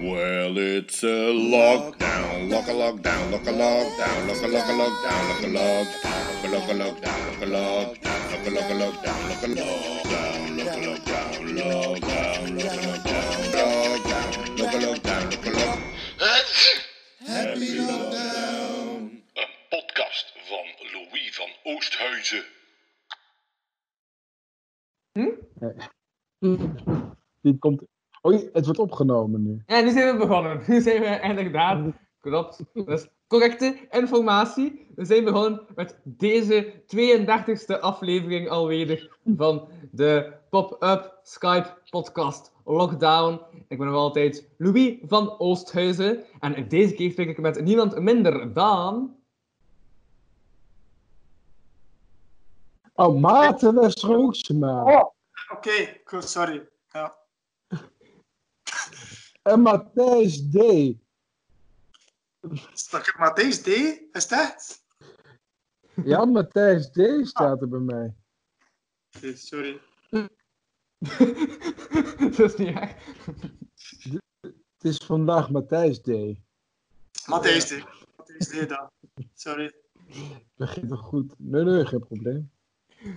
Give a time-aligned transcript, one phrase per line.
[0.00, 5.28] Well, it's a lockdown, lock a lockdown, lock a lockdown, lock a lock a lockdown,
[5.28, 9.42] lock a lockdown, lock a lockdown, lock a lockdown, lock a lock a lockdown, lock
[9.42, 10.00] a lockdown,
[10.56, 15.78] lock a lockdown, lockdown, lock a lockdown, lockdown, lock a lockdown, lock a lock.
[17.26, 19.22] Happy lockdown.
[19.34, 22.44] Een podcast van Louis van Oosthuizen.
[27.42, 27.82] Die komt.
[28.20, 29.62] Oh, het wordt opgenomen nu.
[29.66, 30.62] Ja, nu zijn we begonnen.
[30.66, 34.86] Nu zijn we inderdaad, klopt, dus correcte informatie.
[34.94, 43.40] We zijn begonnen met deze 32e aflevering alweer van de Pop-Up Skype podcast Lockdown.
[43.68, 46.24] Ik ben nog altijd Louis van Oosthuizen.
[46.40, 49.14] En deze keer spreek ik met niemand minder dan...
[52.94, 54.84] Oh, Maarten Westerhoeksema.
[54.84, 55.10] Oh,
[55.52, 56.68] oké, goed, sorry.
[56.92, 57.19] Ja.
[59.50, 60.56] En Matthijs D.
[62.90, 63.66] Dat Matthijs D?
[64.12, 64.84] Is dat?
[66.04, 68.14] Ja, Matthijs D staat er bij mij.
[69.34, 69.80] Sorry.
[72.36, 72.94] dat is niet echt.
[74.40, 76.06] Het is vandaag Matthijs D.
[77.26, 77.84] Matthijs D.
[78.16, 78.90] Matthijs D dan.
[79.34, 79.74] Sorry.
[80.54, 81.34] Begint toch goed?
[81.38, 82.50] Nee, nee, geen probleem.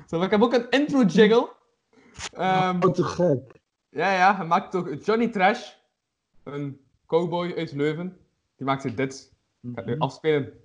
[0.08, 1.56] Zo, ik heb ook een intro jiggle.
[2.31, 3.61] Ehm, Oh, te gek.
[3.89, 5.81] Ja, ja, gemaakt door Johnny Trash.
[6.44, 8.17] Een cowboy uit Leuven.
[8.55, 9.33] Die maakte dit.
[9.61, 10.62] Ik ga het nu afspelen.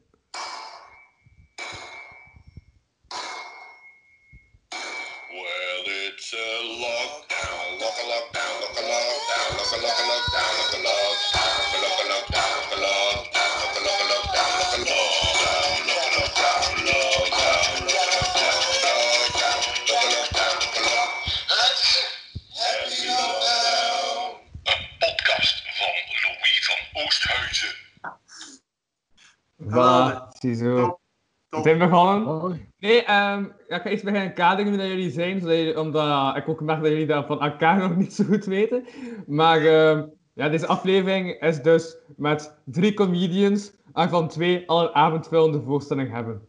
[31.69, 32.27] Zijn begonnen.
[32.27, 36.37] Oh, Nee, ehm, ja, ik ga eerst beginnen kaderen dat jullie zijn, zodat jullie, omdat
[36.37, 38.87] ik ook merk dat jullie dat van elkaar nog niet zo goed weten.
[39.27, 45.63] Maar ehm, ja, deze aflevering is dus met drie comedians, waarvan twee al een avondvullende
[45.63, 46.49] voorstelling hebben.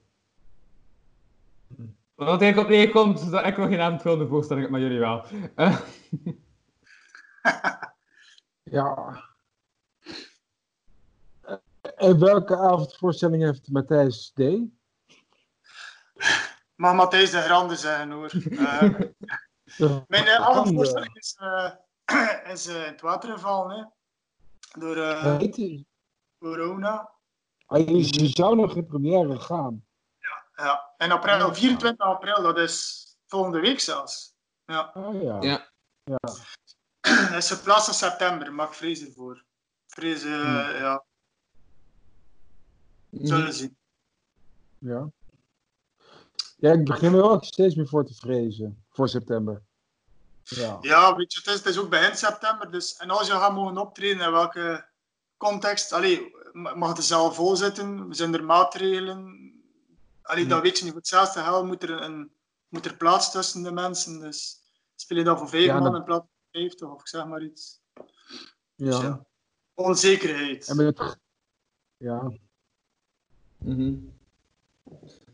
[2.15, 5.23] Wat eigenlijk op neerkomt, is dat ik nog geen avondvullende voorstelling heb, maar jullie wel.
[5.55, 5.79] Eh,
[8.63, 9.23] ja.
[11.95, 14.41] En welke avondvoorstelling heeft Matthijs D?
[16.79, 18.31] Mag Matthijs de Grande zeggen hoor.
[19.77, 20.37] Eh, mijn uh, Grande.
[20.37, 21.71] avondvoorstelling is, eh,
[22.53, 23.77] is eh, in het water gevallen.
[23.77, 23.83] Hè.
[24.79, 25.83] Door eh,
[26.39, 27.11] corona.
[27.65, 29.85] ah, je je zou nog in première gaan.
[30.55, 30.93] Ja.
[30.97, 34.35] En april, 24 april, dat is volgende week zelfs.
[34.65, 34.91] Ja.
[34.93, 35.37] Oh ja.
[35.41, 35.71] Ja.
[36.03, 36.17] ja.
[37.01, 39.35] Dat is geplaatst in september, maar ik vrees ervoor.
[39.85, 40.75] Ik vrees, eh, Hmm.
[40.75, 41.03] ja,
[43.09, 43.77] zullen zien.
[44.77, 45.09] Ja.
[46.59, 48.83] Ja, ik begin er ook steeds meer voor te vrezen.
[48.89, 49.61] Voor september.
[50.43, 50.77] Ja.
[50.81, 53.53] Ja, weet je, het is, het is ook begin september, dus en als je gaat
[53.53, 54.87] mogen optreden, in welke
[55.37, 58.15] context, allee, ma- mag het zelf vol zitten?
[58.15, 59.51] Zijn er maatregelen?
[60.21, 60.91] Allee, dat weet je niet.
[60.91, 62.31] Voor hetzelfde geld moet er, een,
[62.67, 64.61] moet er plaats tussen de mensen, dus
[64.95, 67.25] speel je dan voor vijf Ja, man dat- in plaats van vijftig, of ik zeg
[67.25, 67.81] maar iets.
[68.75, 69.01] Ja.
[69.01, 69.25] ja.
[69.73, 70.67] Onzekerheid.
[70.67, 71.17] En met het...
[71.97, 72.31] Ja.
[73.57, 73.95] Mhm.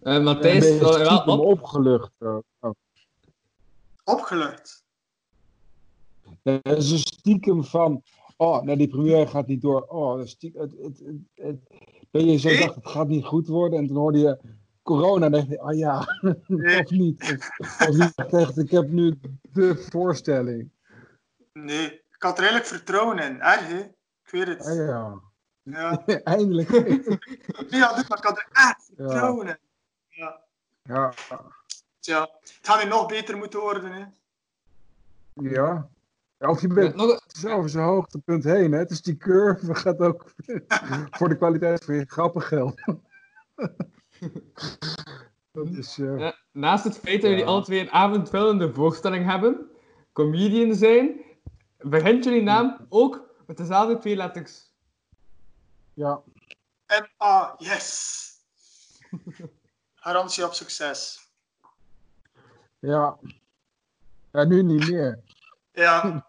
[0.05, 1.45] En Matthijs, ben je wel wel stiekem op.
[1.45, 2.11] opgelucht.
[2.19, 2.71] Oh.
[4.03, 4.83] Opgelucht.
[6.41, 8.03] Ja, zo stiekem van...
[8.37, 9.81] Oh, nou die première gaat niet door.
[9.81, 11.59] Oh, dat stiekem, het, het, het, het-
[12.11, 12.59] dat je zo Nee.
[12.59, 13.79] dacht, het gaat niet goed worden.
[13.79, 14.39] En toen hoorde je
[14.83, 16.05] corona en dacht je, oh ja,
[16.47, 16.79] Nee.
[16.83, 17.21] of niet.
[17.57, 18.57] Of, of niet.
[18.57, 19.19] Ik heb nu
[19.53, 20.69] de voorstelling.
[21.53, 23.41] Nee, ik had er eigenlijk vertrouwen in.
[23.41, 23.79] Erg, hè?
[23.79, 24.65] Ik weet het.
[24.65, 25.19] Ah ja,
[25.63, 26.05] Ja.
[26.23, 26.69] eindelijk.
[27.69, 29.57] Ja, dus, maar ik had er echt vertrouwen in.
[30.15, 30.41] Ja.
[30.83, 31.13] Ja,
[31.99, 34.05] Tja, het gaat nu nog beter moeten worden, hè?
[35.49, 35.89] ja.
[36.37, 38.71] Ja, Of je bent Nog, zo over zijn hoogtepunt heen.
[38.71, 38.85] Hè?
[38.85, 40.33] Dus die curve gaat ook
[41.17, 43.03] voor de kwaliteit van je grappen gelden.
[45.51, 45.97] Dat is...
[45.99, 49.69] eh, Ja, naast het feit dat jullie alle twee een avondvullende voorstelling hebben,
[50.13, 51.21] comedian zijn,
[51.77, 54.71] begint jullie naam ook met dezelfde twee letters.
[55.93, 56.21] ja.
[56.87, 58.23] M-A, yes!
[60.05, 61.29] Garantie op succes.
[62.79, 63.19] Ja.
[64.31, 65.23] Ja, nu niet meer.
[65.71, 66.27] Ja.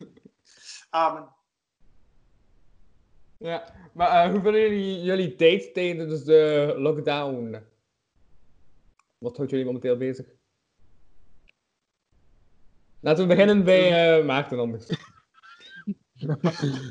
[0.90, 1.28] Amen.
[3.36, 7.62] Ja, maar eh, hoe vinden jullie jullie tijd tijdens de lockdown?
[9.18, 10.26] Wat houdt jullie momenteel bezig?
[13.00, 14.86] Laten we beginnen bij eh Maarten anders.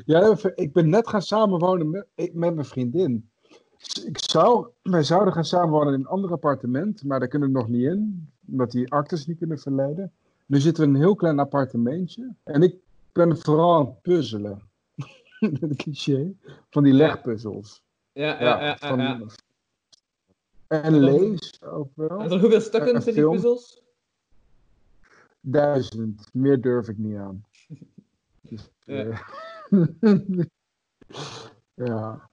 [0.04, 3.31] Ja, ik ben net gaan samenwonen met, met mijn vriendin.
[4.04, 7.68] Ik zou, wij zouden gaan samenwonen in een ander appartement, maar daar kunnen we nog
[7.68, 10.12] niet in, omdat die actes niet kunnen verleiden.
[10.46, 12.74] Nu zitten we in een heel klein appartementje en ik
[13.12, 14.62] ben vooral aan het puzzelen.
[15.76, 16.32] Cliché.
[16.70, 17.82] Van die legpuzzels.
[18.12, 18.64] Ja, ja, ja.
[18.64, 19.20] ja, van- ja.
[20.66, 22.20] En lees ook wel.
[22.20, 23.82] En zo hoeveel stukken zijn die puzzels?
[25.40, 26.28] Duizend.
[26.32, 27.44] Meer durf ik niet aan.
[28.40, 29.04] Dus, Ja.
[29.04, 29.18] eh,
[31.74, 32.30] ja.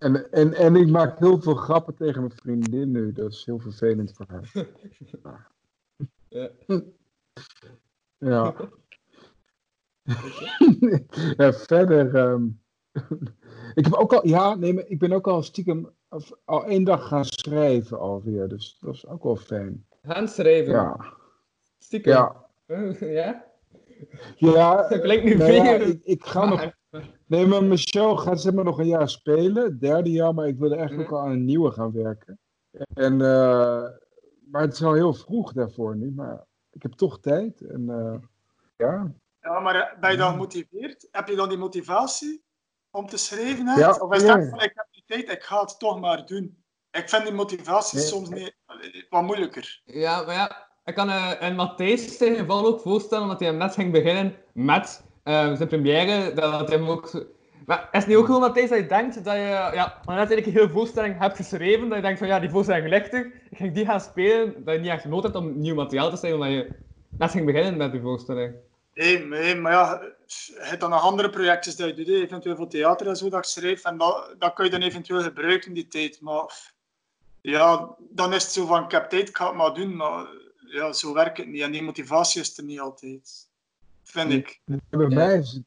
[0.00, 3.12] En, en, en ik maak heel veel grappen tegen mijn vriendin nu.
[3.12, 4.50] Dat is heel vervelend voor haar.
[6.28, 6.50] Ja.
[8.18, 8.54] Ja.
[11.36, 12.14] ja verder.
[12.14, 12.44] ehm,
[13.78, 16.84] ik heb ook al, ja, nee, maar ik ben ook al stiekem of- al één
[16.84, 18.48] dag gaan schrijven alweer.
[18.48, 19.86] Dus dat is ook wel fijn.
[20.02, 20.72] Gaan schrijven.
[20.72, 21.14] Ja.
[21.78, 22.12] Stiekem.
[22.12, 22.46] Ja.
[23.00, 23.44] ja?
[24.36, 26.72] Ja, Dat klinkt nu nou ja, ik, ik ga nog
[27.26, 29.64] Nee, maar show gaat zeg maar nog een jaar spelen.
[29.64, 31.16] Het derde jaar, maar ik wilde eigenlijk Mhm.
[31.18, 32.38] ook al aan een nieuwe gaan werken.
[32.94, 33.82] En, eh,
[34.50, 36.10] maar het is al heel vroeg daarvoor nu.
[36.10, 37.60] Maar ik heb toch tijd.
[37.60, 38.14] En eh,
[38.76, 39.12] ja.
[39.40, 41.08] Ja, maar eh, ben je dan gemotiveerd?
[41.10, 42.42] Heb je dan die motivatie
[42.90, 43.66] om te schrijven?
[43.68, 43.78] echt?
[43.78, 46.62] Ja, of is dat van, ik heb die tijd, ik ga het toch maar doen?
[46.90, 48.06] Ik vind die motivatie Nee.
[48.06, 48.56] soms niet,
[49.08, 49.80] wat moeilijker.
[49.84, 53.58] Ja, maar ja, ik kan eh in Matthijs zijn geval ook voorstellen, omdat hij hem
[53.58, 57.26] net ging beginnen met eh, zijn première, dat hij hem ook...
[57.66, 60.52] Maar is het niet ook gewoon, Matthijs, dat je denkt dat je ja, net een
[60.52, 63.74] hele voorstelling hebt geschreven, dat je denkt van ja, die voorstelling ligt er, ik ging
[63.74, 66.54] die gaan spelen, dat je niet echt nood hebt om nieuw materiaal te schrijven, omdat
[66.54, 66.72] je
[67.18, 68.54] net ging beginnen met die voorstelling.
[68.94, 72.68] Nee, nee, maar ja, je hebt dan nog andere projectjes dat je doet, eventueel voor
[72.68, 75.74] theater en zo, dat je schrijft, en dat, dat kun je dan eventueel gebruiken in
[75.74, 76.20] die tijd.
[76.20, 76.72] Maar
[77.40, 80.26] ja, dan is het zo van, ik heb tijd, ik ga het maar doen, maar
[80.66, 81.62] ja, zo werkt het niet.
[81.62, 83.49] En die motivatie is er niet altijd,
[84.10, 84.60] vind ik.
[84.64, 85.14] En bij, Ja.
[85.14, 85.62] mij is het,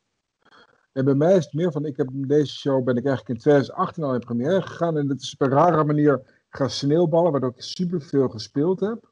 [0.91, 3.41] en bij mij is het meer van, ik heb deze show ben ik eigenlijk in
[3.43, 4.97] 2018 al in première gegaan.
[4.97, 9.11] En het is op een rare manier gaan sneeuwballen, waardoor ik superveel gespeeld heb.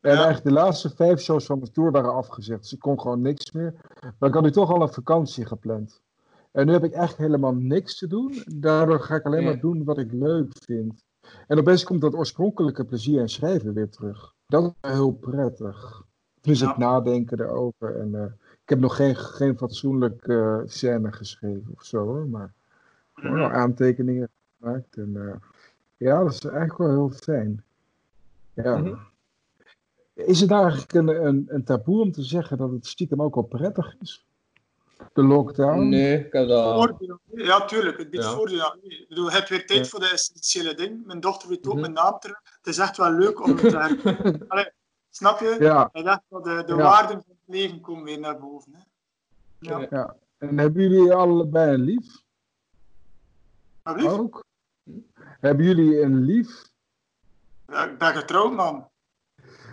[0.00, 0.16] En Ja.
[0.16, 2.60] eigenlijk de laatste vijf shows van mijn tour waren afgezegd.
[2.60, 3.74] Dus ik kon gewoon niks meer.
[4.18, 6.02] Maar ik had nu toch al een vakantie gepland.
[6.52, 8.42] En nu heb ik echt helemaal niks te doen.
[8.56, 9.46] Daardoor ga ik alleen Ja.
[9.50, 11.04] maar doen wat ik leuk vind.
[11.46, 14.34] En opeens komt dat oorspronkelijke plezier in schrijven weer terug.
[14.46, 16.02] Dat is heel prettig.
[16.40, 16.68] Dus Ja.
[16.68, 17.96] het nadenken erover.
[17.96, 18.32] En, eh,
[18.72, 22.26] heb nog geen, geen fatsoenlijk eh scène geschreven of zo hoor.
[22.26, 22.52] Maar
[23.14, 24.28] gewoon wel aantekeningen
[24.60, 24.96] gemaakt.
[24.96, 25.34] En eh,
[25.96, 27.64] ja, dat is eigenlijk wel heel fijn.
[28.54, 28.76] Ja.
[28.76, 28.94] Mhm.
[30.14, 33.34] Is het nou eigenlijk een, een, een taboe om te zeggen dat het stiekem ook
[33.34, 34.26] wel prettig is?
[35.12, 35.88] De lockdown?
[35.88, 36.94] Nee, ik heb dat...
[37.34, 37.98] Ja, tuurlijk.
[37.98, 38.30] Het biedt Ja.
[38.30, 38.74] voordeel.
[38.82, 39.84] Ik bedoel, je hebt weer tijd Ja.
[39.84, 41.02] voor de essentiële dingen.
[41.06, 41.80] Mijn dochter weet ook Mhm.
[41.80, 42.40] mijn naam terug.
[42.44, 44.44] Het is echt wel leuk om het te herkennen.
[44.48, 44.70] Allee,
[45.14, 45.56] Snap je?
[45.60, 45.90] Ja,
[46.28, 46.82] wel de, de Ja.
[46.82, 48.74] waarden van leven komen weer naar boven.
[48.74, 48.80] Hè?
[49.58, 49.86] Ja.
[49.90, 50.16] Ja.
[50.38, 52.22] En hebben jullie allebei een lief?
[53.82, 54.44] Ook?
[55.18, 56.70] Hebben jullie een lief?
[57.66, 58.90] ja, ik ben getrouwd, man.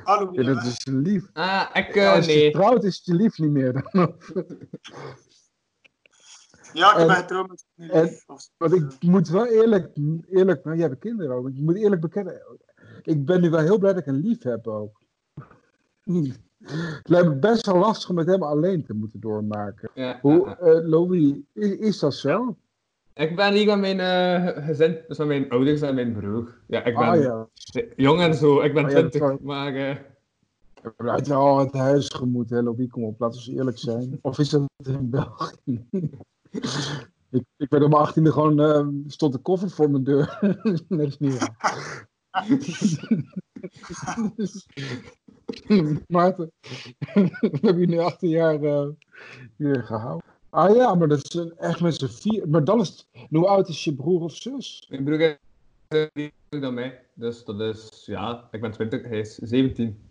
[0.04, 1.30] Hallo, Ja, dat is een lief.
[1.34, 1.96] Ah, ik...
[1.96, 2.52] Eh, als je nee.
[2.52, 3.74] trouwt is het je lief niet meer.
[3.92, 4.16] Dan.
[6.74, 8.26] Ja, ik ben en- getrouwd met een lief.
[8.58, 9.98] Want ik moet wel eerlijk,
[10.28, 11.48] eerlijk nou, jij hebt kinderen ook.
[11.48, 12.42] Ik moet eerlijk bekennen,
[13.04, 15.02] ik ben nu wel heel blij dat ik een lief heb ook.
[16.66, 19.90] Het lijkt me best wel lastig om met hem alleen te moeten doormaken.
[19.94, 22.58] Ja, Hoe, ja, eh Louis, is, is dat zo?
[23.14, 26.58] Ik ben hier met mijn eh, gezin, dus met mijn ouders en mijn broer.
[26.68, 27.48] Ja, ik ben Ah ja,
[27.96, 29.76] jong en zo, ik ben Oh ja, dat 20, zou- maar...
[29.76, 29.96] eh,
[30.82, 34.20] we hebben al het huisgemoed, hè Louis, kom op, laten we eerlijk zijn.
[34.22, 35.86] Of is dat in België?
[37.32, 40.38] ik, ik werd om mijn achttiende gewoon, eh, stond de koffer voor mijn deur.
[40.88, 42.08] dat is niet waar.
[46.08, 46.52] Maarten,
[47.14, 48.88] we hebben je nu 18 jaar eh,
[49.58, 50.28] hier gehouden.
[50.50, 52.50] Ah ja, maar dat is echt met z'n vier.
[52.50, 54.86] Maar dan is het, hoe oud is je broer of zus?
[54.90, 55.38] Mijn broer
[56.14, 60.10] is dan mij, dus dat is, ja, ik ben 20, hij is 17.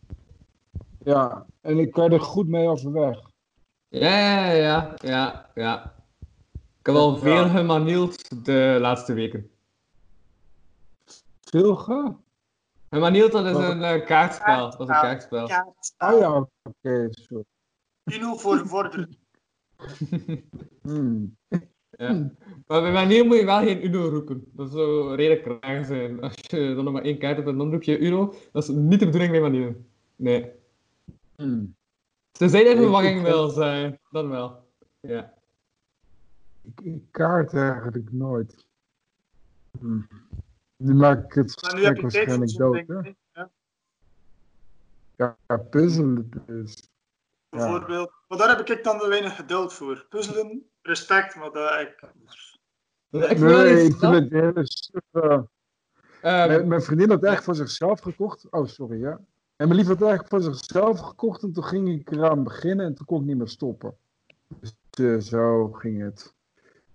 [1.05, 3.21] Ja, en ik kan er goed mee overweg.
[3.89, 5.95] Ja, ja, ja, ja, ja.
[6.81, 7.19] Ik heb al Ja.
[7.19, 9.51] veel gemanield de laatste weken.
[11.41, 12.13] Veel ge?
[12.91, 14.71] Gemanield, dat is een eh, kaartspel.
[14.71, 15.47] Dat is een kaartspel.
[15.47, 15.95] Kaart.
[15.99, 17.45] Oh ja, oké, sorry.
[18.05, 19.17] Uno voor vorderen.
[20.83, 21.37] Hmm.
[21.91, 22.31] Ja.
[22.67, 24.45] Maar bij manier moet je wel geen Uno roepen.
[24.53, 26.21] Dat zou redelijk raar zijn.
[26.21, 28.69] Als je dan nog maar één kaart hebt en dan roep je Uno, dat is
[28.69, 29.77] niet de bedoeling bij manier.
[30.17, 30.51] Nee.
[31.37, 31.75] Hmm.
[32.31, 34.69] Tenzij er Ik- verwarring ik- wil zijn, dan wel.
[35.01, 35.35] Ja.
[36.63, 38.67] Ik, ik kaart eigenlijk nooit.
[39.81, 40.07] Hmm.
[40.79, 43.13] Nu maak ik het gesprek waarschijnlijk dood, hè?
[43.33, 43.51] Ja.
[45.17, 46.91] Ja, puzzelen dus.
[47.49, 48.13] bijvoorbeeld.
[48.29, 50.07] Maar daar heb ik dan weinig geduld voor.
[50.09, 52.03] Puzzelen, respect, maar dat ik...
[53.11, 54.67] Ik Nee, eens ik vind het hele
[55.11, 55.43] eh,
[56.21, 58.51] Ehm, mijn, mijn vriendin had het echt voor zichzelf gekocht.
[58.51, 59.21] Oh, sorry, ja.
[59.57, 62.87] En mijn lief had het echt voor zichzelf gekocht en toen ging ik eraan beginnen
[62.87, 63.97] en toen kon ik niet meer stoppen.
[64.61, 66.35] Dus eh, zo ging het.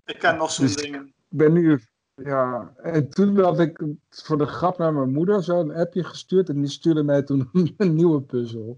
[0.06, 1.08] Ik ken nog zo'n Dus- dingen.
[1.08, 1.82] Ik ben nu,
[2.16, 6.62] ja, en toen had ik voor de grap naar mijn moeder zo'n appje gestuurd en
[6.62, 8.78] die stuurde mij toen een nieuwe puzzel.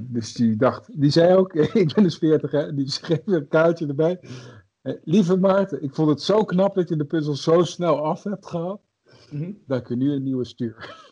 [0.00, 1.52] Dus die dacht, die zei ook,
[1.84, 4.20] ik ben dus 40 hè, die schreef een kaartje erbij.
[5.04, 8.46] Lieve Maarten, ik vond het zo knap dat je de puzzel zo snel af hebt
[8.46, 8.80] gehad,
[9.66, 11.02] dat ik er nu een nieuwe stuur.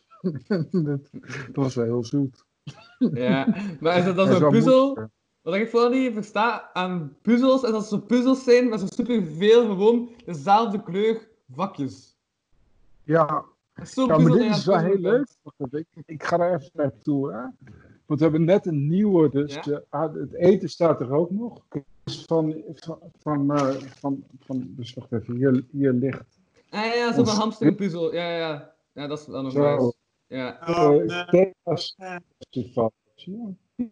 [0.71, 0.73] dat,
[1.53, 2.45] dat was wel heel zoet.
[2.99, 5.11] Ja, maar is dat dan zo'n zo puzzel?
[5.43, 9.67] Wat ik vooral niet versta aan puzzels, is dat ze puzzels zijn met zo superveel
[9.67, 12.17] gewoon dezelfde kleur vakjes.
[13.05, 13.45] Ja,
[13.75, 15.27] Dat Ja, maar dit is wel heel leuk.
[15.71, 17.33] Ik, ik ga daar even naartoe.
[17.33, 17.41] Hè?
[18.07, 19.63] Want we hebben net een nieuwe, dus Ja.
[19.63, 21.61] eh, ah, het eten staat er ook nog.
[22.05, 26.41] Dus van, van, van, eh, van, van dus wacht even, hier, hier ligt.
[26.71, 28.15] Ah ja, zo'n hamsterpuzzel.
[28.15, 28.75] Ja, ja, ja.
[28.93, 29.95] Ja, dat is wel nog nice.
[30.27, 30.61] Ja.
[30.61, 31.27] Eh,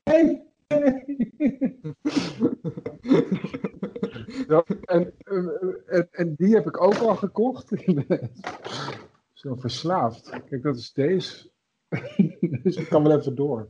[0.05, 0.49] nee.
[4.49, 5.13] Ja, en,
[5.87, 7.73] en, en die heb ik ook al gekocht.
[9.33, 10.31] Zo verslaafd.
[10.31, 11.51] Kijk, dat is deze.
[12.63, 13.69] dus ik kan wel even door.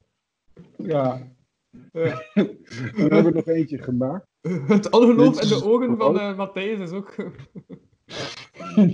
[0.76, 1.28] Ja.
[1.92, 2.22] Ja.
[2.34, 4.26] We hebben nog eentje gemaakt.
[4.66, 7.14] Het ongeloof in de ogen van eh, Matthijs is ook...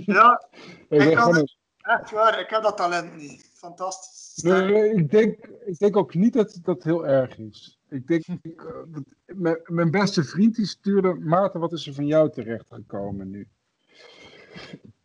[0.05, 0.47] Ja,
[0.89, 1.57] Ik kan gewoon het.
[1.77, 2.39] echt waar.
[2.39, 3.51] Ik heb dat talent niet.
[3.53, 4.43] Fantastisch.
[4.43, 7.76] Nee, ik, denk, ik denk ook niet dat dat heel erg is.
[7.89, 13.29] Ik denk, eh, mijn beste vriend die stuurde, Maarten, wat is er van jou terechtgekomen
[13.29, 13.47] nu?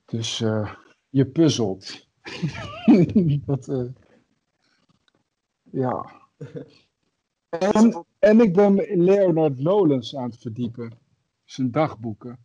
[0.04, 0.74] Dus eh,
[1.08, 2.08] je puzzelt.
[3.46, 3.84] dat, eh,
[5.62, 6.12] ja.
[7.48, 8.74] En, en ik ben
[9.04, 10.98] Leonard Nolens aan het verdiepen.
[11.44, 12.38] Zijn dagboeken.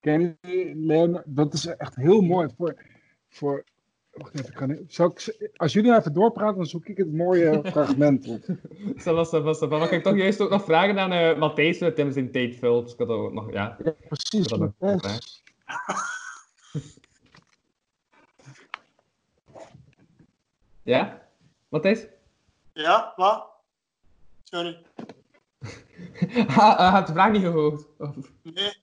[0.00, 1.24] Ken je Leonard?
[1.26, 2.82] Dat is echt heel mooi voor.
[3.28, 3.64] voor
[4.16, 7.60] wacht even, kan ik, zal ik, als jullie even doorpraten, dan zoek ik het mooie
[7.72, 8.42] fragment op.
[8.98, 9.66] Ça va.
[9.78, 12.92] Mag ik toch juist ook nog vragen aan eh Matthijs met Tim zijn tijd vult?
[12.92, 13.76] Ik had ook nog, ja.
[13.84, 14.46] Ja, precies.
[14.46, 15.42] Dat Matthijs.
[20.82, 21.28] Ja?
[21.68, 22.06] Matthijs?
[22.72, 23.46] Ja, wat?
[24.42, 24.82] Sorry.
[26.46, 27.86] Ha, uh, had de vraag niet gehoord.
[27.98, 28.82] Of- Nee.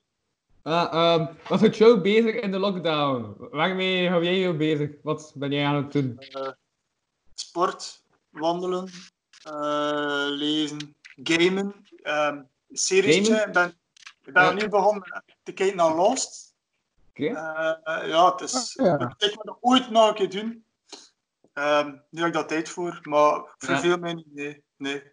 [0.64, 3.36] Ah, ehm, wat houdt jou bezig in de lockdown?
[3.52, 4.90] Waarmee hou jij je bezig?
[5.04, 6.20] Wat ben jij aan het doen?
[6.20, 6.50] Eh,
[7.34, 8.90] sport, wandelen,
[9.44, 12.42] eh, lezen, gamen, ehm
[12.72, 13.30] series.
[13.30, 13.80] Ik ben,
[14.24, 14.52] ik ben Ja.
[14.52, 16.56] nu begonnen te kijken naar Lost.
[17.10, 17.26] Oké.
[17.26, 18.78] Eh, ja, het is.
[18.80, 18.94] Ah, ja.
[18.94, 20.66] Ik dat ik ooit nog een keer doen.
[21.54, 24.34] Ehm, nu heb ik daar tijd voor, maar ik verveel mij niet.
[24.34, 25.04] Nee, nee.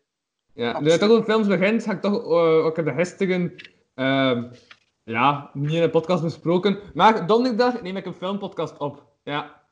[0.53, 3.55] Ja, nu je toch over films begint, ga ik toch eh, ook in de gisteren,
[3.95, 4.53] ehm,
[5.09, 9.07] ja, niet in een podcast besproken, maar donderdag neem ik een filmpodcast op.
[9.23, 9.63] Ja.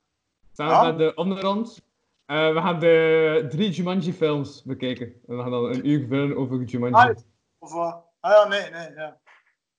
[0.52, 0.86] Samen Ah.
[0.86, 1.80] met de onder ons.
[2.26, 5.06] Eh, we gaan de drie Jumanji-films bekijken.
[5.26, 6.94] En we gaan dan een uur vullen over Jumanji.
[7.10, 7.16] Ah,
[7.58, 8.04] Of wat?
[8.20, 8.94] Ah ja, nee, nee.
[8.94, 9.18] Ja.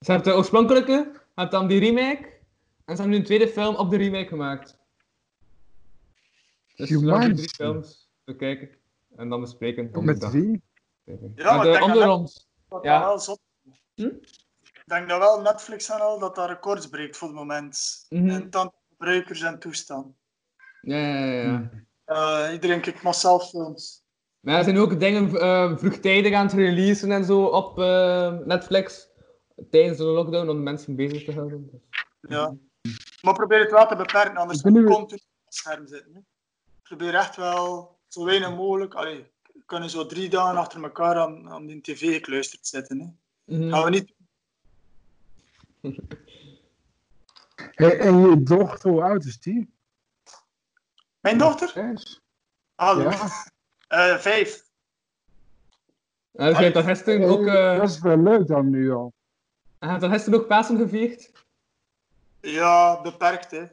[0.00, 2.22] Ze hebben de oorspronkelijke, hebt dan die remake,
[2.84, 4.78] en ze hebben nu een tweede film op de remake gemaakt.
[6.76, 7.34] Dus we gaan Jumanji.
[7.34, 8.68] drie films bekijken
[9.16, 9.84] en dan bespreken.
[9.84, 10.30] Met donderdag.
[10.32, 10.62] wie?
[11.04, 12.48] Ja, Met maar de ik denk onder dat- ons.
[12.68, 12.98] Dat Ja.
[12.98, 13.40] dat wel zot.
[13.94, 14.08] Hm?
[14.88, 18.06] Ik denk dat wel Netflix en al dat dat records breekt voor het moment.
[18.08, 18.28] Mhm.
[18.28, 20.16] En dan gebruikers en toestand.
[20.80, 21.42] Ja, ja, ja.
[21.42, 21.70] ja.
[22.04, 24.02] Eh, iedereen kijkt massaal films.
[24.40, 29.08] Maar er zijn ook dingen eh, vroegtijdig aan het releasen en zo op eh, Netflix.
[29.70, 31.82] Tijdens de lockdown om mensen bezig te houden.
[32.20, 32.54] Ja.
[33.22, 35.10] Maar probeer het wel te beperken, anders nu- continu op
[35.44, 36.14] het scherm zitten.
[36.14, 36.20] Hè.
[36.82, 38.94] Probeer echt wel zo weinig mogelijk.
[38.94, 43.00] Allee, we kunnen zo drie dagen achter elkaar aan, aan die tv gekluisterd zitten.
[43.00, 43.06] Hè.
[43.56, 43.70] Mhm.
[43.70, 44.16] Gaan we niet.
[47.74, 49.74] Hey, en je dochter, hoe oud is die?
[51.20, 51.68] Mijn dochter?
[51.68, 52.20] Zes?
[52.74, 53.10] Hallo.
[53.88, 54.18] Ja.
[54.18, 54.66] Vijf.
[56.32, 59.12] Dus dan gisteren ook, eh, Dat is wel leuk dan nu al.
[59.80, 61.32] je hebt dan gisteren ook Pasen gevierd.
[62.40, 63.66] Ja, beperkt hè.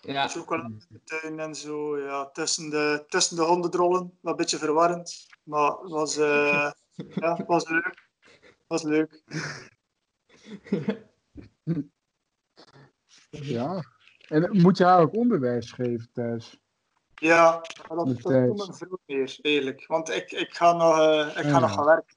[0.00, 0.28] Ja.
[0.28, 1.98] Chocolade tuin en zo.
[1.98, 4.18] Ja, tussen de, tussen de hondendrollen.
[4.20, 5.26] Wat een beetje verwarrend.
[5.42, 6.70] Maar het was, eh,
[7.14, 8.08] ja, was leuk.
[8.40, 9.22] Het was leuk.
[13.30, 13.84] Ja.
[14.28, 16.60] En moet je haar ook onderwijs geven thuis?
[17.14, 17.50] Ja,
[17.88, 19.86] maar dat, dat doet me veel meer, eerlijk.
[19.86, 21.58] Want ik, ik ga nog, eh, ik ga Ja.
[21.58, 22.16] nog gaan werken.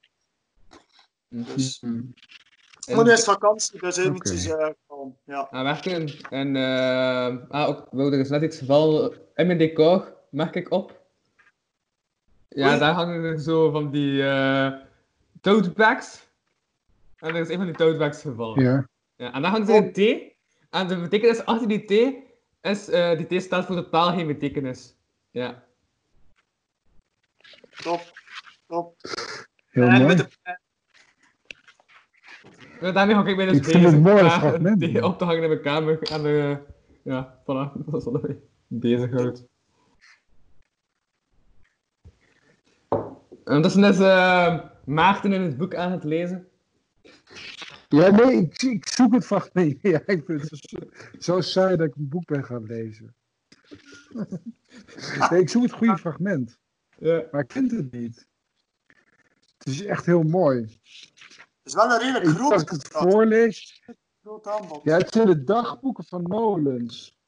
[1.28, 1.54] Mhm.
[1.54, 2.14] Dus, Hmm.
[2.94, 5.16] maar nu is vakantie, dus dus eh, kalm.
[5.24, 5.48] Ja.
[5.50, 6.08] Aan werken.
[6.30, 11.00] En eh ah, ook, er is net iets geval in mijn decor, merk ik op.
[12.48, 12.78] Ja, Oei.
[12.78, 14.72] daar hangen er zo van die eh
[15.40, 16.28] tote bags.
[17.16, 18.62] En er is een van die tote bags gevallen.
[18.62, 18.88] Ja.
[19.20, 19.98] Ja, en dan hangt er een T.
[20.70, 22.14] En de betekenis achter die T
[22.60, 24.96] is, eh, die T staat voor totaal geen betekenis.
[25.30, 25.64] Ja.
[27.70, 28.00] Top.
[28.66, 28.96] Top.
[29.70, 30.06] Heel en mooi.
[30.06, 30.58] met de,
[32.80, 34.80] Ja, daarmee ga ik mij dus Ik vind het bezig een mooi fragment.
[34.80, 36.02] die op te hangen in mijn kamer.
[36.02, 36.56] En eh,
[37.02, 37.72] ja, voilà.
[37.86, 38.36] Dat is wat mij
[38.66, 39.44] bezighoudt.
[43.44, 46.48] En ondertussen is eh, Maarten in het boek aan het lezen.
[47.90, 49.78] Ja, nee, ik, ik zoek het fragment.
[49.82, 50.78] Ja, ik vind het zo,
[51.18, 53.14] zo saai dat ik een boek ben gaan lezen.
[55.30, 56.58] Nee, ik zoek het goede fragment.
[56.98, 57.24] Ja.
[57.30, 58.26] Maar ik vind het niet.
[59.58, 60.60] Het is echt heel mooi.
[60.60, 60.78] het
[61.62, 63.82] is wel een redelijk Ik groot als ik het voorlees.
[64.82, 67.18] Ja, het zijn de dagboeken van Nolens.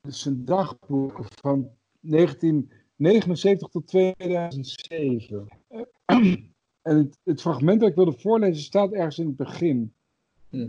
[0.00, 1.70] Het zijn dagboeken van
[2.00, 5.48] 1979 tot 2007.
[6.82, 9.95] En het, het fragment dat ik wilde voorlezen staat ergens in het begin.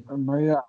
[0.07, 0.23] Hm.
[0.23, 0.65] Maar ja.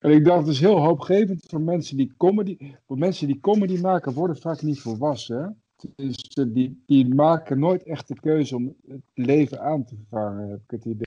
[0.00, 3.80] En ik dacht, het is heel hoopgevend voor mensen die comedy, voor mensen die comedy
[3.80, 5.42] maken, worden vaak niet volwassen.
[5.42, 5.48] Hè?
[5.94, 10.48] Dus eh, die, die maken nooit echt de keuze om het leven aan te vangen,
[10.50, 11.06] heb ik het idee.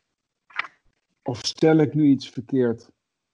[1.24, 2.89] Of stel ik nu iets verkeerd?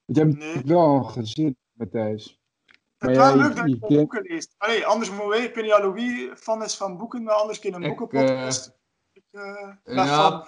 [0.05, 0.75] Want jij hebt Nee.
[0.75, 2.39] wel een gezin, Matthijs.
[2.65, 4.55] Het Maar is ja, wel je- leuk dat je je boeken leest.
[4.57, 7.69] Allee, anders moet wij, ik weet niet Louis fan is van boeken, maar anders kun
[7.69, 8.79] je een boekenpodcast.
[9.31, 10.47] Ik, eh, ben Ja,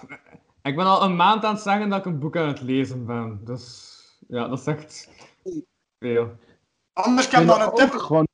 [0.62, 3.06] ik ben al een maand aan het zeggen dat ik een boek aan het lezen
[3.06, 3.40] ben.
[3.44, 3.92] Dus
[4.28, 5.08] ja, dat is echt
[5.98, 6.30] veel.
[6.92, 7.90] Anders kan En dan een ook tip.
[7.90, 8.26] gewoon.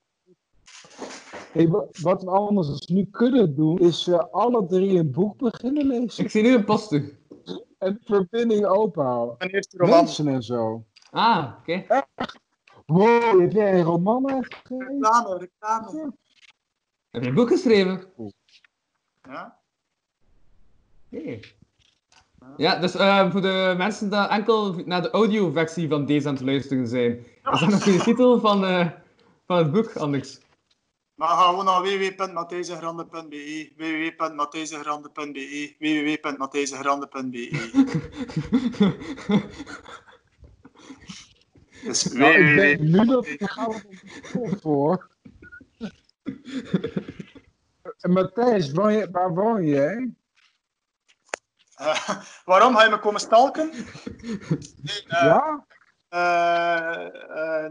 [1.53, 5.87] Hey, wa- wat we anders nu kunnen doen, is eh, alle drie een boek beginnen
[5.87, 6.25] lezen.
[6.25, 7.19] Ik zie nu een poster.
[7.79, 9.35] En verbinding openhouden.
[9.39, 9.97] Mijn eerste roman.
[9.97, 10.85] Mensen en zo.
[11.11, 11.87] Ah, oké.
[12.87, 14.87] Wow, heb jij een roman uitgegeven?
[14.87, 16.13] Reclame, reclame.
[17.11, 18.05] Heb je een boek geschreven?
[19.23, 19.60] Ja.
[22.57, 26.43] Ja, dus eh, voor de mensen die enkel naar de audioversie van deze aan het
[26.43, 27.19] luisteren zijn,
[27.53, 28.91] is dat nog de titel van, eh,
[29.47, 30.39] van het boek, Anders?
[31.15, 37.49] Maar ga gewoon naar www.matthijssengrande.be www.matthijssengrande.be www.matthijssengrande.be
[41.85, 43.83] Dus Nou, ik denk nu dat ik ga op
[44.33, 45.09] een voor.
[48.01, 50.15] En Matthijs, woon je, waar woon jij?
[51.81, 52.11] Eh,
[52.45, 53.71] waarom ga je me komen stalken?
[54.83, 55.67] Nee, eh, ja?
[56.09, 57.71] eh,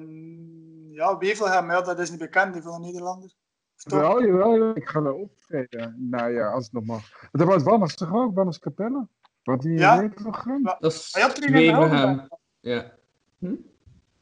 [0.92, 3.32] ja, Wevelgem, ja, dat is niet bekend Nederlander.
[3.76, 4.00] Toch?
[4.00, 5.96] Wel, jawel, jawel, ik ga er optreden.
[6.10, 7.30] Nou ja, als het nog mag.
[7.32, 8.36] Dat was Wanners toch ook?
[8.36, 9.08] Wanners Capelle?
[9.44, 10.00] Wat die Ja.
[10.00, 10.62] weet nog geen?
[10.64, 10.78] Ja.
[10.80, 11.98] Dat is Hij optreden in de Wevergem.
[11.98, 12.30] Heldenberg.
[12.60, 12.92] Ja.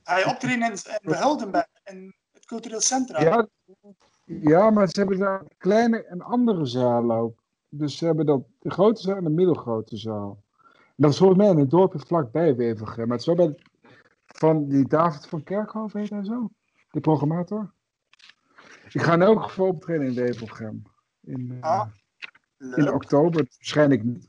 [0.03, 3.21] Hij optreden in, in de Heldenberg, in het cultureel centrum.
[3.21, 3.47] Ja,
[4.25, 7.43] ja, maar ze hebben daar een kleine en andere zaal ook.
[7.69, 10.43] Dus ze hebben dat, de grote zaal en de middelgrote zaal.
[10.73, 13.07] En dat is volgens mij in het dorpje vlakbij Wevergem.
[13.07, 13.55] Maar het is wel bij
[14.25, 16.49] van die David van Kerkhoven heet hij zo?
[16.91, 17.71] Die programmator?
[18.91, 20.83] Ik ga in elk geval optreden in Wevergem.
[21.21, 21.87] In, eh, Ah,
[22.75, 24.27] in oktober, waarschijnlijk niet.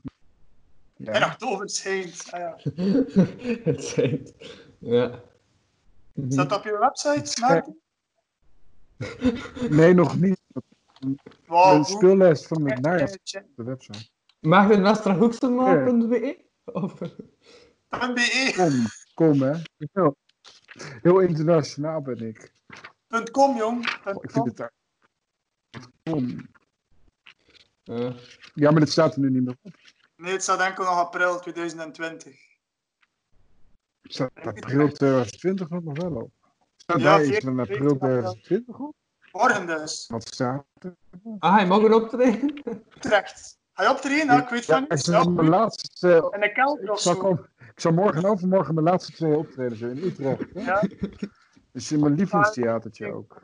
[0.97, 1.25] In Ja.
[1.27, 2.27] oktober schijnt.
[2.31, 2.55] Ah, ja.
[3.71, 4.33] Het schijnt.
[4.77, 5.21] Ja.
[6.29, 7.79] Staat dat op je website, Maarten?
[9.69, 10.38] Nee, nog niet.
[10.99, 12.83] Wow, Een hoe- speellijst van het op
[13.55, 14.09] de website.
[14.39, 16.45] Maartenwesterhoeksema.be?
[16.65, 16.93] Of...
[17.89, 18.53] .be.
[18.55, 19.53] Kom, kom hè.
[19.91, 20.15] Heel,
[21.01, 22.51] heel internationaal ben ik.
[23.31, 23.77] .com, jong.
[24.05, 24.47] Oh, ik vind .com.
[24.47, 24.71] het daar.
[26.03, 26.49] Kom.
[27.83, 28.15] eh,
[28.53, 29.71] Ja, maar dat staat er nu niet meer op.
[30.15, 32.47] Nee, het staat enkel nog april 2020.
[34.01, 36.31] Het staat april 2020 nog wel op.
[36.75, 37.97] Staat Ja, daar iets 14 van april april.
[37.99, 38.95] 2020 op?
[39.39, 40.07] Morgen dus.
[40.07, 40.95] Wat staat er?
[41.39, 42.61] ah, hij mag erop treden?
[42.97, 43.57] Utrecht.
[43.73, 44.27] Ga je optreden?
[44.27, 45.03] Nou, ik weet van Ja, niet.
[45.03, 46.29] zal Ja, mijn laatste...
[46.33, 47.31] in de kelder Ik of zo.
[47.57, 50.45] ik zal morgen en overmorgen mijn laatste twee optredens doen in Utrecht.
[50.53, 50.61] Hè?
[50.61, 50.83] Ja.
[51.71, 53.41] Dus in mijn lievelingstheatertje ook.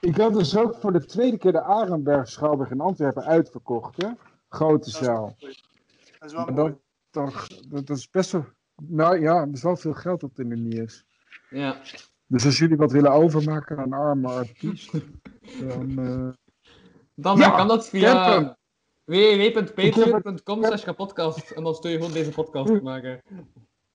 [0.00, 4.02] Ik had dus ook voor de tweede keer de Arenberg Schouwburg in Antwerpen uitverkocht.
[4.02, 4.08] Hè?
[4.48, 5.36] Grote zaal.
[5.38, 5.50] Dat
[6.20, 6.54] is wel mooi.
[6.54, 6.78] dat,
[7.10, 8.44] toch, dat, dat is best wel...
[8.74, 11.04] Nou ja, er is wel veel geld dat er nu niet is.
[11.50, 11.80] Ja.
[12.26, 14.92] Dus als jullie wat willen overmaken aan een arme artiest,
[15.68, 15.98] dan...
[15.98, 16.28] eh,
[17.14, 18.56] Dan Ja, kan dat ik via
[19.04, 21.50] www.patreon.com slash podcast.
[21.50, 23.20] En dan steun je gewoon deze podcast te maken.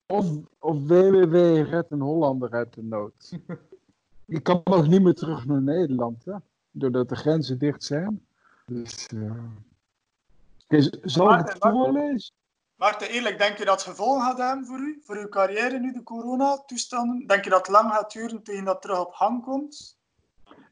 [0.07, 0.25] Of,
[0.59, 1.35] of www
[1.69, 3.31] red een Hollander uit de nood.
[4.25, 6.33] Je kan ook niet meer terug naar Nederland, hè?
[6.71, 8.25] doordat de grenzen dicht zijn.
[8.65, 12.33] Dus, eh z- zal ik het voorlezen?
[12.79, 15.01] Maarten, eerlijk, denk je dat het gevolgen gaat hebben voor u?
[15.03, 17.27] Voor uw carrière nu, de coronatoestanden?
[17.27, 19.97] Denk je dat het lang gaat duren tegen dat terug op gang komt?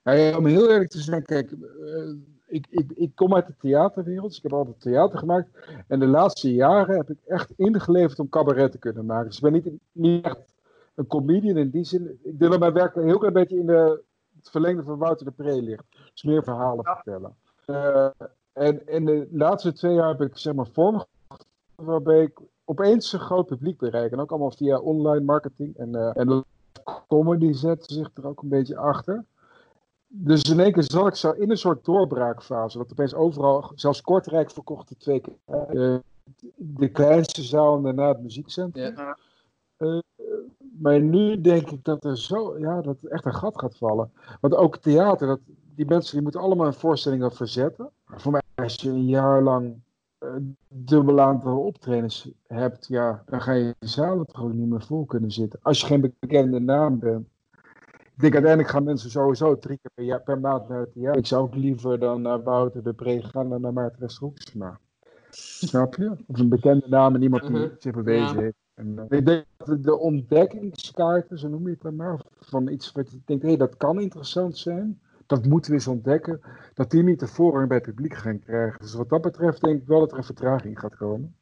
[0.04, 2.13] Nou ja, om heel eerlijk te zijn, kijk, eh,
[2.46, 5.50] ik, ik, ik kom uit de theaterwereld, dus ik heb altijd theater gemaakt.
[5.88, 9.28] En de laatste jaren heb ik echt ingeleverd om cabaret te kunnen maken.
[9.28, 10.56] Dus ik ben niet, niet echt
[10.96, 12.20] een comedian in die zin.
[12.24, 14.04] Ik denk dat mijn werk een heel klein beetje in de,
[14.36, 15.86] het verlengde van Wouter de Pre ligt.
[16.12, 17.36] Dus meer verhalen vertellen.
[17.65, 18.08] Eh,
[18.54, 21.06] en in de laatste twee jaar heb ik zeg maar vorm
[21.86, 24.12] waarbij ik opeens een groot publiek bereik.
[24.12, 25.78] En ook allemaal via online marketing.
[25.78, 26.44] En, eh en
[27.08, 29.26] comedy zet zich er ook een beetje achter.
[30.08, 32.78] Dus in één keer zat ik zo in een soort doorbraakfase.
[32.78, 35.38] Dat opeens overal, zelfs Kortrijk verkochte twee keer.
[35.46, 35.96] eh,
[36.56, 38.94] de kleinste zaal en daarna het muziekcentrum.
[38.96, 39.18] Ja.
[39.78, 40.00] Eh,
[40.80, 44.12] maar nu denk ik dat er zo, ja, dat echt een gat gaat vallen.
[44.42, 45.40] Want ook theater, dat,
[45.76, 47.90] die mensen die moeten allemaal een voorstelling verzetten.
[48.06, 49.82] Voor mij, als je een jaar lang
[50.67, 55.32] dubbel aantal optredens hebt, ja, dan ga je zalen toch ook niet meer vol kunnen
[55.32, 55.60] zitten.
[55.62, 57.27] Als je geen bekende naam bent.
[57.91, 61.19] Ik denk uiteindelijk gaan mensen sowieso drie keer per, jaar, per maand naar het theater.
[61.19, 64.80] Ik zou ook liever dan naar Wouter de Pre gaan dan naar Maarten Westroeksma.
[65.30, 66.15] Snap je?
[66.27, 67.69] Of een bekende naam en iemand die Mhm.
[67.80, 68.43] zich bewezen Ja.
[68.43, 68.56] heeft.
[68.73, 72.91] En, eh, ik denk dat de ontdekkingskaarten, zo noem je het dan maar, van iets
[72.91, 76.42] wat je denkt, hé, dat kan interessant zijn, dat moeten we eens ontdekken,
[76.74, 78.80] dat die niet de voorrang bij het publiek gaan krijgen.
[78.80, 81.36] Dus wat dat betreft denk ik wel dat er een vertraging gaat komen.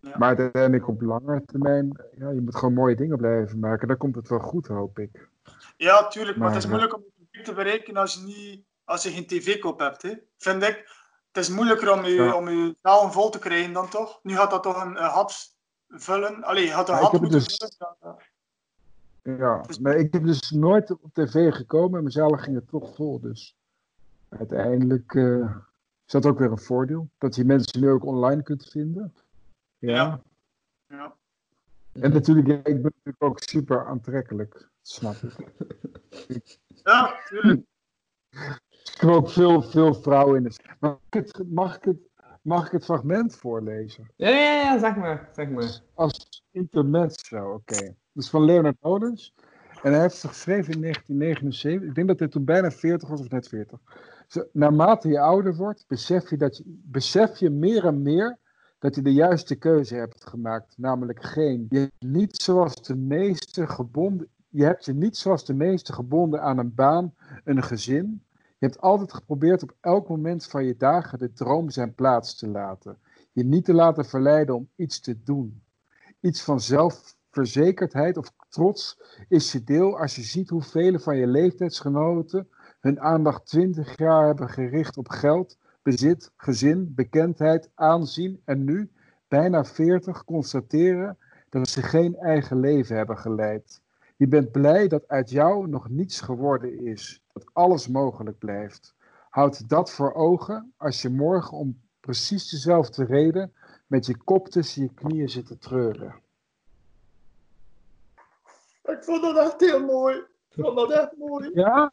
[0.00, 0.18] Ja.
[0.18, 3.88] Maar uiteindelijk op lange termijn, ja, je moet gewoon mooie dingen blijven maken.
[3.88, 5.28] Dan komt het wel goed, hoop ik.
[5.76, 6.76] Ja, tuurlijk, maar, Maar, het is ja.
[6.76, 10.02] moeilijk om het publiek te bereiken als je, niet, als je geen tv-kop hebt.
[10.02, 10.14] Hè.
[10.36, 10.96] Vind ik.
[11.32, 12.34] Het is moeilijker om je, Ja.
[12.34, 12.74] om je
[13.10, 14.20] vol te krijgen dan toch?
[14.22, 15.56] Nu gaat dat toch een, een had
[15.88, 16.44] vullen?
[16.44, 18.16] Allee, je had een Ja, het moeten dus- vullen.
[19.22, 23.20] Ja, nee, ik heb dus nooit op tv gekomen en mijn zalen gingen toch vol.
[23.20, 23.56] Dus
[24.28, 25.56] uiteindelijk eh,
[26.06, 27.08] is dat ook weer een voordeel.
[27.18, 29.14] Dat je mensen nu ook online kunt vinden.
[29.78, 29.94] Ja.
[29.94, 30.22] Ja.
[30.88, 31.14] Ja.
[31.92, 34.68] En natuurlijk, ik ben natuurlijk ook super aantrekkelijk.
[34.82, 35.48] Snap ik.
[36.84, 37.66] ja, tuurlijk.
[38.30, 40.76] Ik heb ook veel, veel vrouwen in de.
[40.80, 41.96] Mag ik het, mag ik het,
[42.42, 44.10] mag ik het fragment voorlezen?
[44.16, 45.80] Ja, ja, ja, zeg maar, zeg maar.
[45.94, 47.94] Als intermezzo, oké.
[48.18, 49.34] Dus van Leonard Odens.
[49.82, 51.88] En hij heeft het geschreven in 1979.
[51.88, 53.78] Ik denk dat hij toen bijna 40 was of net 40.
[54.26, 58.38] Zo, naarmate je ouder wordt, besef je, dat je, besef je meer en meer
[58.78, 60.74] dat je de juiste keuze hebt gemaakt.
[60.76, 61.66] Namelijk geen.
[61.68, 64.28] Je hebt niet zoals de meeste gebonden.
[64.48, 68.22] Je hebt je niet zoals de meeste gebonden aan een baan, een gezin.
[68.32, 72.48] Je hebt altijd geprobeerd op elk moment van je dagen de droom zijn plaats te
[72.48, 72.98] laten.
[73.32, 75.62] Je niet te laten verleiden om iets te doen.
[76.20, 76.60] Iets van
[77.46, 78.98] zelfverzekerdheid of trots
[79.28, 82.48] is je deel als je ziet hoe vele van je leeftijdsgenoten
[82.80, 88.90] hun aandacht 20 jaar hebben gericht op geld, bezit, gezin, bekendheid, aanzien en nu,
[89.28, 93.80] bijna 40, constateren dat ze geen eigen leven hebben geleid.
[94.16, 98.94] Je bent blij dat uit jou nog niets geworden is, dat alles mogelijk blijft.
[99.30, 103.52] Houd dat voor ogen als je morgen om precies dezelfde reden
[103.86, 106.26] met je kop tussen je knieën zit te treuren.
[108.88, 110.16] Ik vond dat echt heel mooi.
[110.16, 111.50] Ik vond dat echt mooi.
[111.54, 111.92] Ja?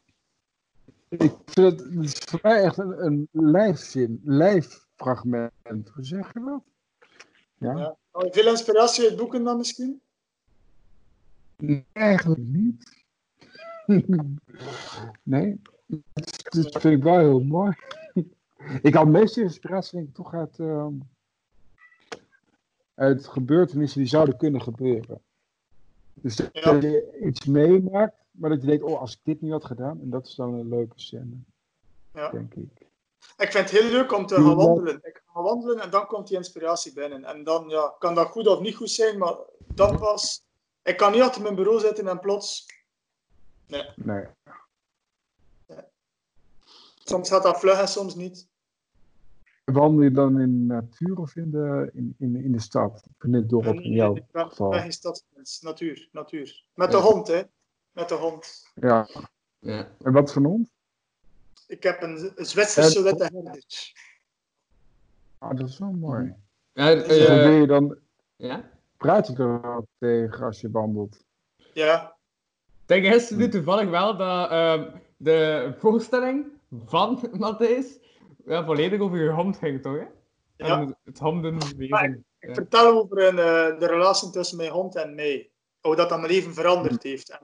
[1.08, 5.52] Ik vind het, is voor mij echt een, een lijfzin, lijffragment.
[5.94, 6.62] Hoe zeg je dat?
[7.58, 7.78] Ja?
[7.78, 7.96] Ja.
[8.12, 10.00] Veel inspiratie uit boeken dan misschien?
[11.56, 13.04] Nee, eigenlijk niet.
[15.22, 17.76] nee, dat, dat vind ik wel heel mooi.
[18.82, 20.94] ik had meeste inspiratie denk ik toch uit, ehm,
[22.94, 25.20] uit gebeurtenissen die zouden kunnen gebeuren.
[26.20, 26.72] Dus dat Ja.
[26.72, 30.10] je iets meemaakt, maar dat je denkt, oh, als ik dit niet had gedaan, en
[30.10, 31.36] dat is dan een leuke scène,
[32.12, 32.30] Ja.
[32.30, 32.84] denk ik.
[33.36, 35.00] Ik vind het heel leuk om te gaan wandelen.
[35.02, 37.24] Ik ga wandelen en dan komt die inspiratie binnen.
[37.24, 39.36] En dan ja, kan dat goed of niet goed zijn, maar
[39.74, 40.44] dan pas.
[40.82, 42.66] Ik kan niet achter mijn bureau zitten en plots.
[43.66, 44.26] Nee.
[47.04, 48.48] Soms gaat dat vlug en soms niet.
[49.72, 53.06] Wandel je dan in de natuur of in de, in, in, in de stad?
[53.20, 54.68] In het dorp, in jouw ik ben, geval?
[54.70, 55.60] ben geen stadsmens.
[55.60, 56.64] Natuur, natuur.
[56.74, 57.42] Met de hond, hè?
[57.92, 58.66] Met de hond.
[58.74, 59.08] Ja.
[59.58, 59.88] Ja.
[60.02, 60.70] En wat voor hond?
[61.66, 63.64] Ik heb een, een Zwitserse En- witte herder.
[65.38, 66.34] Ah, dat is wel mooi.
[66.72, 67.96] Ja, En eh, dan ben je dan,
[68.36, 68.70] ja.
[68.96, 71.24] praat je er wel tegen als je wandelt?
[71.72, 72.16] Ja,
[72.86, 76.46] Denk is nu toevallig wel dat ehm, de voorstelling
[76.84, 77.98] van Matthijs
[78.46, 79.96] ja, volledig over je hond ging, toch?
[79.96, 80.04] Hè?
[80.66, 80.80] Ja.
[80.80, 81.88] En het.
[81.88, 82.54] Maar ik Ja.
[82.54, 85.50] vertel over een, eh, de relatie tussen mijn hond en mij.
[85.80, 87.30] Hoe dat dan mijn leven veranderd heeft.
[87.30, 87.40] En,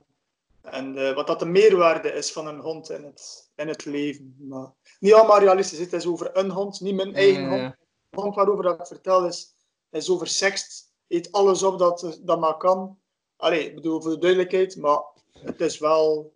[0.61, 4.35] en eh, wat dat de meerwaarde is van een hond in het, in het leven.
[4.39, 5.79] Maar niet allemaal realistisch.
[5.79, 7.61] Het is over een hond, niet mijn eigen Ja, hond.
[7.61, 7.77] ja.
[8.09, 9.55] De hond waarover dat ik vertel is,
[9.91, 10.91] is oversext.
[11.07, 12.97] Eet alles op dat, dat maar kan.
[13.35, 15.01] Allee, ik bedoel voor de duidelijkheid, maar
[15.39, 16.33] het is wel...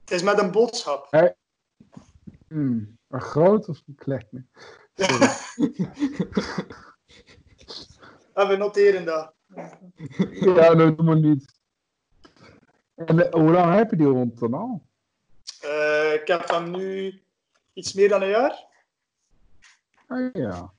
[0.00, 1.08] Het is met een boodschap.
[2.48, 4.44] Hmm, een groot of een kleine?
[8.34, 9.34] En we noteren dat.
[10.30, 11.58] Ja, dat doen we niet.
[12.94, 14.86] En eh, hoe lang heb je die hond dan al?
[15.60, 17.22] Eh, ik heb hem nu
[17.72, 18.66] iets meer dan een jaar.
[20.06, 20.72] Ah, ja.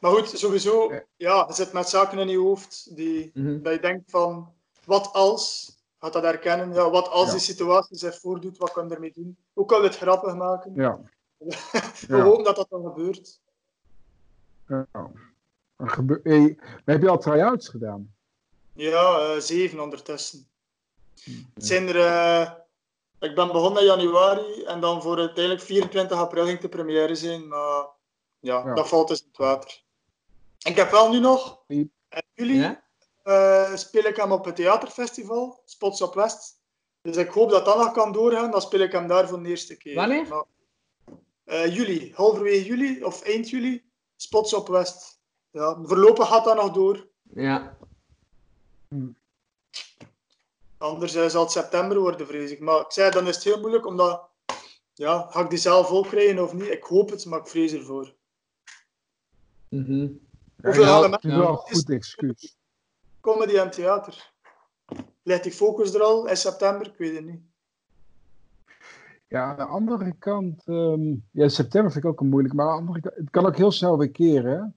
[0.00, 3.62] Maar goed, sowieso, ja, je zit met zaken in je hoofd die, Mhm.
[3.62, 5.75] dat je denkt van, wat als,
[6.12, 7.32] gaat dat herkennen, ja, wat als Ja.
[7.32, 9.36] die situatie zich voordoet, wat kan je ermee doen?
[9.52, 10.74] Hoe kan je het grappig maken?
[10.74, 11.00] Ja.
[12.08, 12.22] We Ja.
[12.22, 13.40] hopen dat dat dan gebeurt.
[14.68, 14.86] ja.
[15.76, 18.14] Er gebe- hey, maar heb je al try-outs gedaan?
[18.72, 20.46] Ja, eh, zeven ondertussen.
[21.54, 22.50] Het zijn er, eh,
[23.20, 27.48] ik ben begonnen in januari en dan voor uiteindelijk 24 april ging de première zijn,
[27.48, 27.86] maar
[28.40, 28.74] ja, Ja.
[28.74, 29.82] dat valt dus in het water.
[30.58, 31.92] Ik heb wel nu nog, in
[32.34, 32.78] juli
[33.26, 36.60] Eh, speel ik hem op het theaterfestival, Spots op West.
[37.02, 39.48] Dus ik hoop dat dat nog kan doorgaan, dan speel ik hem daar voor de
[39.48, 39.94] eerste keer.
[39.94, 40.28] Wanneer?
[40.28, 40.44] Maar,
[41.44, 45.20] eh, juli, halverwege juli of eind juli, Spots op West.
[45.50, 47.08] Ja, voorlopig gaat dat nog door.
[47.22, 47.76] Ja.
[50.78, 52.60] Anders eh, zal het september worden, vrees ik.
[52.60, 54.28] Maar ik zei, dan is het heel moeilijk, omdat...
[54.94, 56.68] Ja, ga ik die zelf ook krijgen of niet?
[56.68, 58.14] Ik hoop het, maar ik vrees ervoor.
[59.68, 60.08] Mhm.
[60.62, 60.84] Hoeveel
[61.20, 62.56] ja, goed excuus.
[63.26, 64.32] Comedy en theater.
[65.22, 66.86] Ligt die focus er al in september?
[66.86, 67.40] Ik weet het niet.
[69.28, 72.72] Ja, aan de andere kant, ehm, ja, september vind ik ook een moeilijk, maar aan
[72.72, 74.76] de andere kant, het kan ook heel snel weer keren.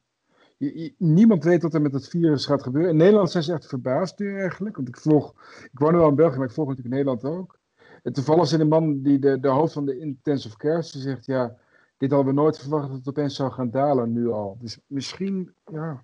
[0.58, 2.92] Je- niemand weet wat er met het virus gaat gebeuren.
[2.92, 5.34] In Nederland zijn ze echt verbaasd nu eigenlijk, want ik volg,
[5.72, 7.60] ik woon nu wel in België, maar ik volg natuurlijk in Nederland ook.
[8.04, 11.26] En toevallig is een man, die de, de hoofd van de intensive care die zegt,
[11.26, 11.56] ja,
[11.98, 14.58] dit hadden we nooit verwacht dat het opeens zou gaan dalen nu al.
[14.60, 16.04] Dus misschien, ja,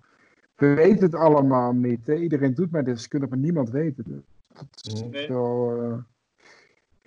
[0.56, 2.06] we weten het allemaal niet.
[2.06, 2.14] Hè?
[2.14, 4.04] Iedereen doet maar dit, ze kunnen het maar niemand weten.
[4.04, 4.22] Dus
[4.82, 5.28] dat is Nee.
[5.28, 5.76] wel...
[5.82, 5.98] eh,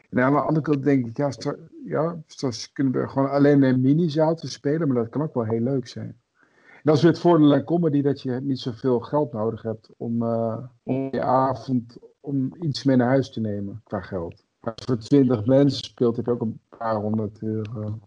[0.10, 3.64] en aan de andere kant denk ik, ja, straks, ja, straks kunnen we gewoon alleen
[3.64, 6.18] een mini-zaaltje spelen, maar dat kan ook wel heel leuk zijn.
[6.72, 9.90] En dat is weer het voordeel aan comedy, dat je niet zoveel geld nodig hebt
[9.98, 14.46] om, eh, om je avond om iets mee naar huis te nemen qua geld.
[14.60, 18.00] Als voor 20 mensen speelt, heb je ook een paar honderd euro.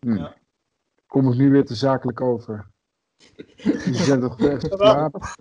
[0.00, 0.16] Hm.
[0.16, 0.34] Ja.
[1.06, 2.66] Kom ik nu weer te zakelijk over?
[3.84, 5.34] Die zijn toch best Vlaams?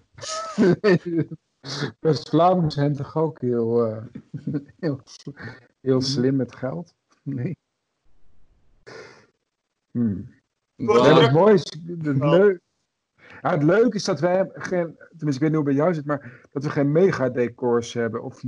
[1.99, 4.03] Best Vlaams zijn toch ook heel, eh,
[4.79, 5.01] heel,
[5.81, 6.93] heel slim met geld?
[7.23, 7.57] Nee.
[9.91, 10.21] Hm.
[10.75, 12.29] Ja, er het mooie is, het, Ja.
[12.29, 12.59] leuk,
[13.41, 15.93] ja, het leuke is dat wij geen, tenminste ik weet niet hoe het bij jou
[15.93, 18.23] zit, maar dat we geen megadecors hebben.
[18.23, 18.43] Of,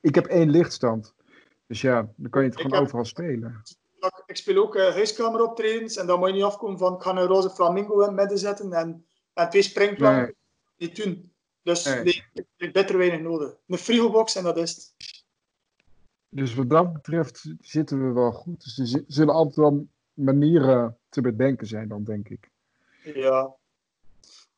[0.00, 1.14] ik heb één lichtstand.
[1.66, 3.62] Dus ja, dan kan je het Ik gewoon heb- overal spelen.
[4.16, 7.10] Ik- Ik speel ook uh, huiskameroptredens en dan moet je niet afkomen van ik ga
[7.16, 10.22] een roze flamingo in het midden zetten en, en twee springplanken.
[10.76, 10.88] Nee.
[10.88, 11.32] Niet doen.
[11.62, 12.02] Dus Nee.
[12.02, 13.56] nee, ik heb beter weinig nodig.
[13.66, 14.94] Een frigobox en dat is het.
[16.28, 18.64] Dus wat dat betreft zitten we wel goed.
[18.76, 22.50] Dus er zullen altijd wel manieren te bedenken zijn dan, denk ik.
[23.02, 23.54] Ja.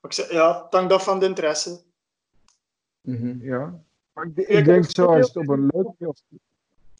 [0.03, 1.81] Ik zeg, ja, hangt af van de interesse.
[3.01, 3.43] Mhm.
[3.45, 3.83] Ja.
[4.13, 5.87] Maar ik, ik Ja, ik denk als het op een leuk...
[5.99, 6.13] Huh?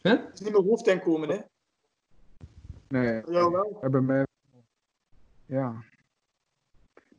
[0.03, 1.39] Het is niet mijn hoofdinkomen, hè.
[2.91, 3.79] Nee, Jawel.
[3.81, 4.27] hebben mij...
[5.47, 5.85] Ja.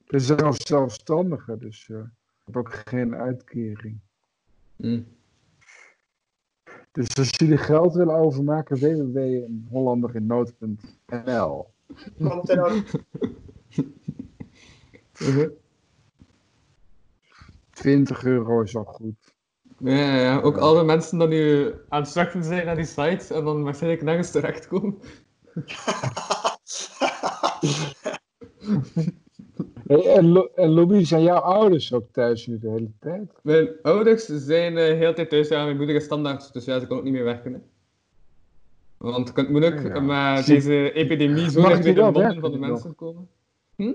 [0.07, 1.95] Er zijn ook zelfstandigen, dus ik
[2.45, 3.99] heb ook geen uitkering.
[4.75, 5.01] Mhm.
[6.91, 11.67] Dus als jullie geld willen overmaken, www.hollanderinnood.nl
[12.45, 12.83] haar-
[17.69, 19.33] 20 euro is al goed.
[19.77, 22.09] Ja, ja, ja, ook alle mensen die nu aan het
[22.43, 24.97] zijn naar die site en dan waarschijnlijk nergens terechtkomen.
[29.87, 33.31] Hey, en, Lo- en Louis, zijn jouw ouders ook thuis nu de hele tijd?
[33.43, 36.87] Mijn ouders zijn eh, heel tijd thuis, ja, mijn moeder is standaard, dus ja, ze
[36.87, 37.53] kan ook niet meer werken.
[37.53, 37.59] Hè.
[38.97, 39.99] Want het kan moeilijk Ja.
[39.99, 43.27] met Zie- deze epidemie zo Mag dicht bij de van de mensen komen.
[43.75, 43.93] Hm?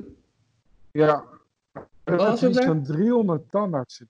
[0.92, 1.24] Ja.
[2.04, 4.08] Er waren iets van 300 tandartsen.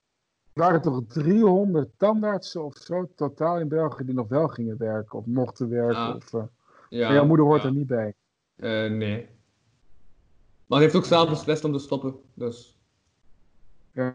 [0.52, 5.18] Er waren toch 300 tandartsen of zo totaal in België die nog wel gingen werken
[5.18, 5.96] of mochten werken.
[5.96, 6.16] Ah.
[6.16, 6.42] Of, eh,
[6.88, 7.68] Ja, maar jouw moeder hoort ja.
[7.68, 8.14] er niet bij.
[8.56, 9.28] Eh, nee.
[10.66, 12.78] Maar hij heeft ook zelf beslist om te stoppen, dus
[13.92, 14.14] Ja.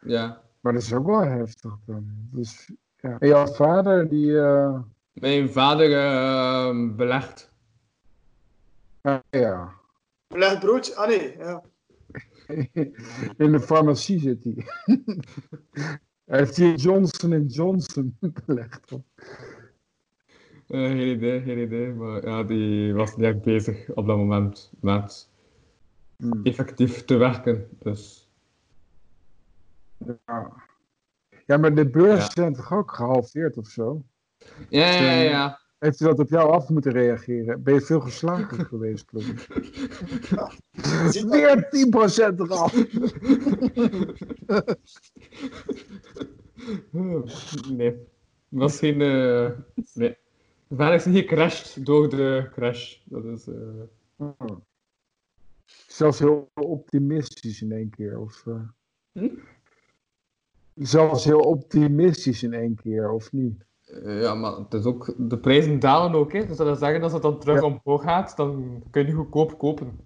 [0.00, 0.42] ja.
[0.60, 2.06] Maar dat is ook wel heftig dan.
[2.30, 3.18] Dus, ja.
[3.18, 4.40] En jouw vader, die.
[4.40, 4.80] eh,
[5.12, 7.50] Mijn vader eh, belegt.
[9.00, 9.72] ah, ja.
[10.26, 10.94] Belegd broodje?
[10.96, 11.62] Ah nee, ja.
[13.44, 14.64] In de farmacie zit hij.
[16.24, 18.92] Hij heeft hier Johnson Johnson belegd.
[20.72, 21.92] Eh, geen idee, geen idee.
[21.92, 25.30] Maar ja, die was niet echt bezig op dat moment met
[26.16, 26.40] Hmm.
[26.42, 27.68] effectief te werken.
[27.78, 28.30] Dus
[30.26, 30.52] Ja.
[31.46, 34.02] Ja, maar de beurs zijn toch ook gehalveerd of zo?
[34.68, 35.20] Ja, ja, ja.
[35.22, 35.60] ja.
[35.78, 37.62] Heeft hij dat op jou af moeten reageren?
[37.62, 39.24] Ben je veel geslagen geweest, dat?
[41.30, 42.74] Weer 10% eraf!
[47.70, 47.96] Nee.
[48.48, 49.00] Was geen.
[49.00, 49.50] eh
[49.94, 50.16] nee.
[50.76, 52.96] Vaak is niet gecrashed door de crash.
[53.04, 53.46] Dat is.
[53.48, 53.54] eh,
[54.16, 54.56] Oh.
[55.86, 58.18] Zelfs heel optimistisch in één keer.
[58.18, 58.54] Of, eh,
[59.12, 59.28] Hm?
[60.74, 63.64] Zelfs heel optimistisch in één keer, of niet?
[63.84, 66.32] eh, ja, maar het is ook, de prijzen dalen ook.
[66.32, 66.46] Hè.
[66.46, 67.66] Dus dat wil zeggen, als het dan terug Ja.
[67.66, 69.98] omhoog gaat, dan kun je niet goedkoop kopen.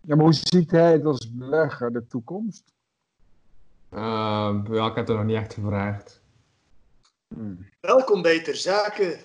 [0.00, 2.72] Ja, maar hoe ziet hij het als belegger, de toekomst?
[3.88, 6.22] Eh, ja, ik heb het nog niet echt gevraagd.
[7.80, 9.18] Welkom bij Ter Zake.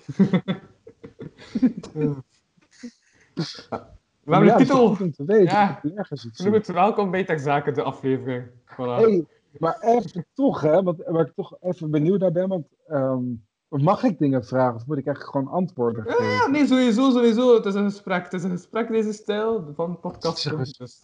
[4.24, 4.96] We hebben Ja, de titel.
[4.96, 5.80] te weten, Ja.
[5.82, 6.52] het Noem zien.
[6.52, 8.46] het welkom bij Ter Zake, de aflevering.
[8.66, 8.76] Voilà.
[8.76, 9.26] Hey,
[9.58, 13.22] maar even toch, hè, want waar ik toch even benieuwd naar ben, want ehm,
[13.68, 16.32] mag ik dingen vragen of moet ik eigenlijk gewoon antwoorden Ja, geven?
[16.32, 17.54] ja, nee, sowieso, sowieso.
[17.54, 18.24] Het is een gesprek.
[18.24, 20.56] Het is een gesprek, deze stijl van podcast.
[20.78, 21.02] Dus.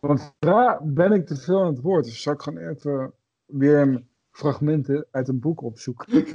[0.00, 3.12] Want daar ben ik te veel aan het woord, dus zal ik gewoon even
[3.46, 6.06] weer een fragmenten uit een boek opzoeken.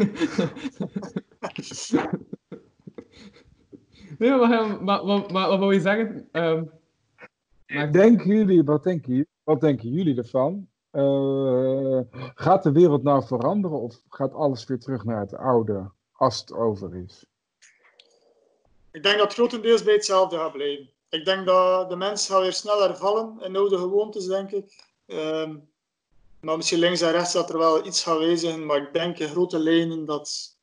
[4.18, 6.28] Nee, maar, maar, maar, maar, maar wat wil je zeggen?
[6.32, 6.64] Ehm,
[7.68, 10.68] maar- Denken jullie, wat denken, jullie- wat denken jullie ervan?
[10.92, 12.00] Eh,
[12.36, 16.54] gaat de wereld nou veranderen of gaat alles weer terug naar het oude als het
[16.54, 17.26] over is?
[18.92, 20.90] Ik denk dat het grotendeels bij hetzelfde gaat blijven.
[21.10, 24.94] Ik denk dat de mens gaat weer sneller vallen in oude gewoontes, denk ik.
[25.06, 25.56] Ehm,
[26.44, 28.66] maar misschien links en rechts dat er wel iets gaat wijzigen.
[28.66, 30.58] Maar ik denk in grote lijnen dat,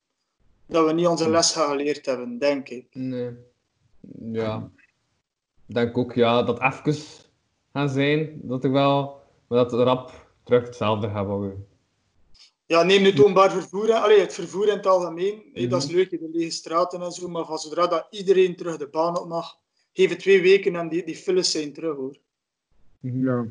[0.67, 2.87] dat we niet onze les gaan geleerd hebben, denk ik.
[2.93, 3.31] Nee.
[4.33, 4.71] Ja.
[5.67, 7.03] Ik denk ook, ja, dat even
[7.73, 11.67] gaan zijn, dat ik wel, maar dat het rap terug hetzelfde gaat worden.
[12.67, 13.93] Ja, neem nu toonbaar vervoer.
[13.93, 15.43] Allee, het vervoer in het algemeen.
[15.53, 15.97] hè, Dat is Mhm.
[15.97, 17.29] leuk, de lege straten en zo.
[17.29, 19.57] Maar van zodra dat iedereen terug de baan op mag,
[19.93, 22.17] geef het twee weken en die, die files zijn terug, hoor.
[23.01, 23.47] Ja.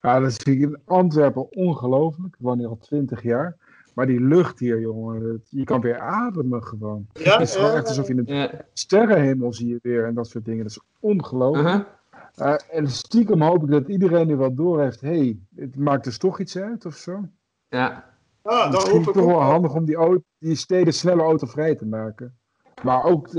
[0.00, 2.34] Ja, dat zie ik in Antwerpen ongelooflijk.
[2.34, 3.56] Ik woon hier al twintig jaar.
[3.94, 7.06] Maar die lucht hier, jongen, het- je kan weer ademen gewoon.
[7.12, 8.50] Ja, Het is gewoon echt alsof je een Ja.
[8.72, 10.62] sterrenhemel zie je weer en dat soort dingen.
[10.62, 11.86] Dat is ongelooflijk.
[12.34, 15.00] Eh, en stiekem hoop ik dat iedereen nu wel door heeft.
[15.00, 17.20] Hé, hey, het maakt dus toch iets uit of zo.
[17.68, 18.04] Ja.
[18.42, 19.28] ja, dat hoop ik toch ook.
[19.30, 22.34] wel handig om die, auto, die steden sneller autovrij te maken.
[22.82, 23.32] Maar ook,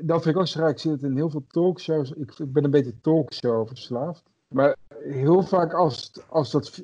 [0.00, 0.68] dat vind ik ook zo raar.
[0.70, 2.12] Ik zie het in heel veel talkshows.
[2.12, 4.22] Ik, ik ben een beetje talkshow verslaafd.
[4.54, 6.82] Maar heel vaak als, als dat...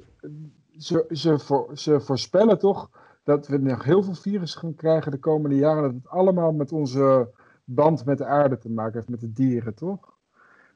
[0.79, 2.91] Ze, ze, ze voorspellen toch
[3.25, 5.83] dat we nog heel veel virus gaan krijgen de komende jaren.
[5.83, 7.31] Dat het allemaal met onze
[7.65, 10.16] band met de aarde te maken heeft, met de dieren, toch?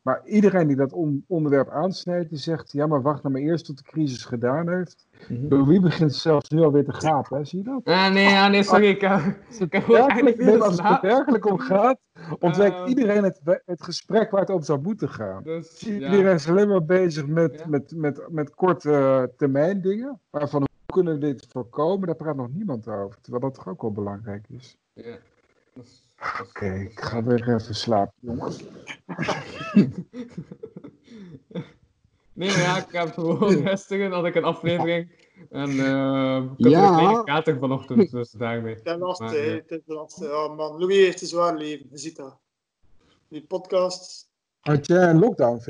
[0.03, 2.73] Maar iedereen die dat on- onderwerp aansnijdt, die zegt...
[2.73, 5.07] Ja, maar wacht nou maar eerst tot de crisis gedaan heeft.
[5.29, 5.65] Mhm.
[5.65, 7.45] Wie begint zelfs nu alweer te gapen, hè?
[7.45, 7.81] zie je dat?
[7.85, 8.87] Ah, nee, ja, nee, sorry.
[8.89, 11.99] Ik, eigenlijk nee, veel als het er werkelijk om gaat,
[12.39, 12.89] ontwijkt Ehm.
[12.89, 15.43] iedereen het, het gesprek waar het om zou moeten gaan.
[15.43, 15.93] Dus, ja.
[15.93, 17.69] Iedereen is alleen maar bezig met, Ja.
[17.69, 20.21] met, met, met korte eh, termijn dingen.
[20.31, 23.21] Waarvan hoe kunnen we dit voorkomen, daar praat nog niemand over.
[23.21, 24.77] Terwijl dat toch ook wel belangrijk is.
[24.93, 25.17] Ja.
[25.75, 26.05] Dat is-
[26.41, 28.63] Oké, ik ga weer even slapen, jongens.
[32.33, 35.11] Nee, maar ja, ik heb gewoon gisteren had ik een aflevering.
[35.51, 36.89] En eh ik had Ja.
[36.89, 38.75] een kleine kater vanochtend, dus daarmee.
[38.75, 39.43] Het is lastig, Maar, hè.
[39.45, 39.55] ja.
[39.55, 40.29] Het is lastig.
[40.29, 40.79] Ja, man.
[40.79, 42.37] Louis heeft een zwaar leven, je ziet dat.
[43.29, 44.31] Die podcast.
[44.61, 45.61] Had jij een lockdown?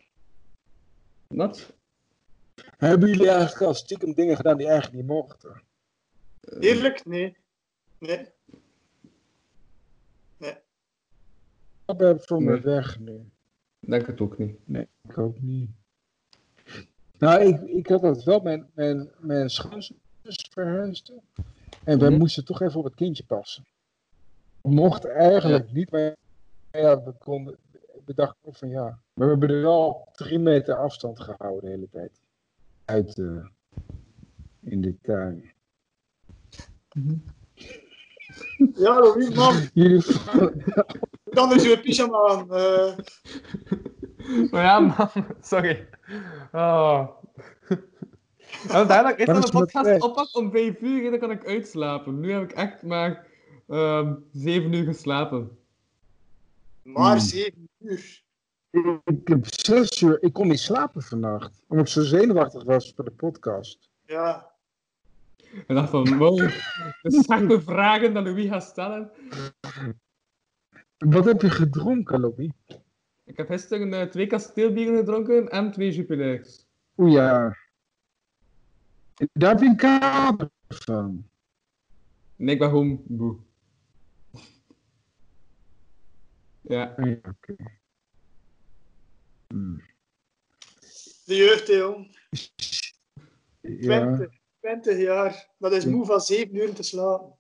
[1.27, 1.73] Wat?
[2.77, 5.63] Hebben jullie eigenlijk al stiekem dingen gedaan die eigenlijk niet mochten?
[6.61, 7.05] Eerlijk?
[7.05, 7.37] Nee.
[7.99, 8.27] Nee.
[11.93, 12.61] Ik heb voor me Nee.
[12.61, 13.31] weg nu.
[13.81, 14.57] Denk het ook niet.
[14.65, 15.71] Nee, ik ook niet.
[17.19, 18.41] Nou, ik, ik had dat wel.
[18.41, 19.93] Mijn, mijn, mijn schoonzus
[20.51, 21.21] verhuisde.
[21.85, 22.19] En wij Mhm.
[22.19, 23.65] moesten toch even op het kindje passen.
[24.63, 26.17] Mocht eigenlijk niet, maar
[26.71, 27.57] ja, we konden.
[28.05, 28.83] We dachten ook van ja.
[29.15, 32.21] Maar we hebben er wel drie meter afstand gehouden de hele tijd.
[32.85, 33.49] Uit de.
[34.61, 35.53] in de tuin.
[38.75, 39.55] Ja, Louis, man.
[39.75, 39.99] Jullie.
[39.99, 42.51] Ik kan dus je pyjama aan.
[42.55, 42.97] eh.
[44.51, 45.09] Maar ja, man,
[45.43, 45.89] sorry.
[46.53, 47.09] Oh.
[48.69, 52.21] Dan is de met podcast oppak om 5 uur en dan kan ik uitslapen.
[52.21, 53.27] Nu heb ik echt maar
[53.69, 55.59] ehm 7 uur geslapen.
[56.83, 57.21] maar Hmm.
[57.21, 58.23] zeven uur.
[59.05, 60.23] ik heb zes uur.
[60.23, 61.63] Ik kon niet slapen vannacht.
[61.69, 63.91] Omdat ik zo zenuwachtig was voor de podcast.
[64.07, 64.51] Ja.
[65.67, 66.37] En dacht van, wow,
[67.03, 69.11] de zachte vragen dat Louis gaat stellen.
[71.07, 72.51] Wat heb je gedronken, Lobby?
[73.25, 76.67] Ik heb gisteren eh, twee kasteelbieren gedronken en twee Jupilers.
[76.97, 77.57] Oeh ja.
[79.33, 81.29] Daar heb je een kader van.
[82.37, 83.37] Nee, ik ben gewoon moe.
[86.61, 86.95] Ja.
[86.97, 87.57] Ja, oké.
[89.47, 89.83] Hmm.
[91.25, 92.19] De jeugd, hè, jong.
[93.61, 95.49] Ja, 20, 20 jaar.
[95.59, 97.39] Dat is moe van 7 uur te slapen.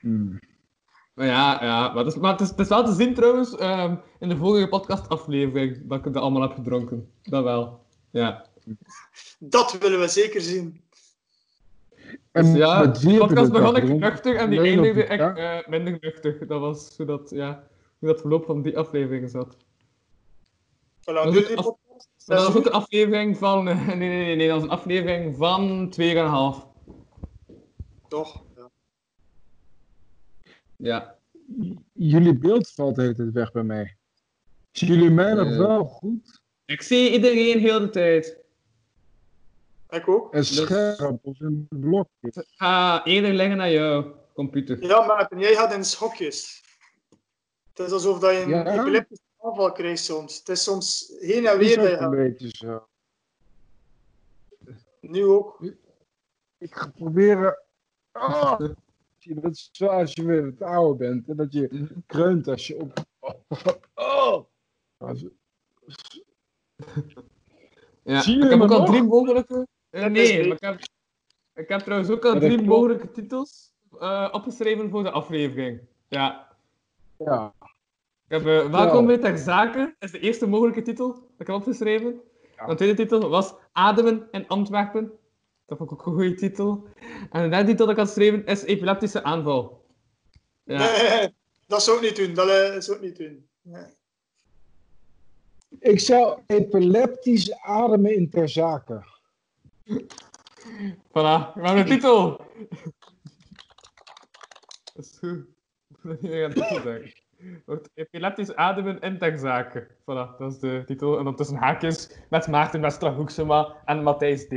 [0.00, 0.38] hmm.
[1.16, 1.92] Ja, ja.
[1.92, 4.36] Maar, het is, maar het, is, het is wel te zien trouwens, ehm, in de
[4.36, 7.10] vorige podcastaflevering, dat ik het allemaal heb gedronken.
[7.22, 7.84] Dat wel.
[8.10, 8.46] Ja.
[9.38, 10.80] Dat willen we zeker zien.
[12.32, 15.98] En Dus ja, de podcast begon ik nuchter en die eindigde de- echt eh, minder
[16.00, 16.46] nuchter.
[16.46, 17.66] Dat was hoe dat, ja,
[17.98, 19.56] hoe dat verloop van die aflevering zat.
[21.04, 22.08] Dat die podcast?
[22.24, 23.64] Was ook een aflevering van...
[23.64, 26.66] nee, nee, nee, nee, dat was een aflevering van 2,5.
[28.08, 28.44] Toch?
[30.78, 31.14] Ja.
[31.92, 33.96] Jullie beeld valt de hele tijd weg bij mij.
[34.72, 35.56] Zien jullie mij nog Eh.
[35.56, 36.42] wel goed?
[36.64, 38.36] Ik zie iedereen heel de tijd.
[39.88, 40.34] Ik ook.
[40.34, 42.44] En scherp of een blokje.
[42.56, 44.82] Ga eerder leggen naar jouw computer.
[44.84, 46.64] Ja, Maarten, jij gaat in schokjes.
[47.74, 48.80] Het is alsof dat je een Ja?
[48.80, 50.38] epileptische aanval krijgt soms.
[50.38, 51.76] Het is soms heen en weer.
[51.76, 52.86] dat een beetje zo.
[55.00, 55.64] Nu ook.
[56.58, 57.58] Ik ga proberen.
[58.12, 58.74] Oh, zie
[59.28, 61.28] je, dat is zo als je weer het oude bent.
[61.28, 62.92] En dat je kreunt als je op.
[63.94, 64.44] Oh.
[68.02, 68.20] Ja.
[68.20, 69.66] Zie je ik heb ook al drie mogelijke...
[69.90, 70.80] eh, nee, ik heb,
[71.54, 75.80] ik heb trouwens ook al drie mogelijke titels eh, opgeschreven voor de aflevering.
[76.08, 76.56] Ja.
[77.18, 77.54] Ja.
[78.28, 79.06] Ik heb eh, Welkom Ja.
[79.06, 82.20] bij Ter Zaken, is de eerste mogelijke titel dat ik heb opgeschreven.
[82.56, 82.66] Ja.
[82.66, 85.12] De tweede titel was Ademen in Antwerpen.
[85.66, 86.86] Dat vond ik ook een goede titel.
[87.30, 89.84] En de derde titel dat ik had geschreven is Epileptische aanval.
[90.64, 90.78] Ja.
[90.78, 91.34] Nee,
[91.66, 92.34] dat zou ik niet doen.
[92.34, 93.46] Dat eh, zou ik niet doen.
[93.62, 93.84] Nee.
[95.78, 99.04] Ik zou epileptisch ademen in ter zake.
[101.08, 102.40] Voilà, we hebben een titel.
[104.94, 105.44] Dat is goed.
[106.02, 107.12] Dat is een titel zeggen.
[107.64, 109.86] Wordt Epileptisch ademen in ter zaken.
[109.88, 111.18] Voilà, dat is de titel.
[111.18, 114.54] En dan tussen haakjes met Maarten Westra Hoeksema en Matthijs D.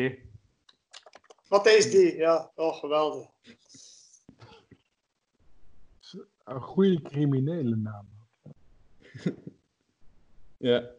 [1.50, 1.94] Matthijs D.
[2.16, 3.28] Ja, oh, geweldig.
[6.44, 8.08] Een goede criminele naam.
[10.58, 10.90] Ja.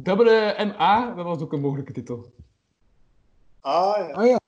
[0.00, 2.32] Dubbele MA, dat was ook een mogelijke titel.
[3.60, 4.10] Ah ja.
[4.12, 4.40] Ah ja.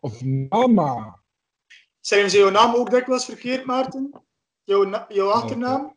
[0.00, 1.20] Of mama.
[2.00, 4.22] Schrijven ze jouw naam ook dikwijls verkeerd, Maarten?
[4.64, 5.96] Jouw, na- jouw achternaam?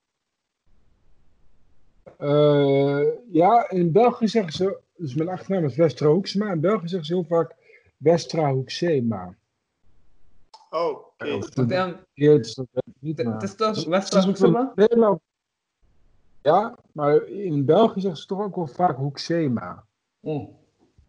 [2.18, 6.52] Eh, ja, in België zeggen ze, dus mijn achternaam is Westra Hoeksema.
[6.52, 7.56] In België zeggen ze heel vaak
[8.00, 9.36] Westra Hoeksema.
[10.70, 11.26] Oh, oké.
[11.68, 14.72] Dan- Het is toch Westra Hoeksema?
[14.76, 15.22] Nederland-
[16.42, 19.86] Ja, maar in België zeggen ze toch ook wel vaak Hoeksema.
[20.20, 20.54] Oh.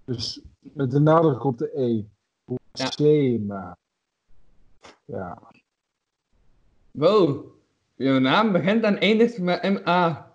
[0.05, 2.05] Dus met de nadruk op de E.
[2.45, 3.77] Hoeksema.
[5.05, 5.39] Ja.
[6.91, 7.45] Wow.
[7.95, 10.33] Jouw naam begint en eindigt met MA.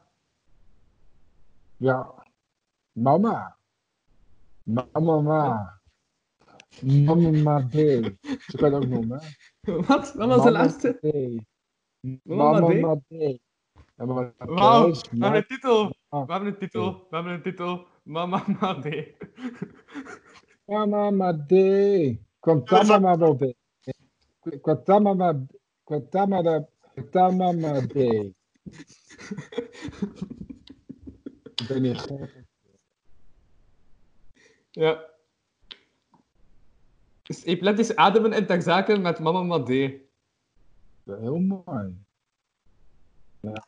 [1.78, 2.14] Ja.
[2.91, 3.56] Mama.
[4.64, 5.74] Mama
[6.82, 7.15] ma.
[7.15, 7.73] Mama ma D.
[8.47, 9.19] Zo kan je het ook noemen.
[9.21, 9.76] hè?
[9.76, 10.13] Wat?
[10.13, 10.99] Wat was de laatste?
[12.23, 13.39] Mama Mama D?
[13.95, 15.95] maar Wauw, we hebben een titel.
[16.09, 16.26] Ah.
[16.26, 17.07] We hebben een titel.
[17.09, 17.88] We hebben een titel.
[18.03, 19.15] Mama Made.
[20.65, 21.51] Mama ma D.
[22.43, 23.53] Quantama ma wel D.
[24.61, 25.34] Quantama ma
[25.84, 27.95] Quantama da Quantama ma D.
[31.55, 32.45] Ik ben niet gek.
[34.71, 35.14] Ja.
[37.26, 40.01] Dus epileptisch ademen in ter zake met Mama Made.
[41.05, 41.97] Heel mooi.
[43.39, 43.63] Ja.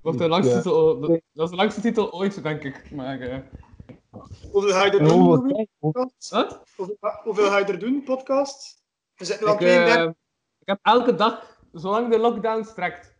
[0.00, 0.56] Wordt de langste Ja.
[0.56, 2.90] titel, dat dat is de langste titel ooit, denk ik.
[2.90, 3.38] Maar, eh,
[4.50, 5.20] Hoeveel ga je er En doen?
[5.20, 6.62] hoeveel wat?
[6.76, 8.82] Hoeveel, hoeveel ga je er doen, podcast?
[9.14, 10.10] We zitten al Ik, eh, 32.
[10.58, 13.14] ik heb elke dag, zolang de lockdown strekt.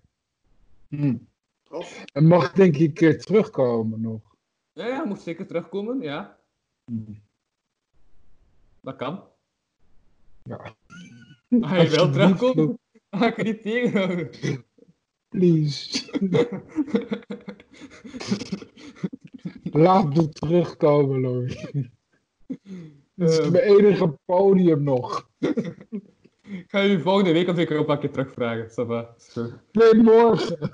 [0.88, 1.16] Hm.
[1.62, 2.04] Tof.
[2.12, 4.20] En mag denk ik een keer terugkomen nog.
[4.72, 6.38] Ja, ja, moet zeker terugkomen, ja.
[6.84, 7.12] Hm.
[8.82, 9.22] Dat kan.
[10.42, 10.56] Ja.
[11.60, 12.78] Als je wil Alsjeblieft, terugkomen,
[13.10, 14.30] ga ik niet tegenhouden.
[15.28, 16.08] Please.
[19.62, 21.66] Laat me terugkomen, Louis.
[23.14, 25.28] Dit is Eh, mijn enige podium nog.
[26.42, 28.70] ik ga je volgende week ook een keer terugvragen.
[29.32, 29.54] Goed.
[29.72, 30.72] Nee, morgen.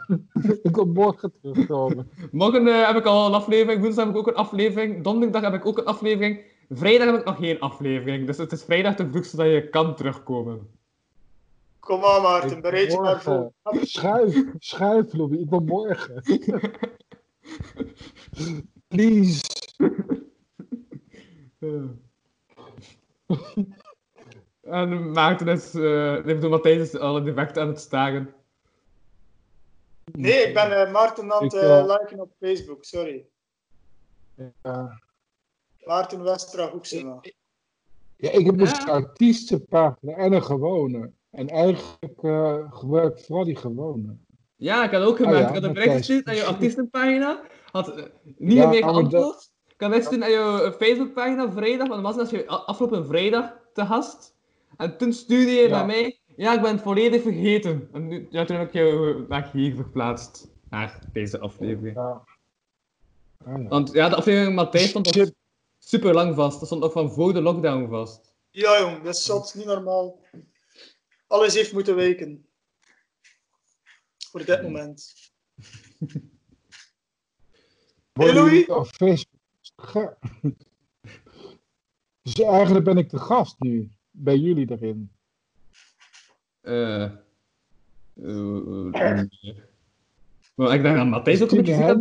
[0.63, 2.11] ik wil morgen terugkomen.
[2.33, 5.55] Morgen eh, heb ik al een aflevering, woensdag heb ik ook een aflevering, donderdag heb
[5.55, 6.41] ik ook een aflevering,
[6.71, 8.27] vrijdag heb ik nog geen aflevering.
[8.27, 10.71] Dus het is vrijdag te vroeg zodat je kan terugkomen.
[11.79, 12.61] Kom aan, Maarten.
[12.61, 13.53] Bereid je maar voor.
[13.83, 15.41] Schuif, schuif, Louis.
[15.41, 16.23] Ik wil morgen.
[18.89, 19.41] Please.
[24.61, 28.35] en Maarten is, eh heeft door Matthijs is al direct aan het staren.
[30.13, 33.27] Nee, ik ben eh, Maarten aan het Ik, eh, eh, liken op Facebook, sorry.
[34.63, 35.01] Ja.
[35.87, 37.21] Maarten Westra Hoeksema.
[38.17, 38.83] Ja, ik heb dus Ja.
[38.83, 41.11] een artiestenpagina en een gewone.
[41.31, 44.17] En eigenlijk eh gebruik ik vooral die gewone.
[44.57, 45.37] Ja, ik had ook gemerkt.
[45.37, 47.41] Ah ja, ik had een bericht gestuurd naar je artiestenpagina.
[47.71, 48.05] Had eh,
[48.37, 49.51] niet Ja, meer geantwoord.
[49.69, 53.87] Ik had bericht gestuurd naar je Facebookpagina vrijdag, want was je a- afgelopen vrijdag te
[53.87, 54.35] gast.
[54.77, 55.69] En toen stuurde je Ja.
[55.69, 57.89] naar mij, ja, ik ben het volledig vergeten.
[57.93, 60.49] En nu, ja, toen heb ik jou eh, naar hier verplaatst.
[60.71, 61.95] Naar deze aflevering.
[61.97, 62.23] Ja.
[63.45, 63.69] Ah, ja.
[63.69, 65.35] Want ja, de aflevering met Matthijs stond Shit.
[65.87, 66.59] Super lang vast.
[66.59, 68.35] Dat stond nog van voor de lockdown vast.
[68.51, 70.21] Ja, jong, dat is zot, niet normaal.
[71.27, 72.47] Alles heeft moeten wijken.
[74.31, 75.15] Voor dit moment.
[78.13, 79.27] Worden Louis?
[82.23, 83.91] Dus eigenlijk ben ik de gast nu.
[84.11, 85.13] Bij jullie erin.
[86.61, 87.03] Eh.
[87.03, 87.13] eh,
[88.15, 89.57] eh, eh.
[90.55, 92.01] maar ik denk dat Matthijs ook een beetje aan.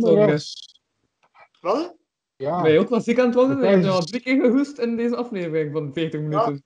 [1.60, 1.96] Wat?
[2.36, 2.62] Ja.
[2.62, 3.58] Ben je ook wel ziek aan het worden?
[3.58, 6.64] Je hebt al drie keer gehoest in deze aflevering van 40 minuten.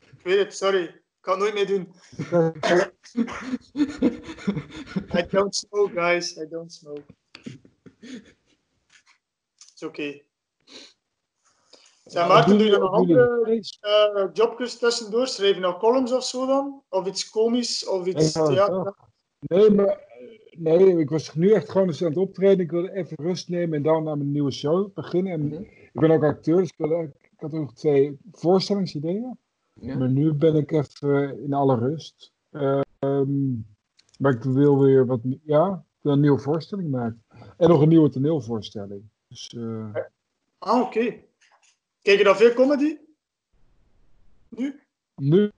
[0.00, 0.82] Ik weet het, sorry.
[0.82, 1.94] Ik kan het nooit meer doen.
[5.18, 6.36] I don't smoke, guys.
[6.36, 7.02] I don't smoke.
[9.74, 10.20] Is oké.
[12.04, 15.26] Zeg, Maarten, doe je nog andere eh jobjes tussendoor?
[15.26, 16.82] Schrijf je nog columns of zo dan?
[16.88, 17.86] Of iets komisch?
[17.86, 18.94] Of iets Ja, theater?
[19.40, 20.11] Nee, maar
[20.58, 22.58] nee, ik was nu echt gewoon eens aan het optreden.
[22.64, 25.32] Ik wilde even rust nemen en dan aan mijn nieuwe show beginnen.
[25.32, 25.62] En Mhm.
[25.62, 29.38] ik ben ook acteur, dus ik, wilde, ik had ook nog twee voorstellingsideeën.
[29.80, 29.96] Ja.
[29.98, 32.32] Maar nu ben ik even in alle rust.
[32.50, 33.52] Ehm,
[34.18, 37.22] maar ik wil weer wat, ja, een nieuwe voorstelling maken.
[37.56, 39.02] En nog een nieuwe toneelvoorstelling.
[39.28, 39.94] Dus eh,
[40.58, 41.14] Ah, oké.
[42.02, 42.96] Kijk je dan veel comedy?
[44.48, 44.80] Nu?
[45.16, 45.50] nu,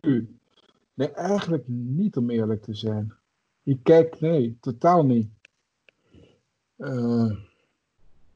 [0.94, 3.12] nee, eigenlijk niet om eerlijk te zijn.
[3.64, 5.28] Ik kijk, nee, totaal niet.
[6.76, 7.30] Eh,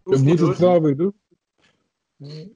[0.03, 0.49] Hoeft ik niet moet hoor.
[0.49, 1.15] het wel weer doen.
[2.19, 2.47] Eh,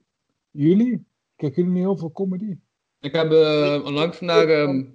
[0.51, 1.05] jullie?
[1.35, 2.57] Kijken jullie niet heel veel comedy?
[2.99, 4.47] Ik heb eh, onlangs naar.
[4.47, 4.85] ehm,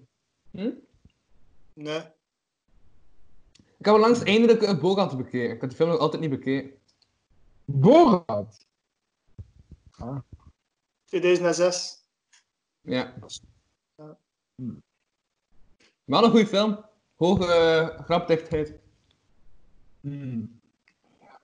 [0.51, 0.71] hm?
[1.73, 2.01] Nee.
[3.79, 5.55] Ik heb onlangs eindelijk een Borat bekeken.
[5.55, 6.79] Ik had de film nog altijd niet bekeken.
[7.65, 8.67] Borat!
[11.05, 12.05] 2006.
[12.81, 13.15] Ja.
[13.97, 14.19] Ja.
[16.05, 16.85] Maar een goede film.
[17.19, 18.79] Hoge grapdichtheid.
[20.01, 20.61] Hmm.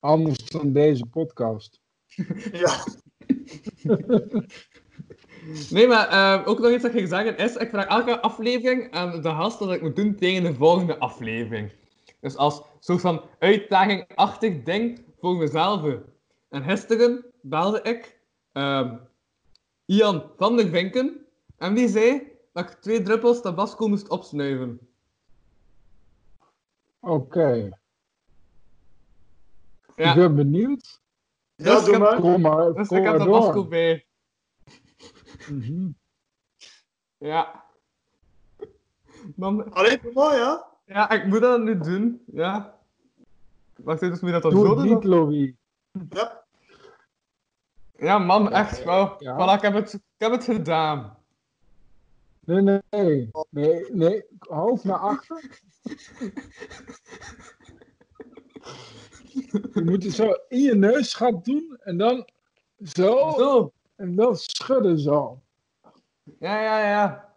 [0.01, 1.81] Anders dan deze podcast.
[2.53, 2.85] Ja.
[5.71, 9.23] Nee, maar eh, ook nog iets dat ik zeggen is, ik vraag elke aflevering aan
[9.23, 11.73] de gast wat ik moet doen tegen de volgende aflevering.
[12.21, 15.99] Dus als soort van uitdagingachtig ding voor mezelf.
[16.49, 18.21] En gisteren belde ik
[18.53, 18.97] ehm,
[19.85, 22.23] Ian van der Vinken en die zei
[22.53, 24.94] dat ik twee druppels tabasco moest opsnuiven.
[27.05, 27.69] Oké,
[29.97, 31.01] Ja, ik ben benieuwd.
[31.55, 32.21] Ja, Dus ik doe heb- maar.
[32.21, 33.69] Kom maar, dus kom ik heb maar door.
[33.69, 34.07] bij.
[35.49, 35.89] Mhm.
[37.19, 37.65] Ja.
[39.37, 40.67] Man, Allee, doe maar, ja.
[40.85, 42.23] ja, ik moet dat nu doen.
[42.27, 42.79] Ja.
[43.77, 44.85] Wacht even, dus moet je dat dan Doe zo doen?
[44.95, 45.53] niet, Louis.
[46.11, 46.45] Ja.
[47.97, 49.15] Ja, man, echt wel.
[49.23, 49.35] Ja.
[49.37, 51.17] Voilà, ik heb, het, ik heb het gedaan.
[52.47, 53.31] Nee, nee, nee.
[53.51, 54.25] Nee, nee.
[54.39, 55.61] Hoofd naar achter.
[59.75, 62.29] Je moet het zo in je neus gaan doen en dan
[62.79, 63.73] zo Zo.
[63.97, 65.43] en dan schudden zo.
[66.39, 67.35] Ja, ja, ja.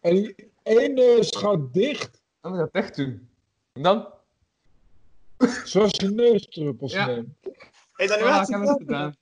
[0.00, 3.28] En die één neus gaat dicht, Dan moet je dat echt doen.
[3.72, 4.08] En dan?
[5.64, 7.06] zoals je neusdruppels Ja.
[7.06, 7.28] neemt.
[7.42, 7.54] Heb
[7.96, 9.14] je dat nu ik heb het gedaan.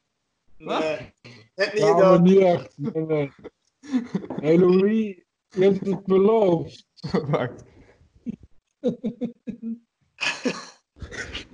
[0.57, 1.13] Nee.
[1.55, 2.23] Heb niet Ja, maar gedaan.
[2.23, 2.79] niet echt.
[2.79, 3.33] Nee, nee.
[4.41, 6.87] Hey Louis, je hebt het beloofd.
[7.31, 7.65] Wacht.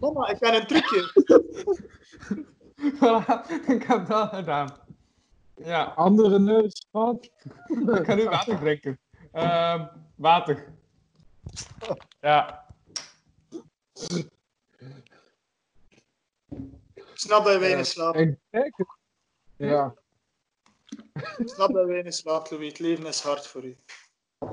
[0.01, 1.03] Mama, ik ken een trucje.
[3.01, 4.77] Voilà, ik heb dat gedaan.
[5.55, 7.25] Ja, Andere neus gehad.
[7.25, 8.99] ik ga nu water drinken.
[9.33, 10.75] Ehm water.
[12.21, 12.67] Ja.
[16.95, 18.11] Ik snap dat je.
[18.13, 18.98] En kijk.
[19.59, 19.95] Ja.
[21.37, 22.69] Ik snap dat je weinig slaapt, Louis.
[22.69, 23.77] Het leven is hard voor u.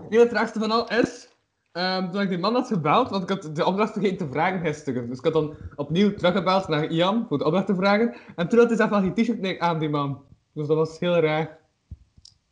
[0.10, 1.30] Nu het raarste van al is,
[1.72, 4.60] ehm, toen ik die man had gebeld, want ik had de opdracht vergeten te vragen
[4.60, 5.10] gisteren.
[5.10, 8.16] Dus ik had dan opnieuw teruggebeld naar Ian voor de opdracht te vragen.
[8.36, 10.26] En toen had hij zelf nog die t-shirt aan, die man.
[10.52, 11.60] Dus dat was heel raar.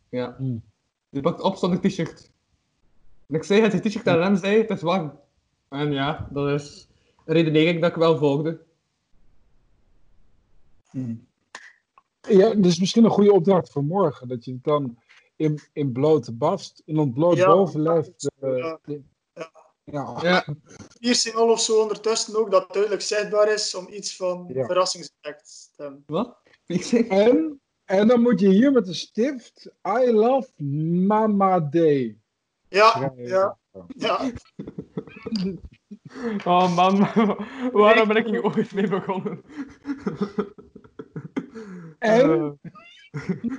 [0.10, 0.36] Ja.
[0.38, 0.64] Hmm.
[1.10, 2.32] Die pakt op zonder t-shirt.
[3.28, 5.20] En ik zei het, die t-shirt aan hem zei, het is warm.
[5.70, 6.88] En ja, dat is
[7.26, 8.62] een redenering dat ik wel volgde.
[12.30, 14.28] Ja, dus misschien een goede opdracht voor morgen.
[14.28, 14.98] Dat je het dan
[15.36, 17.48] in, in blote bast, in ontbloot Ja.
[17.48, 18.08] bovenlijf.
[18.40, 18.80] eh, Ja.
[18.84, 19.02] de-
[19.34, 19.52] Ja.
[19.84, 20.20] ja.
[20.22, 20.46] Ja,
[21.00, 24.66] piercing al of zo ondertussen ook, dat duidelijk zichtbaar is om iets van Ja.
[24.66, 26.04] verrassingseffect te hebben.
[26.08, 26.38] wat?
[27.10, 32.18] En, en dan moet je hier met de stift I love Mama Day
[32.70, 33.58] Ja, ja,
[33.88, 34.32] ja.
[36.46, 36.98] Oh man,
[37.72, 39.42] waarom ben ik hier ooit mee begonnen?
[42.04, 42.60] En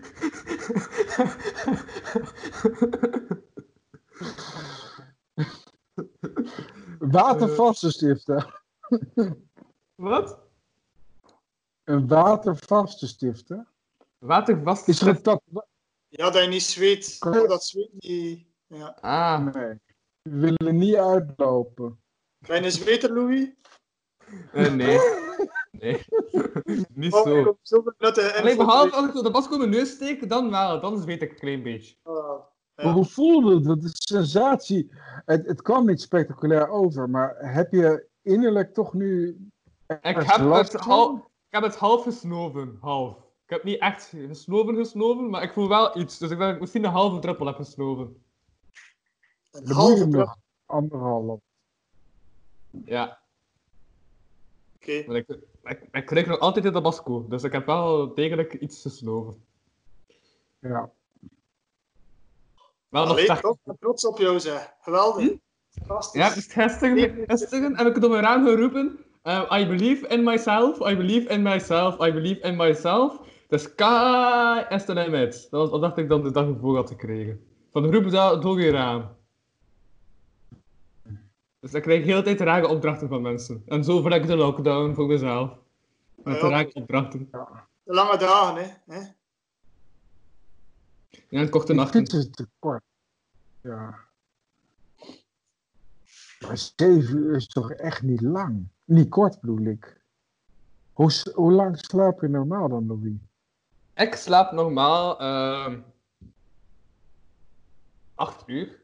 [6.99, 8.55] watervaste stiften.
[9.95, 10.39] Wat?
[11.85, 13.69] Een watervaste stiften.
[14.19, 14.89] Watervast.
[14.89, 15.41] Is er tak?
[16.09, 17.17] ja, dat je niet zweet.
[17.19, 18.47] Kan je- Oh, dat zweet niet...
[18.67, 18.97] Ja.
[19.01, 19.81] Ah, Nee.
[20.23, 22.01] We willen niet uitlopen.
[22.39, 23.49] Ben je een zweter, Louis?
[24.53, 24.99] eh, nee.
[25.81, 26.05] Nee.
[26.95, 27.37] Niet Oh, zo.
[27.37, 27.93] info.
[28.41, 30.81] Alleen behalve als ik zo de bas mijn neus steek, dan wel.
[30.81, 31.97] Dan weet ik een klein beetje.
[32.03, 32.41] Ah,
[32.77, 32.93] Ja.
[32.93, 33.65] hoe voelde het?
[33.65, 34.91] Dat is sensatie.
[35.25, 39.29] Het, het kwam niet spectaculair over, maar heb je innerlijk toch nu.
[39.87, 42.79] Ik heb, het half, ik heb het half gesnoven.
[42.81, 43.17] Half.
[43.45, 46.19] Ik heb niet echt gesnoven gesnoven, maar ik voel wel iets.
[46.19, 48.23] Dus ik denk dat ik misschien een halve druppel heb gesnoven.
[49.51, 51.41] een halve nog anderhalf.
[52.85, 53.19] Ja.
[54.85, 55.13] Oké.
[55.15, 55.27] Ik,
[55.65, 59.45] ik, ik kreeg nog altijd in Tabasco, dus ik heb wel degelijk iets gesnoven.
[60.59, 60.91] Ja.
[62.89, 63.43] Wel nog Allee, slecht.
[63.43, 63.55] toch?
[63.55, 64.75] Ik ben trots op jou, zeg.
[64.81, 65.33] Geweldig.
[65.71, 66.21] Fantastisch.
[66.21, 68.99] Ja, dus gisteren, gisteren heb ik het op mijn raam geroepen.
[69.23, 73.19] eh, I believe in myself, I believe in myself, I believe in myself.
[73.49, 75.47] The sky is the limit.
[75.51, 77.41] Dat, was, dat dacht ik dan de dag ervoor had gekregen.
[77.71, 79.17] Van de roepen ze door je raam.
[81.65, 83.63] Dus ik krijg de hele tijd rare opdrachten van mensen.
[83.67, 85.59] En zo voel ik de lockdown voor mezelf.
[86.15, 86.49] Met Ja.
[86.49, 87.29] rare opdrachten.
[87.83, 88.95] De lange dagen, hè.
[88.95, 89.01] hè?
[91.29, 92.07] Ja, en korte nachten.
[92.09, 92.83] vind het te kort.
[93.61, 93.99] Ja.
[96.41, 98.69] Maar zeven uur is toch echt niet lang?
[98.85, 100.01] Niet kort bedoel ik.
[100.93, 103.13] Hoe, hoe lang slaap je normaal dan, Louis?
[103.95, 105.81] Ik slaap normaal ehm
[108.15, 108.83] 8 uur.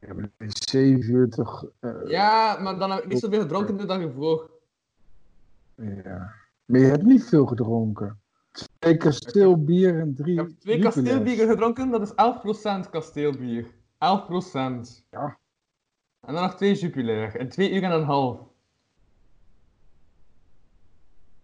[0.00, 1.66] Ja, maar dat is zeven uur toch.
[1.80, 4.50] eh, Ja, maar dan heb ik niet zoveel gedronken de dag ervoor.
[5.74, 6.32] ja.
[6.64, 8.20] Maar je hebt niet veel gedronken.
[8.78, 10.32] Twee kasteelbier en drie.
[10.32, 11.02] Ik heb twee Jupiler.
[11.02, 12.12] kasteelbieren gedronken, dat is
[12.86, 13.66] 11% kasteelbier.
[13.98, 15.04] 11%.
[15.10, 15.38] Ja.
[16.20, 17.36] En dan nog twee Jupiler.
[17.36, 18.38] En twee uur en een half.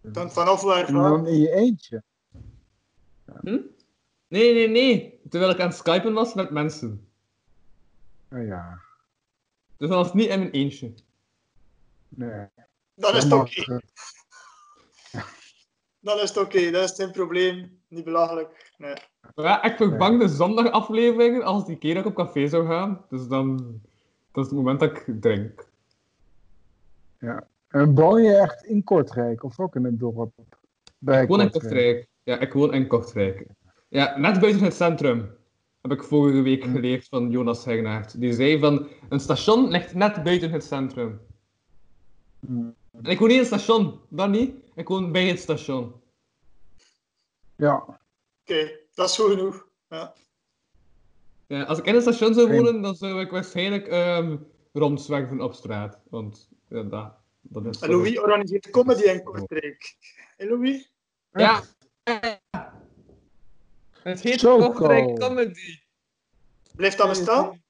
[0.01, 2.03] Dan vanaf waar En dan in je eentje.
[3.41, 3.59] Hm?
[4.29, 5.21] Nee, nee, nee.
[5.29, 7.06] Terwijl ik aan het skypen was met mensen.
[8.33, 8.81] Oh ja.
[9.77, 10.95] Dus dat was niet in mijn eentje.
[12.09, 12.47] Nee.
[12.95, 13.81] Dan is het Dat oké.
[15.11, 15.23] eh,
[16.01, 16.71] Dan is het oké.
[16.71, 17.81] Dat is geen probleem.
[17.89, 18.73] Niet belachelijk.
[18.79, 18.95] Nee.
[19.35, 23.05] Maar ja, ik vervang de zondagafleveringen als die keer dat ik op café zou gaan.
[23.09, 23.81] Dus dan...
[24.33, 25.69] Dat is het moment dat ik drink.
[27.69, 30.33] En woon je echt in Kortrijk of ook in het dorp?
[30.99, 32.07] Bij Ik woon in Kortrijk.
[32.23, 33.47] Ja, ik woon in Kortrijk.
[33.89, 35.37] Ja, net buiten het centrum.
[35.89, 38.21] Heb ik vorige week geleerd van Jonas Hegnaert.
[38.21, 41.21] Die zei van, een station ligt net buiten het centrum.
[42.41, 42.75] Mm.
[42.93, 44.55] En ik woon niet in het station, dat niet.
[44.75, 45.93] Ik woon bij het station.
[47.57, 47.77] Ja.
[48.43, 49.69] Oké, dat is goed genoeg.
[49.89, 50.15] Ja.
[51.47, 54.37] Ja, als ik in het station zou wonen, dan zou ik waarschijnlijk ehm
[54.73, 55.99] rondzwerven op straat.
[56.11, 57.81] Want ja, dat, dat is...
[57.81, 59.97] En Louis organiseert comedy in Kortrijk.
[60.37, 60.93] Hé Louis?
[61.33, 61.63] Ja.
[64.07, 65.15] Het heet Kortrijk Ko.
[65.15, 65.79] Comedy.
[66.77, 67.63] Blijft dat bestaan?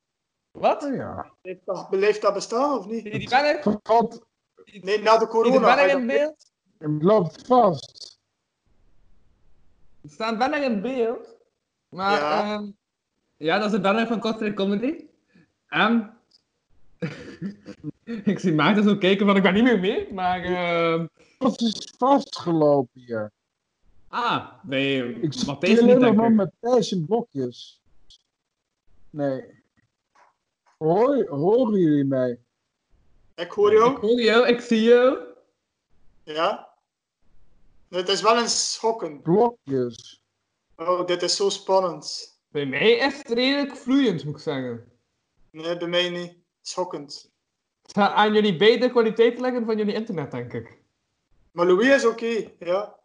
[0.51, 0.85] Wat?
[0.85, 1.33] Oh ja.
[1.43, 3.03] Blijft dat, blijft dat bestaan of niet?
[3.05, 3.61] Die, die banner?
[3.83, 4.27] Wat?
[4.65, 5.61] Nee, na de Die corona.
[5.61, 6.51] banner ga in beeld?
[6.79, 8.19] Het loopt vast.
[10.03, 11.37] Er staat banner in beeld.
[11.89, 12.45] Maar Ja.
[12.53, 12.67] ja,
[13.37, 15.05] ja dat is de banner van Kortrijk Comedy.
[15.69, 16.17] En
[18.25, 21.07] ik zie Maarten zo kijken van ik ben niet meer mee, maar ehm
[21.39, 23.33] Het is vastgelopen hier.
[24.25, 26.35] Ah, nee, Ik Matthijs niet nog maar ik.
[26.37, 27.83] met Thijs in blokjes.
[29.11, 29.65] Nee.
[30.79, 32.39] Hoor, horen jullie mij?
[33.35, 33.99] Ik hoor Ik jou.
[34.01, 35.19] hoor jou, ik zie jou.
[36.25, 36.75] Ja.
[37.89, 39.23] Het is wel een schokken.
[39.23, 40.23] Blokjes.
[40.77, 42.35] Oh, dit is zo spannend.
[42.49, 44.93] Bij mij is het redelijk vloeiend, moet ik zeggen.
[45.51, 46.37] Nee, bij mij niet.
[46.63, 47.31] Schokkend.
[47.83, 50.79] Het gaat aan jullie beide kwaliteit leggen van jullie internet, denk ik.
[51.51, 52.96] Maar Louis is oké, ja.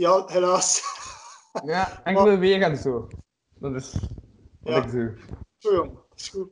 [0.00, 0.80] Ja, helaas.
[1.64, 3.08] Ja, enkele weer en zo.
[3.58, 3.92] Dat is
[4.60, 4.84] wat Ja.
[4.84, 5.16] ik doe.
[5.58, 6.50] Zo jong, is goed.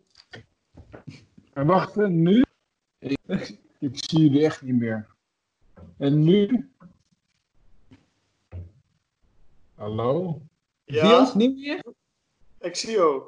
[1.53, 2.45] En wacht, en nu?
[2.99, 5.07] Ik, ik zie jullie echt niet meer.
[5.99, 6.71] En nu?
[9.75, 10.43] Hallo?
[10.85, 11.85] Zie je ons Ja, niet meer?
[12.59, 13.23] ik zie jou.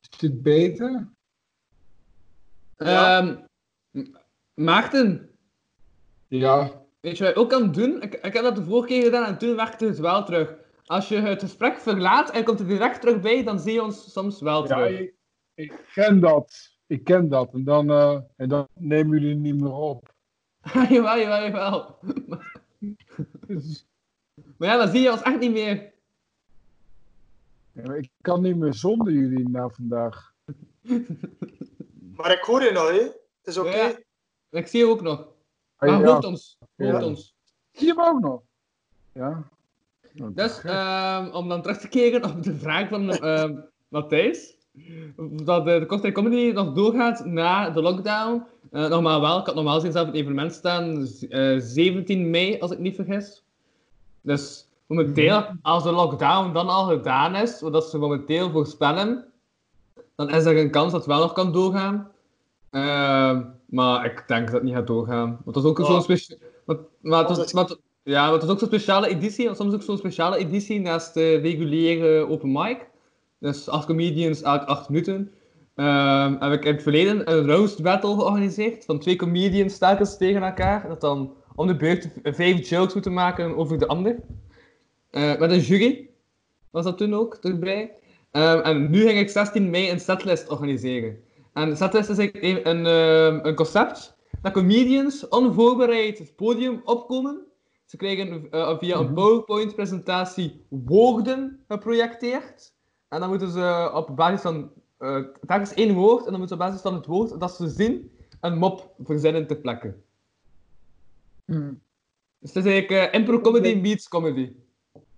[0.00, 1.08] Is dit beter?
[2.76, 3.18] Ja.
[3.18, 3.44] Ehm,
[4.54, 5.30] Maarten,
[6.28, 6.84] Ja.
[7.06, 8.02] Weet je wat je ook kan doen?
[8.02, 10.54] Ik, ik heb dat de vorige keer gedaan en toen werkte het wel terug.
[10.84, 14.12] Als je het gesprek verlaat en komt er direct terug bij, dan zie je ons
[14.12, 15.00] soms wel Ja, terug.
[15.00, 15.14] ik,
[15.54, 16.76] ik ken dat.
[16.86, 17.52] Ik ken dat.
[17.52, 20.14] En dan, eh, en dan nemen jullie niet meer op.
[20.88, 21.98] jawel, jawel, jawel.
[24.56, 25.92] Maar ja, dan zie je ons echt niet meer.
[27.72, 30.34] Ja, ik kan niet meer zonder jullie na vandaag.
[32.16, 32.98] Maar ik hoor je nog, hè?
[33.00, 33.76] Het is oké.
[33.76, 33.98] Ja.
[34.50, 35.18] Ik zie je ook nog.
[35.76, 36.58] Ah, Maar ja, hoort ons.
[36.76, 37.04] Ja.
[37.04, 37.34] ons.
[37.96, 38.40] Ook nog?
[39.12, 39.42] Ja.
[40.12, 40.60] Dus,
[41.32, 43.54] om dan terug te keren op de vraag van ehm
[43.88, 44.54] Matthijs.
[45.16, 48.42] Dat de, de Kortrijk Comedy nog doorgaat na de lockdown.
[48.70, 51.06] Eh normaal wel, ik had normaal gezien zelf het evenement staan.
[51.06, 53.42] z- eh, 17 mei, als ik niet vergis.
[54.20, 59.24] Dus momenteel, als de lockdown dan al gedaan is, wat ze momenteel voorspellen,
[60.14, 62.10] dan is er een kans dat het wel nog kan doorgaan.
[62.70, 65.38] Ehm, maar ik denk dat het niet gaat doorgaan.
[65.44, 65.84] Want dat is ook Ja.
[65.84, 66.38] zo'n speciaal.
[66.66, 69.54] Maar, maar, het maar het- ja, maar het is ook zo'n speciale editie.
[69.54, 72.88] Soms ook zo'n speciale editie naast de reguliere open mic.
[73.38, 75.32] Dus acht comedians elk acht minuten.
[75.74, 78.84] Ehm, heb ik in het verleden een roast battle georganiseerd.
[78.84, 80.88] Van twee comedians telkens tegen elkaar.
[80.88, 84.16] Dat dan om de beurt vijf jokes moeten maken over de ander.
[85.10, 86.08] Eh, met een jury.
[86.70, 87.92] Was dat toen ook erbij.
[88.30, 91.16] Ehm, en nu ging ik 16 mei een setlist organiseren.
[91.52, 96.80] En de setlist is eigenlijk een, een, ehm, een concept dat comedians onvoorbereid het podium
[96.84, 97.46] opkomen.
[97.84, 102.74] Ze krijgen eh, via een PowerPoint-presentatie woorden geprojecteerd.
[103.08, 106.62] En dan moeten ze op basis van eh telkens één woord, en dan moeten ze
[106.62, 108.10] op basis van het woord dat ze zien,
[108.40, 109.94] een mop verzinnen ter plekke.
[111.44, 111.72] Hm.
[112.38, 114.52] Dus het is eigenlijk eh, impro-comedy meets comedy.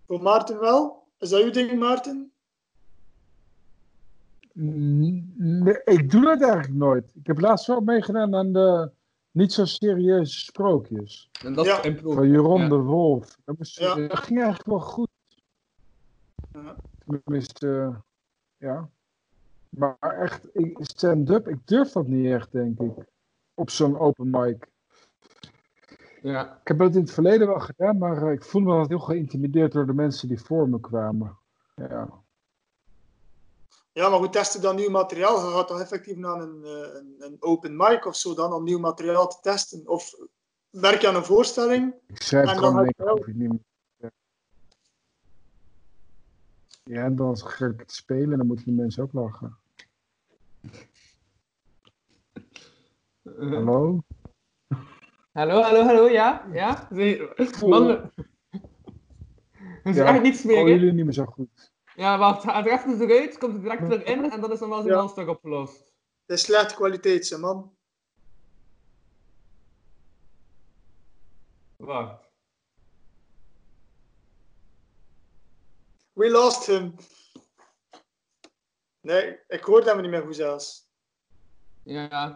[0.07, 1.07] Voor Maarten wel?
[1.19, 2.33] Is dat uw ding, Maarten?
[4.53, 7.13] Nee, ik doe dat eigenlijk nooit.
[7.15, 8.91] Ik heb laatst wel meegedaan aan de
[9.39, 11.29] niet zo serieuze sprookjes.
[11.45, 11.81] En dat Ja.
[12.03, 12.69] Van Jeroen Ja.
[12.69, 13.37] de Wolf.
[13.45, 13.95] Dat, was- Ja.
[13.95, 15.09] dat ging eigenlijk wel goed.
[16.53, 16.77] Ja.
[17.25, 17.95] Tenminste,
[18.57, 18.89] ja.
[19.69, 22.93] Maar echt, stand-up, ik durf dat niet echt, denk ik.
[23.55, 24.67] Op zo'n open mic.
[26.23, 26.59] Ja.
[26.61, 28.99] Ik heb dat in het verleden wel gedaan, maar eh, ik voelde me altijd heel
[29.07, 31.39] geïntimideerd door de mensen die voor me kwamen.
[31.75, 32.09] Ja.
[33.99, 35.47] Ja, maar hoe test je dan nieuw materiaal?
[35.47, 38.65] Je gaat toch effectief naar een, eh, een, een open mic of zo dan om
[38.65, 39.83] nieuw materiaal te testen?
[39.89, 40.15] Of
[40.71, 41.95] werk je aan een voorstelling?
[42.07, 44.11] Ik schrijf En dan gewoon niet meer.
[46.85, 49.59] Ja, en dan ga ik het spelen en dan moeten de mensen ook lachen.
[53.39, 54.03] Hallo?
[55.33, 56.47] hallo, hallo, hallo, ja?
[56.53, 56.89] Ja?
[56.93, 57.29] Zie-
[57.67, 58.11] Man, we
[59.85, 60.73] is Ja, echt niets Ik meer, hoor hè?
[60.75, 61.73] jullie niet meer zo goed.
[61.99, 64.79] Ja, wacht, gaat er even eruit, komt er direct terug in en dan is normaal
[64.79, 64.99] gezien Ja.
[64.99, 65.77] al een stuk opgelost.
[66.27, 67.77] Het is slechte kwaliteit, hè, man.
[71.77, 72.31] Wacht.
[76.13, 76.95] We lost him.
[79.01, 80.89] Nee, ik hoorde hem niet meer goed zelfs.
[81.83, 82.29] Ja,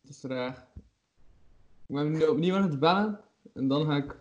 [0.00, 0.68] dat is raar.
[1.86, 3.20] Ik ben nu opnieuw aan het bellen
[3.54, 4.16] en dan ga ik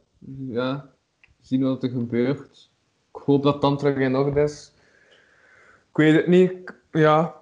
[0.47, 0.93] ja,
[1.41, 2.71] zien wat er gebeurt.
[3.13, 4.77] Ik hoop dat het dan terug in orde is.
[5.89, 6.51] Ik weet het niet.
[6.51, 7.41] Ik- Ja.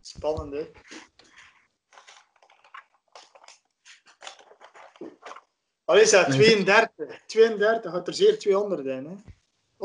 [0.00, 0.70] Spannend, hè?
[5.84, 7.20] Allee, zeg, 32.
[7.26, 9.12] 32, gaat er zeer 200 in, hè?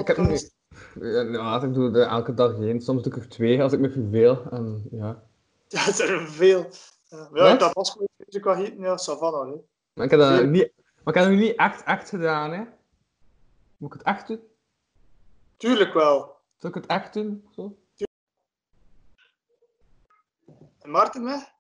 [0.02, 0.56] Ik heb Podcast.
[1.02, 2.82] Ja, ik doe er elke dag één.
[2.82, 4.44] Soms doe ik er twee als ik me verveel.
[4.52, 5.24] En, ja.
[5.68, 6.70] Ja, dat is er veel.
[7.10, 7.60] Ja, Wat?
[7.60, 8.08] dat was goed.
[8.18, 9.56] Ik kan gieten, ja, Savannah, hè?
[9.94, 12.52] Maar ik heb dat niet, maar ik heb dat nog niet echt, echt gedaan.
[12.52, 12.64] Hè.
[13.78, 14.40] Moet ik het echt doen?
[15.58, 16.38] Tuurlijk wel.
[16.60, 17.48] Zal ik het echt doen?
[17.56, 17.78] Zo?
[20.80, 21.54] En Maarten weg?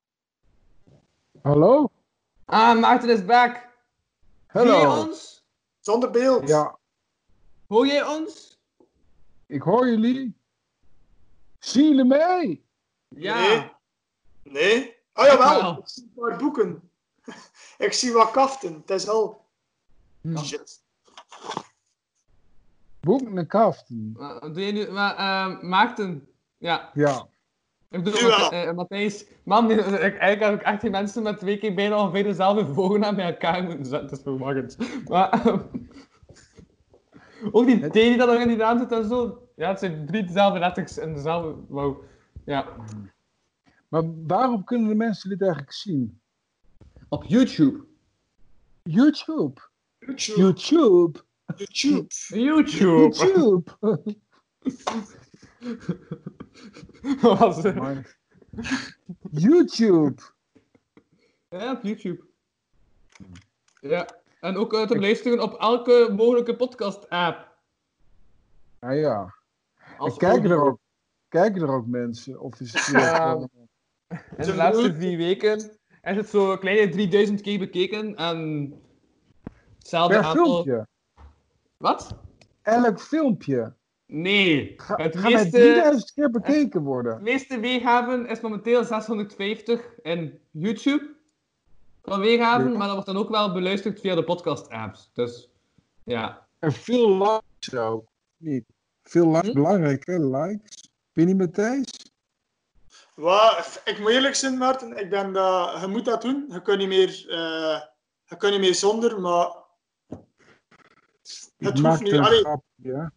[1.41, 1.91] Hallo?
[2.45, 3.53] Ah, Maarten is back.
[4.51, 5.01] Zie je Hallo?
[5.01, 5.45] ons?
[5.79, 6.47] Zonder beeld.
[6.47, 6.77] Ja,
[7.67, 8.59] Hoor jij ons?
[9.45, 10.37] ik hoor jullie.
[11.59, 12.65] Zie jullie mee?
[13.07, 13.39] Ja.
[13.39, 13.71] Nee.
[14.43, 14.95] Nee?
[15.13, 15.61] Ah, jawel.
[15.61, 15.77] Wel.
[15.79, 16.91] Ik zie een paar boeken.
[17.77, 18.73] ik zie wat kaften.
[18.73, 19.45] Het is al...
[20.21, 20.37] Hm.
[20.37, 20.83] Shit.
[23.01, 24.11] Boeken en kaften.
[24.17, 26.27] Maar, doe je nu, maar ehm, Maarten,
[26.57, 26.89] ja.
[26.93, 27.27] Ja.
[27.89, 28.39] Ik bedoel, wel.
[28.39, 32.01] Matthij- eh, Matthijs, man, ik, eigenlijk heb ik echt die mensen met twee keer bijna
[32.01, 34.09] ongeveer dezelfde voornaam bij elkaar moeten zetten.
[34.09, 34.77] Dat is verwarrend.
[35.07, 35.59] Maar, ehm,
[37.51, 39.47] ook die D die dat nog in die naam zit en zo.
[39.55, 42.03] Ja, het zijn drie dezelfde letters en dezelfde, wow.
[42.45, 42.65] Ja.
[43.87, 46.21] Maar waarom kunnen de mensen dit eigenlijk zien?
[47.09, 47.85] Op YouTube.
[48.83, 49.61] YouTube.
[49.99, 50.39] YouTube.
[50.41, 51.19] YouTube.
[51.55, 52.07] YouTube.
[52.27, 53.15] YouTube.
[53.15, 53.77] YouTube.
[57.21, 58.17] Wat was het?
[59.31, 60.21] YouTube.
[61.49, 62.27] Ja, op YouTube.
[63.81, 64.07] Ja,
[64.39, 67.57] en ook eh, te beluisteren op elke mogelijke podcast-app.
[68.79, 69.35] Nou ja.
[69.97, 70.79] Als En kijken er, ook,
[71.27, 72.39] kijken er ook mensen?
[72.39, 73.47] Of is het Ja.
[74.37, 75.57] In de laatste drie weken
[76.01, 78.73] is het zo een kleine 3000 keer bekeken en
[79.77, 80.45] hetzelfde per aantal...
[80.45, 80.87] filmpje?
[81.79, 82.15] Wat?
[82.61, 83.73] Elk filmpje.
[84.05, 84.73] Nee.
[84.77, 87.13] Ga, het gaan er meeste, 3000 keer bekeken worden.
[87.13, 91.15] het meeste weergaven is momenteel 650 in YouTube
[92.03, 92.77] van weergaven, Ja.
[92.77, 95.09] maar dat wordt dan ook wel beluisterd via de podcast-apps.
[95.13, 95.49] Dus
[96.03, 96.47] ja.
[96.59, 98.05] En veel likes ook.
[98.37, 98.65] Niet.
[99.03, 99.53] Veel likes, Hm?
[99.53, 100.89] belangrijk hè, likes.
[101.13, 102.11] Ben je niet Matthijs?
[103.15, 104.97] Wat, ik moet eerlijk zijn, Maarten.
[104.97, 106.45] Ik ben dat, je moet dat doen.
[106.49, 107.81] Je kunt niet meer, eh,
[108.25, 109.58] je kunt niet meer zonder, maar
[111.67, 112.11] het hoeft maakte nu.
[112.17, 112.63] een Allee, grapje.
[112.75, 113.11] ja.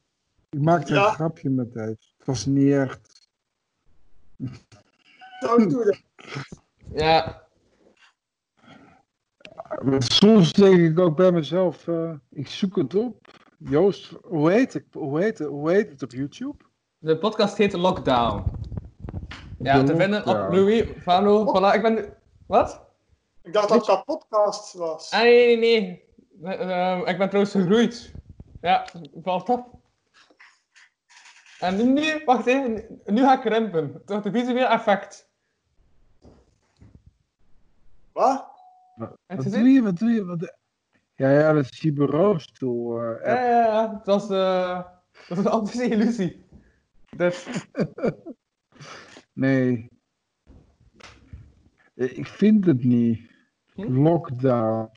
[0.51, 1.07] Ik maakte Ja.
[1.09, 2.15] een grapje Matthijs.
[2.19, 3.29] Het was niet echt.
[5.41, 6.03] nou, doe dat.
[6.95, 7.41] Ja.
[9.99, 13.27] Soms denk ik ook bij mezelf, eh, ik zoek het op.
[13.59, 16.65] Joost, hoe heet, ik, hoe, heet, het- hoe heet het op YouTube?
[16.99, 18.45] De podcast heet Lockdown.
[19.59, 20.53] Ja, De te vinden op.
[20.53, 21.45] Louis Vano.
[21.47, 21.95] Voilà, ik ben...
[21.95, 22.09] nu-
[22.47, 22.83] Wat?
[23.43, 25.11] Ik dacht dat dat podcast was.
[25.11, 26.57] Ah, nee, nee, nee.
[26.57, 28.13] Eh, eh, ik ben trouwens gegroeid.
[28.63, 28.87] Ja,
[29.23, 29.81] valt op.
[31.59, 33.93] En nu, wacht even, nu ga ik krimpen.
[33.93, 35.31] Het wordt een visueel effect.
[38.13, 38.51] Wat?
[38.97, 40.25] Je Wat doe je, wat doe je?
[40.25, 40.57] Wat...
[41.15, 43.01] Ja, ja, dat is die bureaustoel.
[43.03, 43.95] eh, Ja, ja, ja.
[43.97, 44.83] Het was, eh,
[45.29, 46.45] dat was een optische illusie.
[47.17, 47.47] Dus,
[49.33, 49.89] Nee.
[51.95, 53.31] Ik vind het niet.
[53.75, 54.03] Hm?
[54.03, 54.91] Lockdown.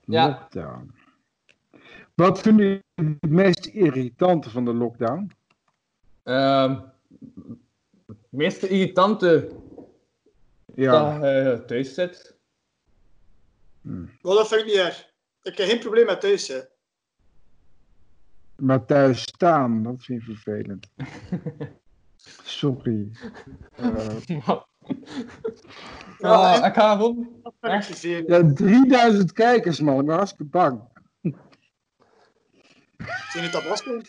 [0.00, 0.26] Ja.
[0.28, 0.94] Lockdown.
[2.14, 5.30] Wat vind je het meest irritante van de lockdown?
[6.22, 6.80] ehm
[8.06, 9.50] het meeste irritante
[10.74, 11.18] Ja.
[11.18, 12.36] dat je thuis zit.
[14.22, 15.12] Wel, dat vind ik niet erg.
[15.42, 16.68] Ik heb geen probleem met thuis zitten.
[18.56, 20.90] Maar thuis staan, dat vind ik vervelend.
[22.44, 23.10] Sorry.
[23.76, 24.66] Eh, ja,
[26.18, 27.42] Ja, ik ga gewoon...
[28.26, 30.00] Ja, 3000 kijkers, man.
[30.00, 30.80] Ik ben hartstikke bang.
[33.32, 34.00] Zijn het Tabasco?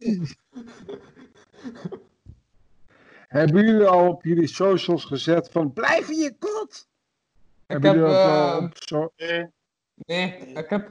[3.27, 6.88] Hebben jullie al op jullie socials gezet van blijf in je kot?
[7.67, 9.13] Ik Hebben heb, jullie dat al eh, op.
[9.17, 9.47] Nee.
[9.95, 10.89] nee, ik heb,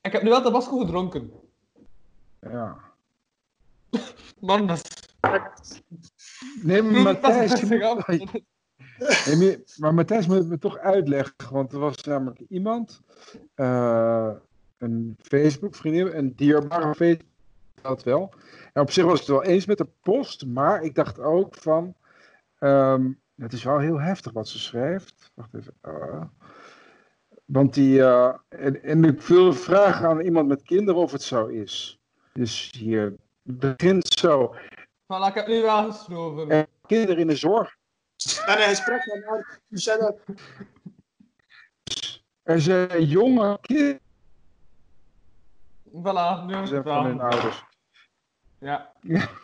[0.00, 1.32] ik heb nu wel Tabasco gedronken.
[2.40, 2.78] Ja.
[4.40, 5.82] Man, dat is...
[6.62, 8.42] Nee, maar Matthijs, moet-.
[9.26, 13.00] Nee, maar, Matthijs moet het me toch uitleggen, want er was namelijk iemand,
[13.54, 14.30] eh,
[14.82, 17.28] een Facebook-vriendin, een dierbare Facebook,
[17.82, 18.32] dat wel.
[18.72, 21.54] En op zich was ik het wel eens met de post, maar ik dacht ook
[21.54, 21.94] van,
[22.58, 25.30] ehm, het is wel heel heftig wat ze schrijft.
[25.34, 25.74] Wacht even.
[25.80, 26.22] eh.
[27.44, 31.46] want die, eh, en, en ik wil vragen aan iemand met kinderen of het zo
[31.46, 32.00] is.
[32.32, 33.02] Dus hier
[33.42, 34.54] het begint zo.
[35.02, 36.66] Voilà, ik heb nu wel gesnoven.
[36.86, 37.76] Kinderen in de zorg.
[38.46, 39.06] En een gesprek
[39.68, 40.18] met dat?
[42.42, 44.00] Er zijn jonge kinderen
[45.92, 47.64] Voilà, nu het van hun ouders.
[48.58, 48.92] Ja.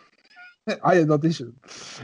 [0.80, 1.50] Ah ja, dat is het.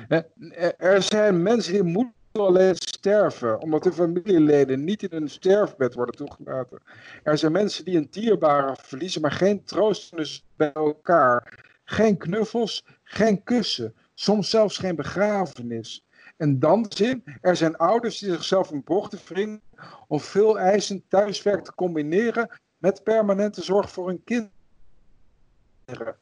[0.08, 5.94] Eh, Er zijn mensen die moeten alleen sterven, omdat hun familieleden niet in hun sterfbed
[5.94, 6.82] worden toegelaten.
[7.22, 11.64] Er zijn mensen die een dierbare verliezen, maar geen troost dus bij elkaar.
[11.84, 16.06] Geen knuffels, geen kussen, soms zelfs geen begrafenis.
[16.36, 19.62] En dan zin, er zijn ouders die zichzelf in bochten wringen
[20.08, 26.18] om veel eisend thuiswerk te combineren met permanente zorg voor hun kinderen.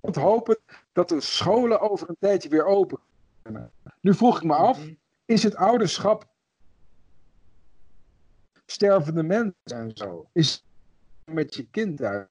[0.00, 0.58] Om te hopen
[0.92, 2.98] dat de scholen over een tijdje weer open
[3.42, 3.72] kunnen.
[4.00, 4.78] Nu vroeg ik me af,
[5.24, 6.26] is het ouderschap
[8.66, 10.28] stervende mensen en zo?
[10.32, 10.64] Is
[11.24, 12.28] het met je kind uit?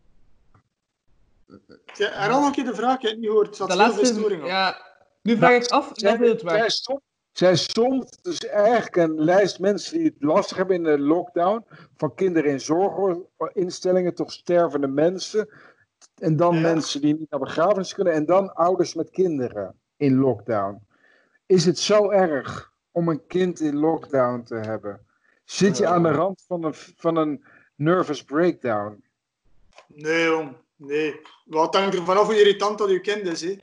[1.93, 3.47] Ja, herhaal nog een keer de vraag, ik heb het niet gehoord.
[3.47, 4.37] Er zat De laatste...
[4.45, 4.85] Ja.
[5.21, 6.71] Nu vraag ik af, Zij, dat wil het zij, weg.
[6.71, 7.01] stond,
[7.37, 11.65] zij stond dus eigenlijk een lijst mensen die het lastig hebben in de lockdown.
[11.97, 15.49] Van kinderen in zorginstellingen tot stervende mensen.
[16.15, 16.61] En dan Ja.
[16.61, 18.13] mensen die niet naar begrafenis kunnen.
[18.13, 20.79] En dan ouders met kinderen in lockdown.
[21.45, 25.05] Is het zo erg om een kind in lockdown te hebben?
[25.43, 27.43] Zit je aan de rand van een, van een
[27.75, 29.03] nervous breakdown?
[29.87, 30.55] Nee, jong.
[30.75, 31.19] Nee.
[31.45, 33.57] Wat hangt er vanaf hoe irritant dat uw kind is, hè?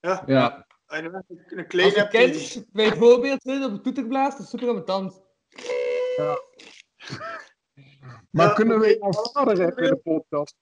[0.00, 0.22] Ja.
[0.26, 0.66] Ja.
[0.94, 4.74] En een Als je kind bijvoorbeeld zit op de toeter blaast, dat is super aan
[4.74, 5.22] mijn tand.
[8.30, 10.56] Maar Ja, kunnen we jouw vader even in de podcast?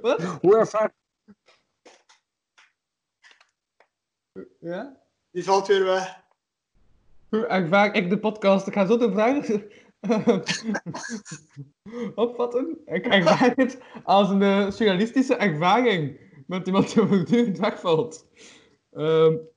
[0.00, 0.22] Wat?
[0.22, 0.94] Hoe ervaar
[4.58, 5.02] Ja?
[5.30, 6.22] Die valt weer weg.
[7.28, 8.66] Hoe ervaar ik de podcast?
[8.66, 9.48] Ik ga zo de vraag
[12.24, 12.80] opvatten.
[12.84, 18.26] Ik ervaar het als een eh, journalistische ervaring met iemand die voortdurend wegvalt.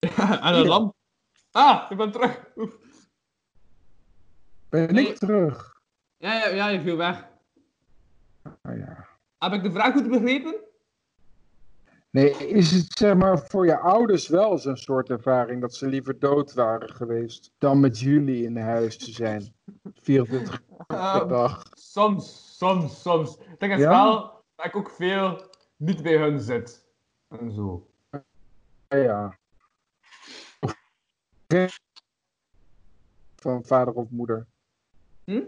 [0.00, 0.94] Ja, een lamp.
[1.50, 2.46] Ah, ik ben terug.
[2.56, 2.76] Oef.
[4.68, 5.80] Ben ik terug?
[6.16, 7.28] Ja, ja, ja, je viel weg.
[8.42, 9.08] Ah, ja.
[9.38, 10.56] Heb ik de vraag goed begrepen?
[12.10, 16.18] Nee, is het zeg maar voor je ouders wel zo'n soort ervaring dat ze liever
[16.18, 19.54] dood waren geweest dan met jullie in huis te zijn?
[19.94, 21.66] 24 uur per Ehm, dag.
[21.74, 23.36] soms, soms, soms.
[23.36, 23.90] Ik denk het Ja?
[24.04, 26.86] wel dat ik ook veel niet bij hun zit.
[27.28, 27.86] En zo.
[28.92, 29.38] Ja,
[33.36, 34.46] Van vader of moeder.
[35.24, 35.42] Hm?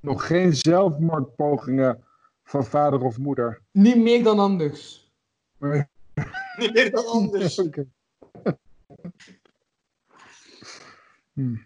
[0.00, 2.04] Nog- geen zelfmoordpogingen
[2.44, 3.62] van vader of moeder.
[3.70, 5.10] Niet meer dan anders.
[5.56, 5.88] Maar-
[6.58, 7.58] Niet meer dan anders.
[7.66, 7.86] Oké.
[11.32, 11.56] Hm.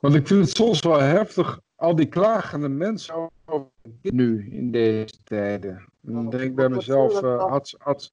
[0.00, 4.70] Want ik vind het soms wel heftig, al die klagende mensen over dit nu in
[4.70, 5.88] deze tijden.
[6.02, 8.12] En dan denk ik bij mezelf, eh, had, had,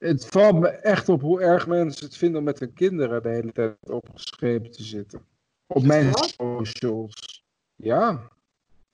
[0.00, 3.28] het valt me echt op hoe erg mensen het vinden om met hun kinderen de
[3.28, 5.26] hele tijd opgeschreven te zitten.
[5.66, 7.44] Op mijn socials.
[7.76, 8.28] Ja.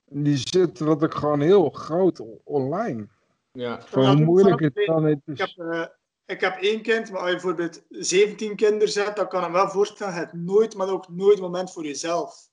[0.05, 3.07] Die zitten wat ik gewoon heel groot online.
[3.53, 3.81] Ja.
[3.91, 4.87] Ja, hoe moeilijk het ik.
[4.87, 5.17] dan is.
[5.25, 5.87] Ik heb, eh,
[6.27, 9.55] ik heb één kind, maar als je bijvoorbeeld 17 kinderen zet, dan kan ik me
[9.55, 12.49] wel voorstellen, je hebt nooit, maar ook nooit een moment voor jezelf.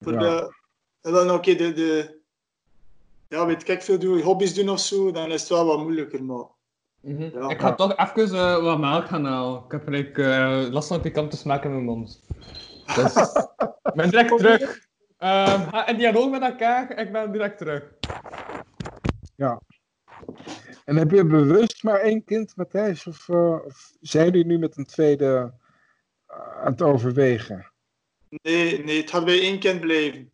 [0.00, 0.18] Voor Ja.
[0.18, 0.54] de,
[1.00, 2.20] en dan oké, de, de,
[3.28, 5.78] ja, weet ik veel, doe je hobby's doen of zo, dan is het wel wat
[5.78, 6.46] moeilijker, maar
[7.08, 7.38] Mhm.
[7.38, 7.48] Ja.
[7.48, 9.64] Ik ga toch even eh, wat melk gaan halen.
[9.64, 12.22] Ik heb gelijk eh, last van pikante smaak in mijn mond.
[12.94, 13.14] Dus,
[13.82, 14.86] ik ben direct terug.
[15.18, 17.96] Ehm, ga in dialoog met elkaar, ik ben direct terug.
[20.88, 23.06] En heb je bewust maar één kind, Matthijs?
[23.06, 25.52] Of, eh, of zijn jullie nu met een tweede
[26.26, 27.72] eh, aan het overwegen?
[28.28, 30.32] nee, nee, het gaat bij één kind blijven.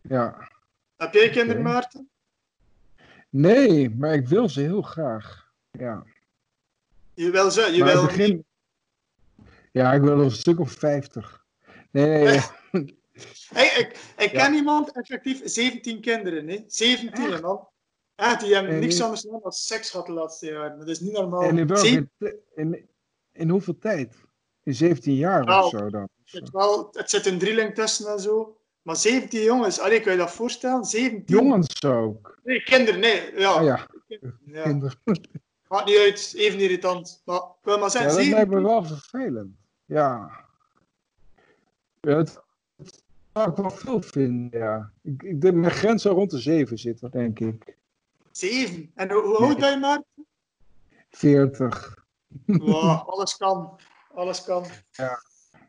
[0.00, 0.48] Ja.
[0.96, 1.62] Heb jij kinderen.
[1.62, 2.10] Maarten?
[3.28, 5.45] Nee, maar ik wil ze heel graag.
[5.78, 6.04] Ja.
[7.14, 8.44] Je wil ze, je maar wil het begin...
[9.72, 11.44] Ja, ik wil een stuk of 50.
[11.90, 12.40] Nee, nee.
[13.48, 14.44] Hey, ik ik Ja.
[14.44, 16.64] ken iemand, effectief 17 kinderen, hè?
[16.66, 17.68] 17 man.
[18.16, 20.78] Ja, die hebben En niks die- anders gedaan dan seks gehad de laatste jaren.
[20.78, 21.42] Dat is niet normaal.
[21.42, 22.08] En in, welke,
[22.54, 22.88] in,
[23.32, 24.14] in hoeveel tijd?
[24.62, 26.08] In 17 jaar Nou, of zo dan?
[26.24, 28.56] het, wel, het zit een drieling tussen en zo.
[28.82, 30.84] Maar 17 jongens, allee, kan je dat voorstellen?
[30.84, 32.38] 17 Jongens ook.
[32.44, 33.38] Nee, kinderen, nee.
[33.38, 33.86] Ja, Ah ja,
[34.46, 34.62] ja.
[34.62, 34.98] kinderen.
[35.68, 37.22] Maakt niet uit, even irritant.
[37.24, 39.56] Maar wil maar Ja, zeggen, dat lijkt 17 me wel vervelend.
[39.84, 40.30] Ja.
[42.00, 42.40] ja het,
[42.76, 43.02] het
[43.32, 44.92] zou ik wel veel vinden, ja.
[45.02, 47.76] Ik, ik denk mijn grens zou rond de 7 zitten, denk ik.
[48.30, 48.90] Zeven.
[48.94, 50.02] En hoe, hoe oud ben je maar?
[51.10, 52.04] 40.
[52.46, 53.78] Wow, alles kan.
[54.14, 54.64] Alles kan.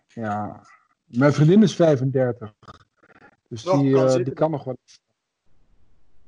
[0.07, 0.63] Ja.
[1.05, 2.53] Mijn vriendin is 35.
[3.49, 4.25] Dus Nog, die, kan zeker.
[4.25, 4.77] die kan nog wat.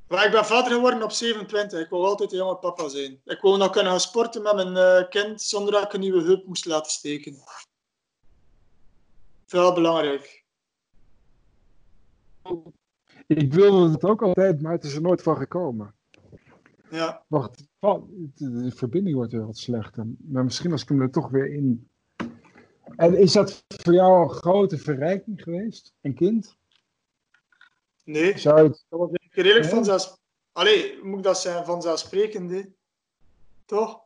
[0.10, 1.80] Maar ik ben vader geworden op 27.
[1.80, 3.22] Ik wil altijd een jonge papa zijn.
[3.26, 6.24] Ik wil nog kunnen gaan sporten met mijn eh, kind zonder dat ik een nieuwe
[6.24, 7.36] heup moest laten steken.
[9.46, 10.46] Veel belangrijk.
[13.28, 15.96] Ik wilde het ook altijd, maar het is er nooit van gekomen.
[16.90, 17.24] Ja.
[17.28, 17.64] Wacht,
[18.34, 20.06] de verbinding wordt weer wat slechter.
[20.18, 21.90] Maar misschien als ik hem er toch weer in.
[22.96, 25.94] En is dat voor jou een grote verrijking geweest?
[26.02, 26.58] Een kind?
[28.04, 28.86] Nee, Zou je het...
[29.30, 29.70] redelijk Ja?
[29.70, 30.28] vanzelfsprekend.
[30.52, 32.62] Allee, moet ik dat zijn vanzelfsprekend, hè?
[33.66, 34.02] Toch?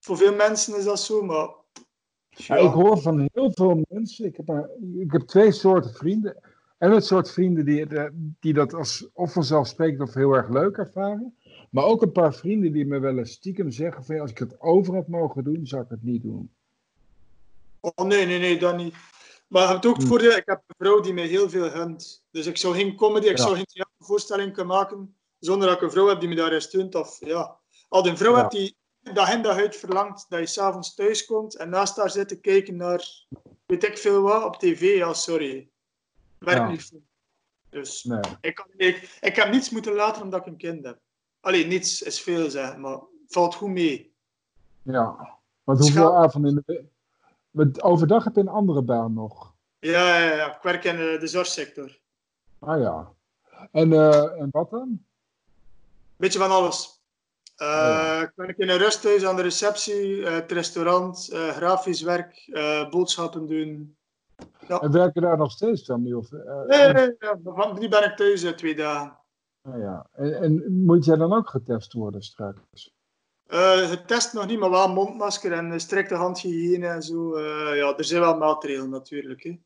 [0.00, 1.48] Voor veel mensen is dat zo, maar...
[2.28, 4.24] Ja, ik hoor van heel veel mensen.
[4.24, 6.36] Ik heb, maar, ik heb twee soorten vrienden.
[6.78, 7.86] En het soort vrienden die,
[8.40, 11.36] die dat als of vanzelfsprekend of heel erg leuk ervaren.
[11.70, 14.60] Maar ook een paar vrienden die me wel eens stiekem zeggen: van, als ik het
[14.60, 16.50] over had mogen doen, zou ik het niet doen.
[17.80, 18.94] Oh, nee, nee, nee, dat niet.
[19.46, 20.08] Maar je hebt ook het Hm.
[20.08, 22.24] voordeel, ik heb een vrouw die mij heel veel gunt.
[22.30, 23.42] Dus ik zou geen comedy, ik Ja.
[23.44, 26.94] zou geen theatervoorstelling kunnen maken zonder dat ik een vrouw heb die me daarin steunt.
[26.94, 27.58] Of, ja.
[27.88, 28.38] Als je een vrouw Ja.
[28.40, 28.76] hebt die
[29.14, 32.40] dag in dag uit verlangt dat je s'avonds thuis komt en naast haar zit te
[32.40, 33.24] kijken naar,
[33.66, 35.68] weet ik veel wat, op tv, ja, sorry.
[36.38, 36.68] Werkt Ja.
[36.70, 37.00] niet voor.
[37.70, 38.20] Dus Nee.
[38.40, 40.98] ik, kan, ik, ik heb niets moeten laten omdat ik een kind heb.
[41.40, 44.14] Allee, niets is veel, zeg, maar het valt goed mee.
[44.82, 45.34] Ja.
[45.64, 46.84] Want hoeveel Schaam- avonden in de
[47.82, 49.54] Overdag heb je een andere baan nog.
[49.78, 50.56] Ja, ja, ja.
[50.56, 51.98] ik werk in eh, de zorgsector.
[52.58, 53.12] Ah ja.
[53.72, 55.04] En, eh, en wat dan?
[56.16, 57.00] Beetje van alles.
[57.56, 58.22] Ja.
[58.22, 62.48] Ik werk in een rusthuis aan de receptie, het restaurant, grafisch werk,
[62.90, 63.96] boodschappen doen.
[64.68, 66.14] En werken daar nog steeds dan nu?
[66.14, 69.18] Of, Nee, nee, nee, van- nu ben ik thuis twee dagen.
[69.62, 70.06] Nou ja.
[70.12, 72.94] En, en moet jij dan ook getest worden straks?
[73.46, 77.34] Eh getest nog niet, maar wel mondmasker en strikte handhygiëne en zo.
[77.34, 79.42] Eh, ja, er zijn wel maatregelen natuurlijk.
[79.42, 79.58] Hè.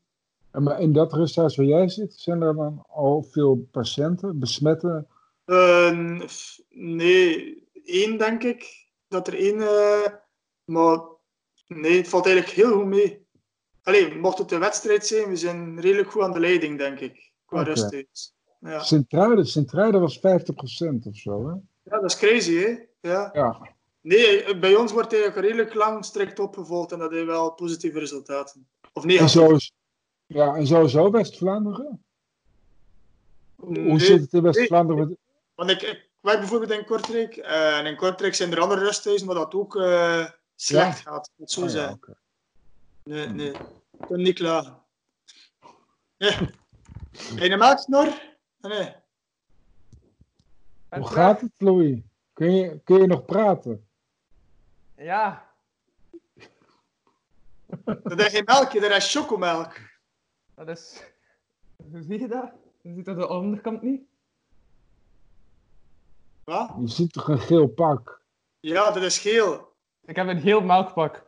[0.51, 5.07] En maar in dat rusthuis waar jij zit, zijn er dan al veel patiënten, besmetten?
[5.45, 8.89] Eh, f- nee, één denk ik.
[9.07, 9.61] Dat er één.
[9.61, 10.11] eh,
[10.65, 10.99] maar
[11.67, 13.25] nee, het valt eigenlijk heel goed mee.
[13.83, 17.31] Allee, mocht het een wedstrijd zijn, we zijn redelijk goed aan de leiding, denk ik.
[17.45, 17.69] Qua Oké.
[17.69, 18.33] rusttijd.
[18.59, 18.79] Ja.
[19.43, 20.21] Sint-Truiden was 50%
[21.07, 21.53] of zo, hè?
[21.83, 22.75] ja, dat is crazy, hè?
[23.01, 23.29] Ja.
[23.33, 23.69] Ja.
[24.01, 28.67] Nee, bij ons wordt eigenlijk redelijk lang strikt opgevolgd en dat heeft wel positieve resultaten.
[28.93, 29.31] Of En, negatief.
[29.31, 29.71] zo is,
[30.25, 32.03] ja, en sowieso West-Vlaanderen?
[33.55, 35.17] Hoe Nee, zit het in West-Vlaanderen?
[35.55, 37.35] Want ik, ik werk bijvoorbeeld in Kortrijk.
[37.37, 40.25] eh, en in Kortrijk zijn er andere rusthuizen waar dat ook eh,
[40.55, 41.31] slecht gaat.
[41.35, 41.93] Moet het zo Oh ja, zeggen.
[41.95, 42.15] oké.
[43.03, 43.51] Nee, nee.
[43.99, 44.79] Ik kan niet klagen.
[46.17, 46.29] Ja.
[46.31, 47.61] Heb je een?
[47.61, 48.13] Ah,
[48.61, 48.93] Nee.
[50.89, 51.99] En Hoe gaat het, Louis?
[52.41, 53.87] Kun je, kun je nog praten?
[54.95, 55.51] Ja.
[57.85, 59.79] Dat is geen melkje, dat is chocomelk.
[60.55, 61.03] Dat is...
[61.75, 62.51] Hoe zie je dat?
[62.81, 64.01] Je ziet dat de onderkant niet?
[66.43, 66.73] Wat?
[66.79, 68.21] Je ziet toch een geel pak?
[68.59, 69.73] Ja, dat is geel.
[70.05, 71.25] Ik heb een heel melkpak.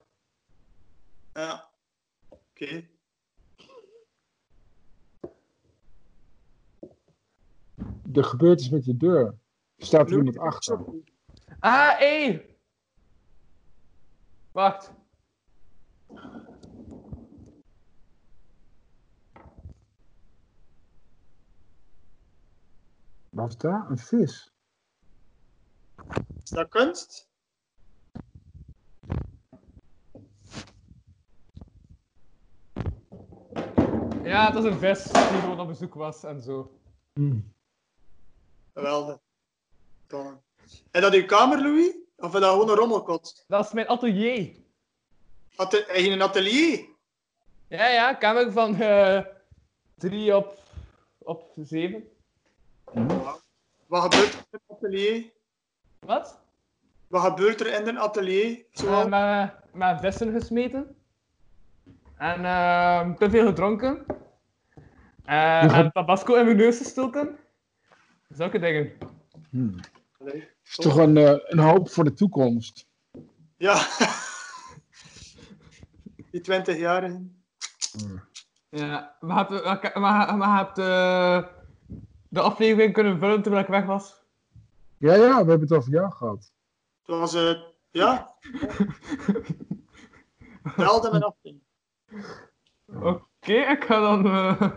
[1.34, 1.70] Ja.
[2.30, 2.88] Oké.
[8.14, 9.42] Er gebeurt iets met je deur.
[9.84, 10.80] Staat er iemand achter.
[11.60, 12.46] Ah, hé!
[14.52, 14.94] Wacht.
[23.30, 23.90] Wat is dat?
[23.90, 24.54] Een vis?
[26.44, 27.30] Is dat kunst?
[34.24, 36.80] Ja, het is een vis die gewoon op bezoek was en zo.
[37.14, 37.40] Hm.
[38.74, 39.33] Geweldig.
[40.92, 41.96] En dat uw kamer, Louis?
[42.18, 43.44] Of is dat gewoon een rommelkot?
[43.48, 44.56] Dat is mijn atelier.
[45.56, 46.86] Had je heb je een atelier?
[47.68, 49.22] Ja, ja, kamer van eh
[49.98, 50.58] 3 op,
[51.18, 52.04] op 7.
[53.86, 55.32] Wat gebeurt er in een atelier?
[56.00, 56.40] Wat?
[57.08, 58.50] Wat gebeurt er in een atelier?
[58.50, 59.08] Uh, Zoal?
[59.08, 60.96] met, met vissen gesmeten.
[62.18, 64.06] En ehm, te veel gedronken.
[65.26, 67.38] Eh, en tabasco in mijn neus gestoken.
[68.30, 68.92] Zulke dingen.
[69.50, 69.78] Hm.
[70.32, 72.88] Het is toch een, eh, een hoop voor de toekomst.
[73.58, 73.76] Ja.
[76.32, 77.44] Die 20-jarigen.
[78.70, 79.50] Ja, maar heb,
[79.96, 81.48] maar, maar, maar heb de,
[82.30, 84.22] de aflevering kunnen vullen terwijl ik weg was?
[84.98, 86.52] Ja, ja, we hebben het over jou gehad.
[87.06, 87.62] Het was, eh,
[87.92, 88.36] ja.
[90.76, 91.62] Telde mijn afding.
[92.86, 94.72] Oké, ik ga dan eh,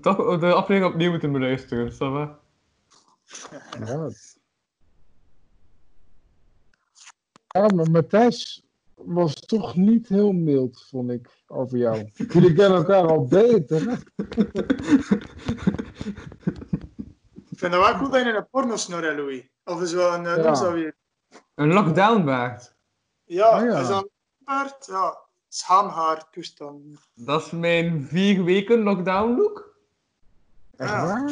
[0.00, 1.92] toch de aflevering opnieuw moeten beluisteren.
[1.94, 2.38] va?
[3.78, 4.02] Ja.
[4.02, 4.36] het-
[7.48, 8.62] Ja, maar Matthijs
[8.94, 12.10] was toch niet heel mild, vond ik, over jou.
[12.28, 14.02] Jullie kennen elkaar al beter.
[17.50, 19.42] Ik vind het wel cool dat je een pornosnor hebt, Louis.
[19.64, 20.42] Of is wel een, uh, Ja.
[20.42, 20.96] noem dat weer?
[21.54, 22.74] Een lockdown baard.
[23.24, 23.80] Ja, Ah, ja.
[23.80, 24.02] is dat
[24.44, 24.70] een?
[24.86, 25.18] Ja,
[25.48, 27.08] schaamhaar toestand.
[27.14, 29.76] Dat is mijn vier weken lockdown look.
[30.76, 31.06] Echt Ja.
[31.06, 31.28] waar?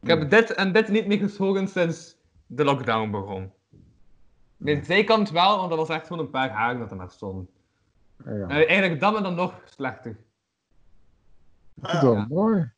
[0.00, 3.52] Ik heb dit en dit niet meer geschoren sinds de lockdown begon.
[4.64, 7.48] Mijn zijkant wel, want dat was echt gewoon een paar haren dat er maar stonden.
[8.24, 10.16] Ja, En eigenlijk dat maar dan nog slechter.
[11.74, 12.26] dat is wel ja.
[12.28, 12.70] mooi.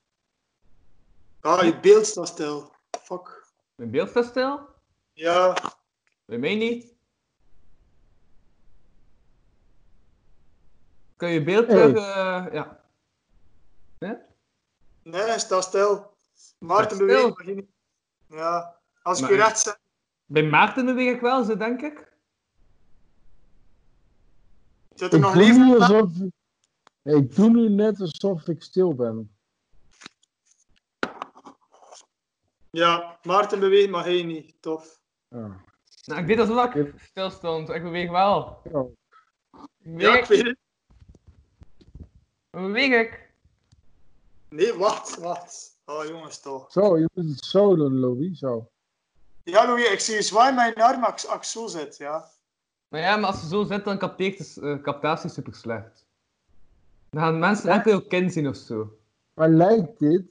[1.40, 2.72] Ah, je beeld staat stil.
[3.02, 3.46] Fuck.
[3.74, 4.60] Mijn beeld staat stil?
[5.12, 5.56] Ja,
[6.24, 6.94] Bij mij niet.
[11.16, 11.76] Kun je beeld Hey.
[11.76, 11.96] terug...
[11.96, 12.80] eh, ja.
[15.02, 16.14] nee, hij staat stil.
[16.58, 17.28] Maarten beweegt stil?
[17.28, 17.66] nog niet.
[18.28, 19.78] Ja, als ik Maar- u recht zet.
[20.26, 22.12] Bij Maarten beweeg ik wel, zo denk ik.
[24.94, 25.60] Zit er Ik nog doe, leven?
[25.66, 25.80] nu in?
[25.80, 26.10] alsof,
[27.02, 29.30] ik doe nu net alsof ik stil ben.
[32.70, 34.54] Ja, Maarten beweegt, maar hij niet.
[34.60, 35.00] Tof.
[35.28, 35.64] Ja.
[36.04, 37.68] Nou, ik deed alsof ik stil stond.
[37.68, 38.60] Ik beweeg wel.
[38.72, 38.84] Ja.
[39.78, 40.58] Beweeg Ja, ik weet het.
[42.50, 43.30] Beweeg ik?
[44.48, 45.78] Nee, wacht, wacht.
[45.84, 46.72] Oh, jongens, toch.
[46.72, 48.38] Zo, je moet het zo doen, Louis.
[48.38, 48.70] Zo.
[49.46, 52.30] Ja, Louis, ik zie je zwaai je arm als als ik zo zit, ja.
[52.88, 56.06] Maar ja, maar als je zo zit, dan capteert de eh, captatie super slecht.
[57.10, 58.98] Dan gaan mensen enkel je kind zien of zo.
[59.34, 60.22] Maar lijkt dit?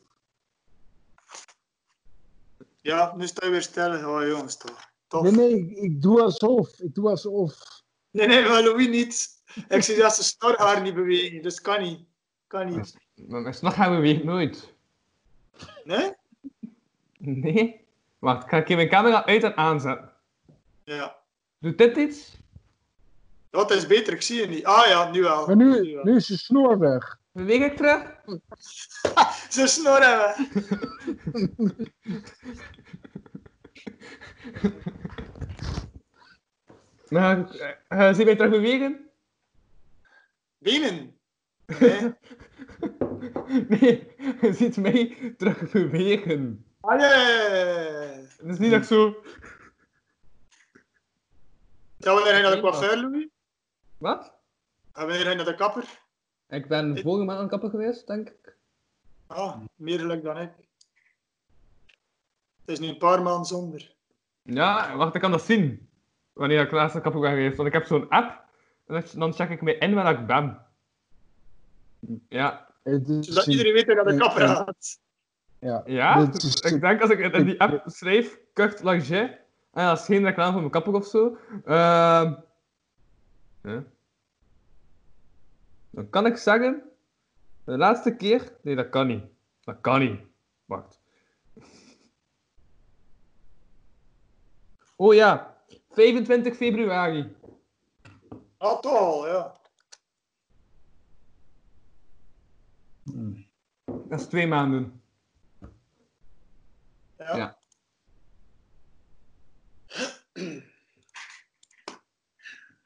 [2.81, 4.09] Ja, nu sta je weer stil.
[4.09, 4.91] Oh, jongens, toch.
[5.07, 5.21] Tof.
[5.21, 6.79] Nee, nee, ik, ik doe alsof.
[6.79, 7.81] Ik doe alsof.
[8.11, 9.43] Nee, nee, maar Louis niet.
[9.67, 11.99] Ik zie dat zijn snorhaar niet bewegen, dus kan niet.
[12.47, 12.97] Kan niet.
[13.27, 14.73] Maar mijn gaan beweegt nooit.
[15.83, 16.13] Nee?
[17.17, 17.84] Nee.
[18.25, 20.11] Wacht, ik ga ik even mijn camera uit en aanzetten.
[20.83, 21.15] Ja.
[21.59, 22.37] Doet dit iets?
[23.49, 24.65] Dat is beter, ik zie je niet.
[24.65, 25.47] Ah ja, nu wel.
[25.47, 26.03] Maar nu, wel.
[26.03, 27.19] nu is de snor weg.
[27.31, 28.15] Beweeg ik terug?
[29.49, 30.35] Ze snor hebben.
[37.07, 37.39] Nou,
[37.89, 39.09] uh, zie je mij terug bewegen?
[40.57, 41.17] Benen.
[41.79, 42.13] Nee.
[43.67, 44.07] Nee,
[44.41, 46.64] je ziet mij terug bewegen.
[46.85, 46.99] Ah.
[48.37, 49.15] Het is niet dat ik zo...
[51.97, 53.27] Ja, wanneer ga je naar de coiffeur, Louis?
[53.97, 54.33] Wat?
[54.93, 56.03] En wanneer ga je naar de kapper?
[56.49, 58.55] Ik ben vorige maand aan het kappen geweest, denk ik.
[59.27, 60.51] Ah, meer geluk dan ik.
[62.65, 63.93] Het is nu een paar maanden zonder.
[64.41, 65.89] Ja, wacht, ik kan dat zien.
[66.33, 67.55] Wanneer ik laatst aan de kapper ben geweest.
[67.55, 68.43] Want ik heb zo'n app.
[68.87, 70.65] En dan- check ik me in waar ik ben.
[72.29, 72.73] Ja.
[72.83, 74.53] Het is Zodat een- iedereen weet dat de kapper Ja.
[74.55, 74.99] gaat.
[75.59, 75.83] Ja.
[75.85, 76.29] Ja?
[76.61, 79.43] Ik denk als ik in die app schrijf, Kurt Lange.
[79.71, 81.37] En dat is geen reclame voor mijn kapper of zo.
[81.65, 82.33] Ehm
[83.61, 83.83] ja.
[85.89, 86.83] Dan kan ik zeggen.
[87.63, 88.57] De laatste keer.
[88.61, 89.23] Nee, dat kan niet.
[89.63, 90.19] Dat kan niet.
[90.65, 91.01] Wacht.
[94.95, 95.57] Oh ja.
[95.89, 97.35] 25 februari.
[98.57, 99.55] Ah, toch al, ja.
[103.85, 105.01] Dat is twee maanden.
[107.33, 107.35] Ja.
[107.35, 107.57] Ja.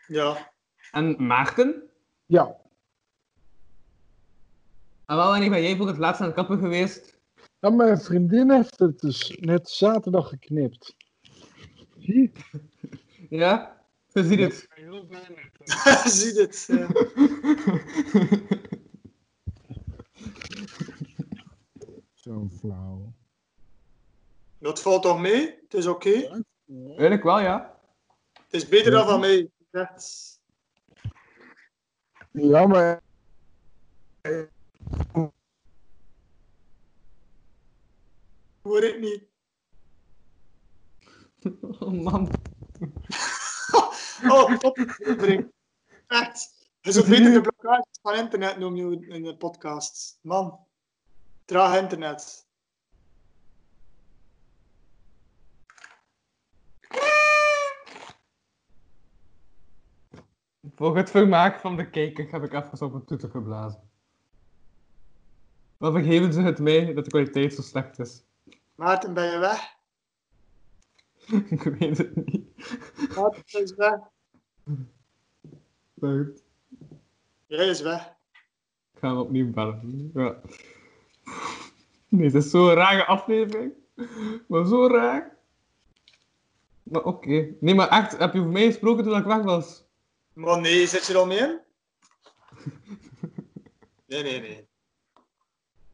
[0.07, 0.51] Ja.
[0.91, 1.89] En Maarten?
[2.25, 2.55] Ja,
[5.05, 7.19] En wel, wanneer ben jij voor het laatst aan het kapper geweest?
[7.59, 10.95] Nou, mijn vriendin heeft het dus net zaterdag geknipt.
[11.97, 12.31] Zie je?
[13.29, 13.83] Ja?
[14.07, 14.67] Je ziet het.
[16.13, 16.65] Zie dit.
[16.67, 16.87] Ja.
[22.13, 23.13] Zo flauw.
[24.59, 25.59] Dat valt toch mee?
[25.61, 26.43] Het is oké.
[26.87, 27.79] Eigenlijk wel, ja.
[28.33, 29.49] Het is beter dan van mij.
[32.31, 33.01] Ja, maar
[38.61, 39.27] Hoor ik niet.
[41.79, 42.29] Oh man.
[44.23, 44.77] Oh, top.
[46.07, 46.69] Echt.
[46.81, 50.19] Je zult beter de van internet noemen in de podcast.
[50.21, 50.59] Man.
[51.45, 52.48] Traag internet.
[60.75, 63.89] Voor het vermaak van de kijker heb ik even op een toeter geblazen.
[65.77, 68.23] Wat vergeven ze het mij dat de kwaliteit zo slecht is?
[68.75, 69.77] Maarten, ben je weg?
[71.49, 72.47] ik weet het niet.
[73.15, 73.99] Maarten is weg.
[75.99, 76.43] Goed,
[77.47, 78.05] Jij is weg.
[78.93, 80.11] ik ga hem opnieuw bellen.
[80.13, 80.41] Ja.
[82.07, 83.73] Nee, het is zo'n rare aflevering.
[84.47, 85.37] Maar zo raar.
[86.83, 87.55] Maar oké.
[87.59, 89.88] Nee, maar echt, heb je over mij gesproken toen ik weg was?
[90.39, 91.59] Maar nee, zit je er al mee in?
[94.05, 94.67] Nee, nee, nee.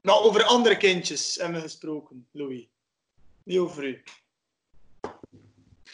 [0.02, 2.70] Nou, over andere kindjes hebben we gesproken, Louis.
[3.44, 4.04] Niet over u.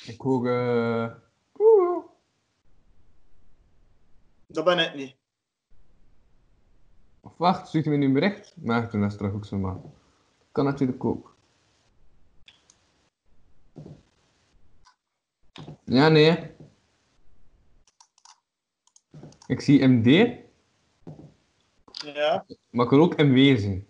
[0.05, 0.49] Ik hoor...
[0.49, 1.13] eh
[1.51, 2.05] poeh.
[4.47, 5.15] Dat ben ik niet.
[7.19, 8.53] Of wacht, stuurt hij me nu een bericht?
[8.57, 9.77] Maar toen is terug ook zo maar.
[10.51, 11.35] Kan natuurlijk ook.
[15.83, 16.59] Ja, nee.
[19.51, 20.05] Ik zie MD,
[22.13, 22.45] Ja.
[22.69, 23.87] maar ik kan ook MW zien.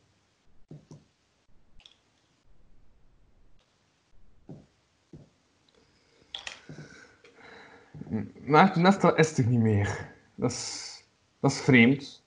[8.45, 10.13] Maar toen is toch niet meer.
[10.35, 11.03] Dat is,
[11.39, 12.23] dat is vreemd.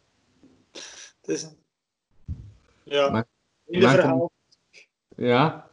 [1.20, 1.56] Het is een...
[2.82, 3.10] Ja.
[3.10, 3.26] Maar-
[3.66, 4.32] verhaal.
[5.16, 5.70] Ja.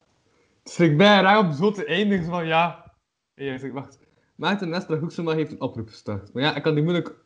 [0.63, 2.93] Het schrikt bij raar om zo te eindigen van ja.
[3.35, 3.99] Ik zeg, wacht.
[4.35, 6.33] Maarten Nestor Hoeksema heeft een oproep gestart.
[6.33, 7.20] Maar ja, ik kan die moeilijk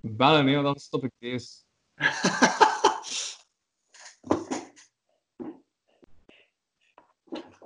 [0.00, 1.48] bellen, nee, want dan stop ik deze.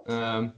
[0.05, 0.51] Ehm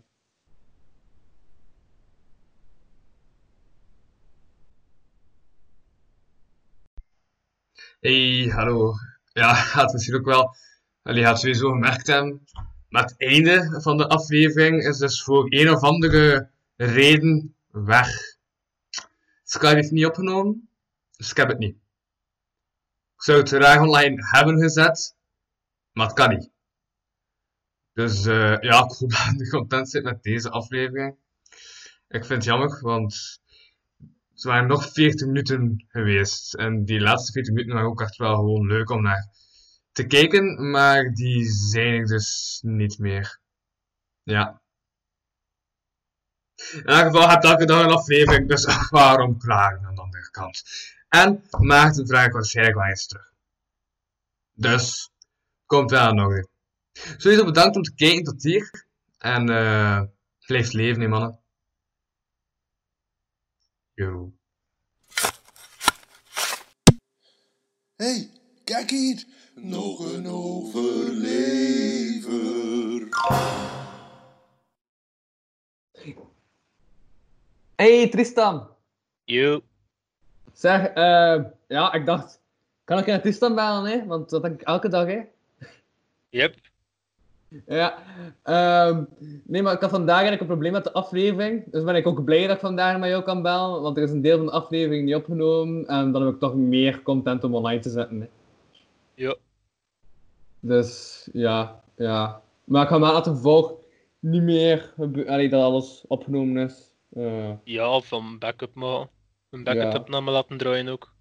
[8.05, 8.93] Hey, hallo.
[9.33, 10.57] Ja, gaat misschien ook wel.
[11.03, 12.45] Jullie gaat sowieso gemerkt hebben.
[12.89, 18.09] Maar het einde van de aflevering is dus voor een of andere reden weg.
[19.45, 20.69] Skype heeft niet opgenomen,
[21.17, 21.77] dus ik heb het niet.
[23.15, 25.17] Ik zou het graag online hebben gezet,
[25.93, 26.51] maar het kan niet.
[27.93, 31.17] Dus eh, ja, ik hoop dat je content zit met deze aflevering.
[32.09, 33.41] Ik vind het jammer, want
[34.33, 36.55] het waren nog 40 minuten geweest.
[36.55, 39.29] En die laatste 40 minuten waren ook echt wel gewoon leuk om naar
[39.93, 43.41] te kijken, maar die zijn er dus niet meer.
[44.23, 44.63] Ja.
[46.73, 50.31] In elk geval heb je elke dag een aflevering, dus waarom klagen aan de andere
[50.31, 50.63] kant?
[51.15, 53.33] En Maarten vraagt waarschijnlijk wel eens terug.
[54.53, 55.11] Dus,
[55.67, 56.49] komt wel aan orde.
[56.93, 58.87] Sowieso bedankt om te kijken tot hier.
[59.19, 60.03] En eh
[60.47, 61.41] blijf leven, hè, mannen.
[63.95, 64.33] Yo.
[67.97, 68.31] hey,
[68.65, 69.25] kijk hier.
[69.55, 71.53] Nog een overlever.
[77.77, 78.69] Hey Tristan.
[79.25, 79.63] Yo.
[80.55, 82.41] Zeg, eh, ja, ik dacht,
[82.85, 84.07] kan ik naar Tristan bellen, hè?
[84.07, 85.21] Want dat denk ik elke dag, hè?
[86.29, 86.55] Yep.
[87.67, 87.95] Ja,
[88.43, 89.05] ehm,
[89.45, 91.65] nee, maar ik had vandaag eigenlijk een probleem met de aflevering.
[91.71, 94.11] Dus ben ik ook blij dat ik vandaag met jou kan bellen, want er is
[94.11, 95.87] een deel van de aflevering niet opgenomen.
[95.87, 98.21] En dan heb ik toch meer content om online te zetten.
[98.21, 98.27] Hè.
[99.15, 99.37] Ja.
[100.61, 102.41] Dus ja, ja.
[102.65, 103.73] Maar ik ga maar laten volg
[104.19, 104.93] niet meer
[105.27, 106.95] allee, dat alles opgenomen is.
[107.13, 109.09] Eh, Ja, of een backup maken.
[109.55, 109.95] Een Ja.
[109.95, 111.13] opname laten draaien ook.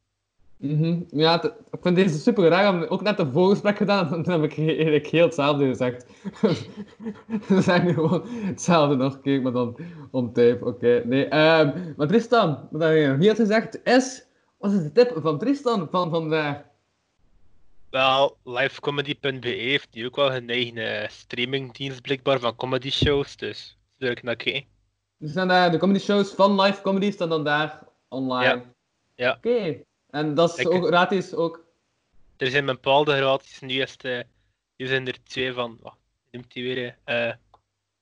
[0.57, 0.99] mhm.
[1.09, 2.89] Ja, het- ik vind deze super raar.
[2.89, 6.05] Ook net een voorgesprek gedaan, en toen heb ik eigenlijk heel hetzelfde gezegd.
[7.47, 9.77] We zijn nu gewoon hetzelfde nog een keer, maar dan
[10.11, 10.65] on tape.
[10.65, 11.25] Oké, nee.
[11.25, 14.25] ehm, maar Tristan, wat je had gezegd is...
[14.57, 16.61] Wat is de tip van Tristan van vandaag?
[17.89, 23.77] Wel, livecomedy.be heeft nu ook wel hun eigen eh, streamingdienst blijkbaar van comedy shows, dus
[23.97, 24.63] ik naar kijken.
[25.21, 27.79] Staan daar de comedy shows van live comedy staan dan daar
[28.13, 28.43] online.
[28.55, 28.63] Ja.
[29.15, 29.33] Ja.
[29.37, 29.81] Oké.
[30.09, 31.65] En dat is ook gratis ook.
[32.37, 34.19] Er zijn bepaalde gratis, nu, is het, eh,
[34.77, 35.97] nu zijn er twee van, wacht,
[36.31, 36.97] noemt die weer?
[37.03, 37.35] eh, eh,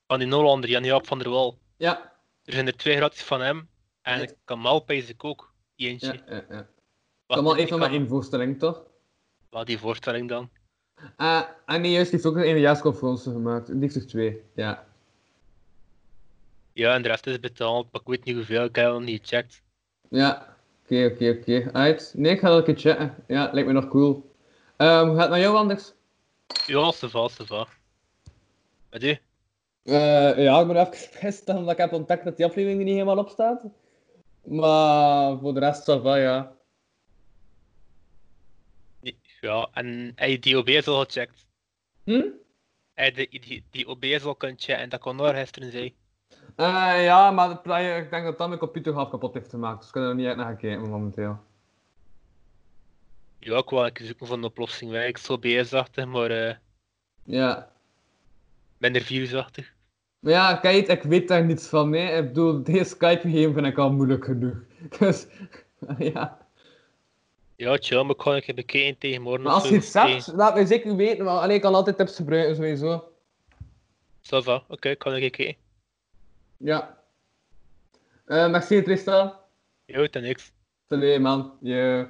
[0.07, 1.57] van die Hollander, Jan-Jaap van der Wal.
[1.77, 2.13] Ja.
[2.43, 3.69] Er zijn er twee gratis van hem,
[4.01, 4.27] en Ja.
[4.45, 6.13] Kamal pijs ik ook, eentje.
[6.25, 6.67] Ja, ja, ja.
[7.25, 7.43] Kan-
[7.79, 8.83] maar één voorstelling, toch?
[9.49, 10.49] Wat die voorstelling dan?
[11.15, 13.67] Ah, en nee, juist, die heeft ook een eindejaarsconferentie gemaakt.
[13.67, 14.87] Die heeft er twee, ja.
[16.73, 19.21] Ja, en de rest is betaald, maar ik weet niet hoeveel, ik heb nog niet
[19.21, 19.61] gecheckt.
[20.11, 20.55] Ja.
[20.83, 21.69] Oké, oké, oké.
[21.73, 22.13] Uit.
[22.15, 23.23] Nee, ik ga dat een keer checken.
[23.27, 24.35] Ja, lijkt me nog cool.
[24.77, 25.93] Ehm, hoe gaat het met jou anders?
[26.65, 27.67] Ja, ze va, ze va.
[28.89, 29.17] Met u?
[29.83, 32.93] Eh, ja, ik ben even gepest omdat ik heb ontdekt dat die aflevering er niet
[32.93, 33.63] helemaal op staat.
[34.43, 36.55] Maar voor de rest, ça va, ja.
[39.41, 41.47] Ja, en je die OBS al gecheckt?
[42.03, 42.27] Hm?
[42.93, 45.95] Heb je die, die, die OBS al kunnen checken en dat kon daar gisteren zei?
[46.55, 49.77] Eh, ja, maar ik denk dat dat mijn computer half kapot heeft gemaakt.
[49.77, 51.37] Dus ik kan er niet uit naar kijken momenteel.
[53.39, 54.91] Ja, ik wou keer zoeken van een oplossing.
[54.91, 56.55] waar Ik zo OBS-achtig, maar eh
[57.23, 57.71] Ja.
[58.77, 59.73] minder virusachtig.
[60.19, 61.89] Maar ja, kijk, ik weet daar niets van.
[61.89, 62.17] Nee.
[62.17, 64.55] Ik bedoel, deze Skype-gegeven vind ik al moeilijk genoeg.
[64.99, 65.27] Dus,
[66.13, 66.39] ja.
[67.55, 70.65] Ja, chill, maar ik ga een tegen morgen Maar als je iets hebt, laat mij
[70.65, 71.25] zeker weten.
[71.25, 73.11] Maar alleen ik kan altijd tips gebruiken, sowieso.
[74.21, 75.55] Ça va, oké, ik ga een keer.
[76.63, 76.97] Ja.
[78.29, 79.33] Eh merci Tristan.
[79.85, 80.51] Jo, ten niks.
[80.89, 81.57] Salut man.
[81.61, 82.05] Je.